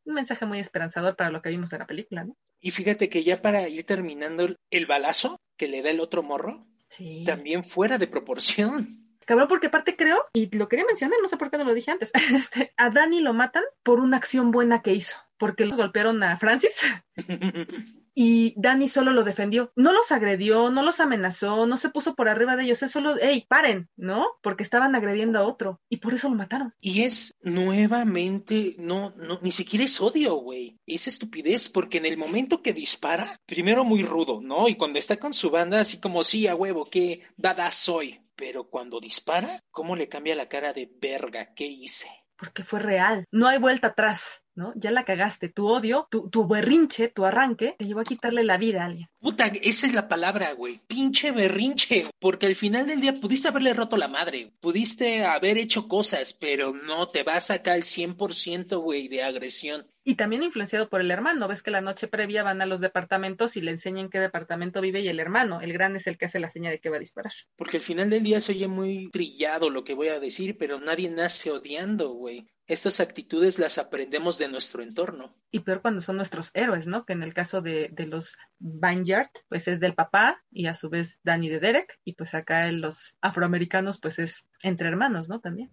Un 0.04 0.14
mensaje 0.14 0.46
muy 0.46 0.60
esperanzador 0.60 1.16
para 1.16 1.30
lo 1.30 1.42
que 1.42 1.48
vimos 1.48 1.72
en 1.72 1.80
la 1.80 1.86
película, 1.86 2.24
¿no? 2.24 2.36
Y 2.60 2.70
fíjate 2.70 3.08
que 3.08 3.24
ya 3.24 3.42
para 3.42 3.68
ir 3.68 3.84
terminando 3.84 4.56
el 4.70 4.86
balazo 4.86 5.40
que 5.56 5.66
le 5.66 5.82
da 5.82 5.90
el 5.90 6.00
otro 6.00 6.22
morro, 6.22 6.66
sí. 6.88 7.24
también 7.24 7.64
fuera 7.64 7.98
de 7.98 8.06
proporción. 8.06 9.05
Cabrón, 9.26 9.48
porque 9.48 9.66
aparte 9.66 9.96
creo, 9.96 10.24
y 10.32 10.56
lo 10.56 10.68
quería 10.68 10.86
mencionar, 10.86 11.18
no 11.20 11.26
sé 11.26 11.36
por 11.36 11.50
qué 11.50 11.58
no 11.58 11.64
lo 11.64 11.74
dije 11.74 11.90
antes, 11.90 12.12
este, 12.32 12.72
a 12.76 12.90
Dani 12.90 13.20
lo 13.20 13.34
matan 13.34 13.64
por 13.82 13.98
una 13.98 14.16
acción 14.16 14.52
buena 14.52 14.82
que 14.82 14.94
hizo, 14.94 15.16
porque 15.36 15.66
los 15.66 15.76
golpearon 15.76 16.22
a 16.22 16.36
Francis 16.36 16.80
y 18.14 18.54
Dani 18.56 18.86
solo 18.86 19.10
lo 19.10 19.24
defendió. 19.24 19.72
No 19.74 19.92
los 19.92 20.12
agredió, 20.12 20.70
no 20.70 20.84
los 20.84 21.00
amenazó, 21.00 21.66
no 21.66 21.76
se 21.76 21.90
puso 21.90 22.14
por 22.14 22.28
arriba 22.28 22.54
de 22.54 22.64
ellos, 22.64 22.82
él 22.84 22.88
solo, 22.88 23.16
hey, 23.20 23.44
paren, 23.48 23.88
¿no? 23.96 24.26
Porque 24.42 24.62
estaban 24.62 24.94
agrediendo 24.94 25.40
a 25.40 25.46
otro 25.46 25.80
y 25.88 25.96
por 25.96 26.14
eso 26.14 26.28
lo 26.28 26.36
mataron. 26.36 26.72
Y 26.80 27.02
es 27.02 27.36
nuevamente, 27.42 28.76
no, 28.78 29.12
no, 29.16 29.40
ni 29.42 29.50
siquiera 29.50 29.84
es 29.84 30.00
odio, 30.00 30.36
güey. 30.36 30.78
Es 30.86 31.08
estupidez, 31.08 31.68
porque 31.68 31.98
en 31.98 32.06
el 32.06 32.16
momento 32.16 32.62
que 32.62 32.72
dispara, 32.72 33.28
primero 33.44 33.84
muy 33.84 34.04
rudo, 34.04 34.40
¿no? 34.40 34.68
Y 34.68 34.76
cuando 34.76 35.00
está 35.00 35.16
con 35.16 35.34
su 35.34 35.50
banda, 35.50 35.80
así 35.80 35.98
como, 35.98 36.22
sí, 36.22 36.46
a 36.46 36.54
huevo, 36.54 36.88
qué 36.88 37.22
dada 37.36 37.72
soy 37.72 38.20
pero 38.36 38.68
cuando 38.68 39.00
dispara, 39.00 39.48
¿cómo 39.70 39.96
le 39.96 40.08
cambia 40.08 40.36
la 40.36 40.48
cara 40.48 40.72
de 40.72 40.90
verga? 41.00 41.54
¿Qué 41.54 41.66
hice? 41.66 42.08
Porque 42.36 42.62
fue 42.62 42.80
real. 42.80 43.24
No 43.32 43.48
hay 43.48 43.58
vuelta 43.58 43.88
atrás, 43.88 44.42
¿no? 44.56 44.72
Ya 44.74 44.90
la 44.90 45.04
cagaste. 45.04 45.48
Tu 45.48 45.66
odio, 45.66 46.08
tu, 46.10 46.28
tu 46.30 46.48
berrinche, 46.48 47.08
tu 47.08 47.24
arranque, 47.24 47.76
te 47.78 47.84
llevó 47.84 48.00
a 48.00 48.04
quitarle 48.04 48.42
la 48.42 48.56
vida 48.56 48.82
a 48.82 48.86
alguien. 48.86 49.08
Puta, 49.20 49.46
esa 49.62 49.86
es 49.86 49.94
la 49.94 50.08
palabra, 50.08 50.52
güey. 50.52 50.80
Pinche 50.86 51.30
berrinche. 51.32 52.06
Porque 52.18 52.46
al 52.46 52.56
final 52.56 52.86
del 52.86 53.00
día 53.00 53.14
pudiste 53.14 53.48
haberle 53.48 53.74
roto 53.74 53.96
la 53.96 54.08
madre. 54.08 54.52
Pudiste 54.60 55.24
haber 55.24 55.58
hecho 55.58 55.88
cosas, 55.88 56.32
pero 56.32 56.72
no 56.72 57.08
te 57.08 57.22
vas 57.22 57.50
a 57.50 57.54
sacar 57.56 57.76
el 57.76 57.84
100%, 57.84 58.80
güey, 58.80 59.08
de 59.08 59.22
agresión. 59.22 59.86
Y 60.08 60.14
también 60.14 60.44
influenciado 60.44 60.88
por 60.88 61.00
el 61.00 61.10
hermano. 61.10 61.48
Ves 61.48 61.64
que 61.64 61.72
la 61.72 61.80
noche 61.80 62.06
previa 62.06 62.44
van 62.44 62.62
a 62.62 62.66
los 62.66 62.80
departamentos 62.80 63.56
y 63.56 63.60
le 63.60 63.72
enseñan 63.72 64.08
qué 64.08 64.20
departamento 64.20 64.80
vive 64.80 65.00
y 65.00 65.08
el 65.08 65.18
hermano. 65.18 65.60
El 65.60 65.72
gran 65.72 65.96
es 65.96 66.06
el 66.06 66.16
que 66.16 66.26
hace 66.26 66.38
la 66.38 66.48
seña 66.48 66.70
de 66.70 66.78
que 66.78 66.90
va 66.90 66.96
a 66.96 67.00
disparar. 67.00 67.32
Porque 67.56 67.78
al 67.78 67.82
final 67.82 68.08
del 68.08 68.22
día 68.22 68.40
se 68.40 68.52
oye 68.52 68.68
muy 68.68 69.10
trillado 69.10 69.68
lo 69.68 69.82
que 69.82 69.94
voy 69.94 70.08
a 70.08 70.20
decir, 70.20 70.56
pero 70.58 70.78
nadie 70.78 71.10
nace 71.10 71.50
odiando, 71.50 72.10
güey. 72.10 72.46
Estas 72.68 72.98
actitudes 72.98 73.60
las 73.60 73.78
aprendemos 73.78 74.38
de 74.38 74.48
nuestro 74.48 74.82
entorno. 74.82 75.36
Y 75.52 75.60
peor 75.60 75.82
cuando 75.82 76.00
son 76.00 76.16
nuestros 76.16 76.50
héroes, 76.52 76.88
¿no? 76.88 77.06
Que 77.06 77.12
en 77.12 77.22
el 77.22 77.32
caso 77.32 77.62
de, 77.62 77.90
de 77.92 78.06
los 78.06 78.36
Vineyard, 78.58 79.30
pues 79.48 79.68
es 79.68 79.78
del 79.78 79.94
papá 79.94 80.42
y 80.50 80.66
a 80.66 80.74
su 80.74 80.90
vez 80.90 81.20
Danny 81.22 81.48
de 81.48 81.60
Derek. 81.60 82.00
Y 82.04 82.14
pues 82.14 82.34
acá 82.34 82.68
en 82.68 82.80
los 82.80 83.16
afroamericanos, 83.20 84.00
pues 84.00 84.18
es 84.18 84.46
entre 84.62 84.88
hermanos, 84.88 85.28
¿no? 85.28 85.40
También. 85.40 85.70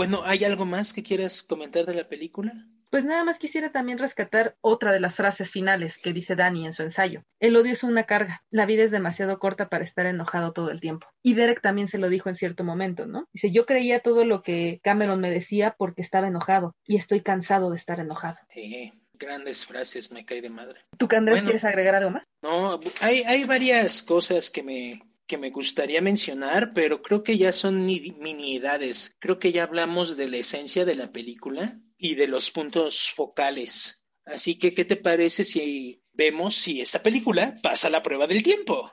Bueno, 0.00 0.22
¿hay 0.24 0.44
algo 0.44 0.64
más 0.64 0.94
que 0.94 1.02
quieras 1.02 1.42
comentar 1.42 1.84
de 1.84 1.92
la 1.92 2.08
película? 2.08 2.54
Pues 2.88 3.04
nada 3.04 3.22
más 3.22 3.36
quisiera 3.36 3.70
también 3.70 3.98
rescatar 3.98 4.56
otra 4.62 4.92
de 4.92 4.98
las 4.98 5.16
frases 5.16 5.50
finales 5.50 5.98
que 5.98 6.14
dice 6.14 6.36
Dani 6.36 6.64
en 6.64 6.72
su 6.72 6.82
ensayo. 6.82 7.22
El 7.38 7.54
odio 7.54 7.72
es 7.72 7.82
una 7.82 8.04
carga. 8.04 8.42
La 8.48 8.64
vida 8.64 8.82
es 8.82 8.92
demasiado 8.92 9.38
corta 9.38 9.68
para 9.68 9.84
estar 9.84 10.06
enojado 10.06 10.54
todo 10.54 10.70
el 10.70 10.80
tiempo. 10.80 11.06
Y 11.22 11.34
Derek 11.34 11.60
también 11.60 11.86
se 11.86 11.98
lo 11.98 12.08
dijo 12.08 12.30
en 12.30 12.36
cierto 12.36 12.64
momento, 12.64 13.04
¿no? 13.04 13.28
Dice, 13.34 13.50
yo 13.50 13.66
creía 13.66 14.00
todo 14.00 14.24
lo 14.24 14.42
que 14.42 14.80
Cameron 14.82 15.20
me 15.20 15.30
decía 15.30 15.74
porque 15.76 16.00
estaba 16.00 16.28
enojado 16.28 16.74
y 16.86 16.96
estoy 16.96 17.20
cansado 17.20 17.68
de 17.68 17.76
estar 17.76 18.00
enojado. 18.00 18.38
Sí, 18.54 18.94
grandes 19.12 19.66
frases, 19.66 20.10
me 20.12 20.24
cae 20.24 20.40
de 20.40 20.48
madre. 20.48 20.80
¿Tú, 20.96 21.10
Andrés, 21.14 21.40
Bueno. 21.40 21.44
quieres 21.44 21.64
agregar 21.64 21.96
algo 21.96 22.12
más? 22.12 22.24
No, 22.40 22.80
hay, 23.02 23.20
hay 23.24 23.44
varias 23.44 24.02
cosas 24.02 24.48
que 24.48 24.62
me, 24.62 25.02
que 25.30 25.38
me 25.38 25.50
gustaría 25.50 26.00
mencionar, 26.00 26.72
pero 26.74 27.02
creo 27.02 27.22
que 27.22 27.38
ya 27.38 27.52
son 27.52 27.86
ni- 27.86 28.10
miniedades. 28.18 29.14
Creo 29.20 29.38
que 29.38 29.52
ya 29.52 29.62
hablamos 29.62 30.16
de 30.16 30.26
la 30.28 30.38
esencia 30.38 30.84
de 30.84 30.96
la 30.96 31.12
película 31.12 31.78
y 31.96 32.16
de 32.16 32.26
los 32.26 32.50
puntos 32.50 33.12
focales. 33.14 34.02
Así 34.24 34.58
que, 34.58 34.74
¿qué 34.74 34.84
te 34.84 34.96
parece 34.96 35.44
si 35.44 36.02
vemos 36.14 36.56
si 36.56 36.80
esta 36.80 37.00
película 37.00 37.54
pasa 37.62 37.88
la 37.88 38.02
prueba 38.02 38.26
del 38.26 38.42
tiempo? 38.42 38.90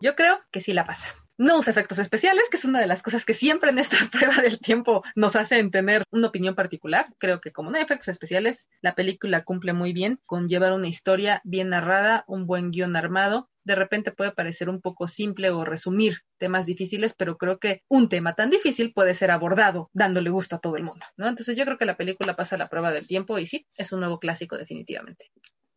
Yo 0.00 0.16
creo 0.16 0.40
que 0.50 0.60
sí 0.60 0.72
la 0.72 0.84
pasa. 0.84 1.06
No 1.38 1.58
usa 1.58 1.70
efectos 1.70 1.98
especiales, 1.98 2.44
que 2.50 2.56
es 2.56 2.64
una 2.64 2.80
de 2.80 2.86
las 2.88 3.02
cosas 3.02 3.24
que 3.24 3.34
siempre 3.34 3.70
en 3.70 3.78
esta 3.78 3.96
prueba 4.12 4.42
del 4.42 4.58
tiempo 4.58 5.04
nos 5.14 5.36
hacen 5.36 5.70
tener 5.70 6.02
una 6.10 6.26
opinión 6.28 6.56
particular. 6.56 7.06
Creo 7.18 7.40
que 7.40 7.52
como 7.52 7.70
no 7.70 7.76
hay 7.76 7.82
efectos 7.84 8.08
especiales, 8.08 8.66
la 8.82 8.96
película 8.96 9.44
cumple 9.44 9.72
muy 9.72 9.92
bien 9.92 10.20
con 10.26 10.48
llevar 10.48 10.72
una 10.72 10.88
historia 10.88 11.40
bien 11.44 11.68
narrada, 11.68 12.24
un 12.26 12.46
buen 12.46 12.72
guion 12.72 12.96
armado. 12.96 13.50
De 13.64 13.74
repente 13.74 14.12
puede 14.12 14.32
parecer 14.32 14.68
un 14.68 14.80
poco 14.80 15.08
simple 15.08 15.50
o 15.50 15.64
resumir 15.64 16.18
temas 16.38 16.66
difíciles, 16.66 17.14
pero 17.16 17.36
creo 17.36 17.58
que 17.58 17.82
un 17.88 18.08
tema 18.08 18.34
tan 18.34 18.50
difícil 18.50 18.92
puede 18.92 19.14
ser 19.14 19.30
abordado 19.30 19.90
dándole 19.92 20.30
gusto 20.30 20.56
a 20.56 20.60
todo 20.60 20.76
el 20.76 20.84
mundo, 20.84 21.04
¿no? 21.16 21.28
Entonces 21.28 21.56
yo 21.56 21.64
creo 21.64 21.78
que 21.78 21.86
la 21.86 21.96
película 21.96 22.36
pasa 22.36 22.56
la 22.56 22.68
prueba 22.68 22.92
del 22.92 23.06
tiempo 23.06 23.38
y 23.38 23.46
sí, 23.46 23.66
es 23.76 23.92
un 23.92 24.00
nuevo 24.00 24.18
clásico 24.18 24.56
definitivamente. 24.56 25.30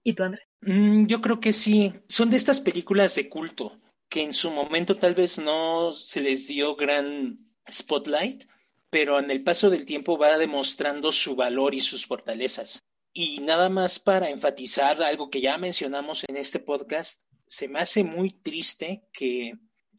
¿Y 0.03 0.13
tú, 0.13 0.23
Andrés? 0.23 0.47
Mm, 0.61 1.05
yo 1.07 1.21
creo 1.21 1.39
que 1.39 1.53
sí. 1.53 1.93
Son 2.07 2.29
de 2.29 2.37
estas 2.37 2.61
películas 2.61 3.15
de 3.15 3.29
culto 3.29 3.79
que 4.09 4.23
en 4.23 4.33
su 4.33 4.51
momento 4.51 4.95
tal 4.97 5.13
vez 5.13 5.37
no 5.37 5.93
se 5.93 6.21
les 6.21 6.47
dio 6.47 6.75
gran 6.75 7.39
spotlight, 7.69 8.45
pero 8.89 9.19
en 9.19 9.31
el 9.31 9.43
paso 9.43 9.69
del 9.69 9.85
tiempo 9.85 10.17
va 10.17 10.37
demostrando 10.37 11.11
su 11.11 11.35
valor 11.35 11.75
y 11.75 11.81
sus 11.81 12.05
fortalezas. 12.05 12.83
Y 13.19 13.39
nada 13.39 13.67
más 13.67 13.97
para 13.97 14.29
enfatizar 14.29 15.01
algo 15.01 15.31
que 15.31 15.41
ya 15.41 15.57
mencionamos 15.57 16.23
en 16.27 16.37
este 16.37 16.59
podcast, 16.59 17.23
se 17.47 17.67
me 17.67 17.79
hace 17.79 18.03
muy 18.03 18.29
triste 18.29 19.07
que 19.11 19.53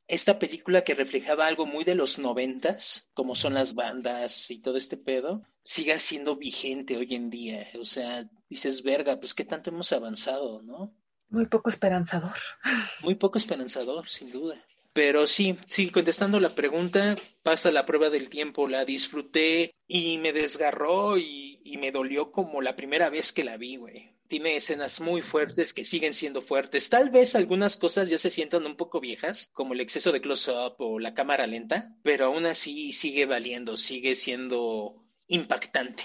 esta 0.07 0.39
película 0.39 0.85
que 0.85 0.95
reflejaba 0.95 1.49
algo 1.49 1.67
muy 1.67 1.83
de 1.83 1.97
los 1.97 2.21
noventas, 2.21 3.11
como 3.15 3.35
son 3.35 3.55
las 3.55 3.75
bandas 3.75 4.53
y 4.53 4.61
todo 4.61 4.77
este 4.77 4.97
pedo, 4.97 5.43
siga 5.65 5.99
siendo 5.99 6.37
vigente 6.37 6.97
hoy 6.97 7.13
en 7.17 7.29
día. 7.29 7.67
O 7.81 7.85
sea, 7.85 8.25
dices, 8.49 8.85
verga, 8.85 9.19
pues 9.19 9.35
qué 9.35 9.45
tanto 9.45 9.71
hemos 9.71 9.91
avanzado, 9.91 10.63
¿no? 10.63 10.95
Muy 11.29 11.47
poco 11.47 11.71
esperanzador. 11.71 12.37
Muy 13.03 13.17
poco 13.17 13.37
esperanzador, 13.37 14.09
sin 14.09 14.31
duda. 14.31 14.65
Pero 14.93 15.27
sí, 15.27 15.57
sí, 15.67 15.91
contestando 15.91 16.39
la 16.41 16.55
pregunta, 16.55 17.17
pasa 17.43 17.71
la 17.71 17.85
prueba 17.85 18.11
del 18.11 18.29
tiempo, 18.29 18.69
la 18.69 18.85
disfruté 18.85 19.73
y 19.87 20.19
me 20.19 20.33
desgarró 20.33 21.19
y, 21.19 21.48
y 21.71 21.77
me 21.77 21.93
dolió 21.93 22.33
como 22.33 22.63
la 22.63 22.77
primera 22.77 23.11
vez 23.11 23.33
que 23.33 23.45
la 23.45 23.59
vi, 23.59 23.77
güey. 23.77 24.15
Tiene 24.27 24.57
escenas 24.57 25.01
muy 25.01 25.23
fuertes 25.23 25.75
que 25.75 25.85
siguen 25.85 26.15
siendo 26.15 26.41
fuertes. 26.41 26.89
Tal 26.89 27.11
vez 27.11 27.35
algunas 27.35 27.77
cosas 27.77 28.09
ya 28.09 28.19
se 28.19 28.31
sientan 28.31 28.65
un 28.65 28.77
poco 28.77 29.01
viejas, 29.01 29.51
como 29.53 29.75
el 29.75 29.81
exceso 29.81 30.11
de 30.13 30.21
close-up 30.21 30.77
o 30.79 30.99
la 30.99 31.15
cámara 31.15 31.47
lenta, 31.47 31.95
pero 32.03 32.27
aún 32.27 32.47
así 32.47 32.93
sigue 32.93 33.27
valiendo, 33.27 33.77
sigue 33.77 34.15
siendo 34.15 35.05
impactante. 35.27 36.03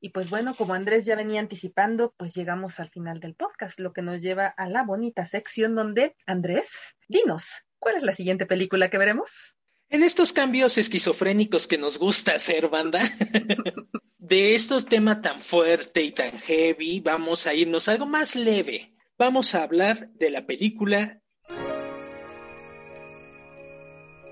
Y 0.00 0.08
pues 0.08 0.28
bueno, 0.28 0.56
como 0.56 0.74
Andrés 0.74 1.04
ya 1.04 1.14
venía 1.14 1.38
anticipando, 1.38 2.12
pues 2.16 2.34
llegamos 2.34 2.80
al 2.80 2.90
final 2.90 3.20
del 3.20 3.36
podcast, 3.36 3.78
lo 3.78 3.92
que 3.92 4.02
nos 4.02 4.20
lleva 4.20 4.48
a 4.48 4.68
la 4.68 4.82
bonita 4.82 5.26
sección 5.26 5.76
donde, 5.76 6.16
Andrés, 6.26 6.96
dinos, 7.08 7.64
¿cuál 7.78 7.96
es 7.96 8.02
la 8.02 8.12
siguiente 8.12 8.44
película 8.44 8.90
que 8.90 8.98
veremos? 8.98 9.54
En 9.92 10.02
estos 10.02 10.32
cambios 10.32 10.78
esquizofrénicos 10.78 11.66
que 11.66 11.78
nos 11.78 11.98
gusta 11.98 12.34
hacer, 12.34 12.68
banda, 12.68 13.00
de 14.18 14.54
estos 14.54 14.86
temas 14.86 15.20
tan 15.20 15.38
fuerte 15.38 16.02
y 16.02 16.12
tan 16.12 16.38
heavy, 16.38 17.00
vamos 17.00 17.46
a 17.46 17.54
irnos 17.54 17.88
a 17.88 17.92
algo 17.92 18.06
más 18.06 18.34
leve. 18.34 18.94
Vamos 19.18 19.54
a 19.54 19.62
hablar 19.62 20.08
de 20.12 20.30
la 20.30 20.46
película 20.46 21.22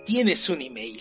Tienes 0.07 0.49
un 0.49 0.61
email. 0.61 0.99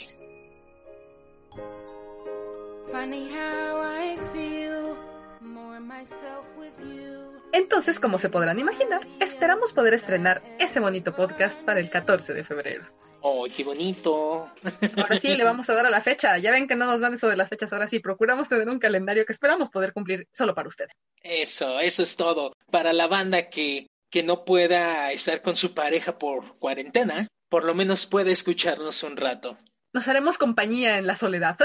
Entonces, 7.53 7.99
como 7.99 8.19
se 8.19 8.29
podrán 8.29 8.59
imaginar, 8.59 9.07
esperamos 9.19 9.73
poder 9.73 9.93
estrenar 9.95 10.43
ese 10.59 10.79
bonito 10.79 11.15
podcast 11.15 11.59
para 11.61 11.79
el 11.79 11.89
14 11.89 12.33
de 12.33 12.43
febrero. 12.43 13.08
¡Oh, 13.21 13.45
qué 13.53 13.63
bonito! 13.63 14.49
Ahora 14.97 15.17
sí, 15.17 15.35
le 15.35 15.43
vamos 15.43 15.69
a 15.69 15.73
dar 15.73 15.85
a 15.85 15.89
la 15.89 16.01
fecha. 16.01 16.37
Ya 16.37 16.51
ven 16.51 16.67
que 16.67 16.75
no 16.75 16.85
nos 16.85 17.01
dan 17.01 17.13
eso 17.13 17.27
de 17.27 17.37
las 17.37 17.49
fechas, 17.49 17.71
ahora 17.73 17.87
sí, 17.87 17.99
procuramos 17.99 18.47
tener 18.47 18.69
un 18.69 18.79
calendario 18.79 19.25
que 19.25 19.33
esperamos 19.33 19.69
poder 19.69 19.93
cumplir 19.93 20.27
solo 20.31 20.55
para 20.55 20.67
ustedes. 20.67 20.93
Eso, 21.21 21.79
eso 21.79 22.03
es 22.03 22.15
todo. 22.15 22.53
Para 22.71 22.93
la 22.93 23.07
banda 23.07 23.49
que, 23.49 23.87
que 24.09 24.23
no 24.23 24.45
pueda 24.45 25.11
estar 25.11 25.41
con 25.41 25.55
su 25.55 25.73
pareja 25.73 26.17
por 26.17 26.57
cuarentena, 26.59 27.27
por 27.49 27.63
lo 27.63 27.75
menos 27.75 28.05
puede 28.05 28.31
escucharnos 28.31 29.03
un 29.03 29.17
rato. 29.17 29.57
Nos 29.91 30.07
haremos 30.07 30.37
compañía 30.37 30.97
en 30.97 31.07
la 31.07 31.15
soledad. 31.15 31.57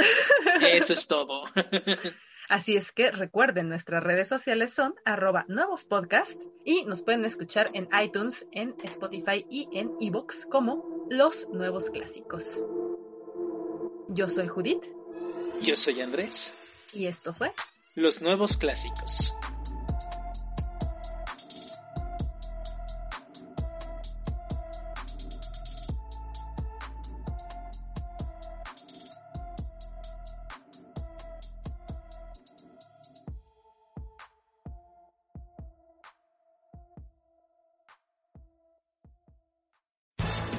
Eso 0.63 0.93
es 0.95 1.07
todo. 1.07 1.45
Así 2.49 2.77
es 2.77 2.93
que 2.93 3.11
recuerden, 3.11 3.69
nuestras 3.69 4.03
redes 4.03 4.29
sociales 4.29 4.73
son 4.73 4.95
arroba 5.05 5.45
nuevos 5.49 5.85
podcast 5.85 6.41
y 6.65 6.85
nos 6.85 7.03
pueden 7.03 7.25
escuchar 7.25 7.71
en 7.73 7.89
iTunes, 8.03 8.47
en 8.53 8.75
Spotify 8.83 9.47
y 9.49 9.69
en 9.73 9.93
eBooks 10.01 10.47
como 10.51 11.07
Los 11.11 11.49
Nuevos 11.49 11.91
Clásicos. 11.91 12.61
Yo 14.09 14.29
soy 14.29 14.47
Judith 14.49 14.85
Yo 15.63 15.75
soy 15.75 16.01
Andrés. 16.03 16.55
y 16.93 17.07
esto 17.07 17.33
fue 17.33 17.53
Los 17.95 18.21
nuevos 18.21 18.57
clásicos. 18.57 19.35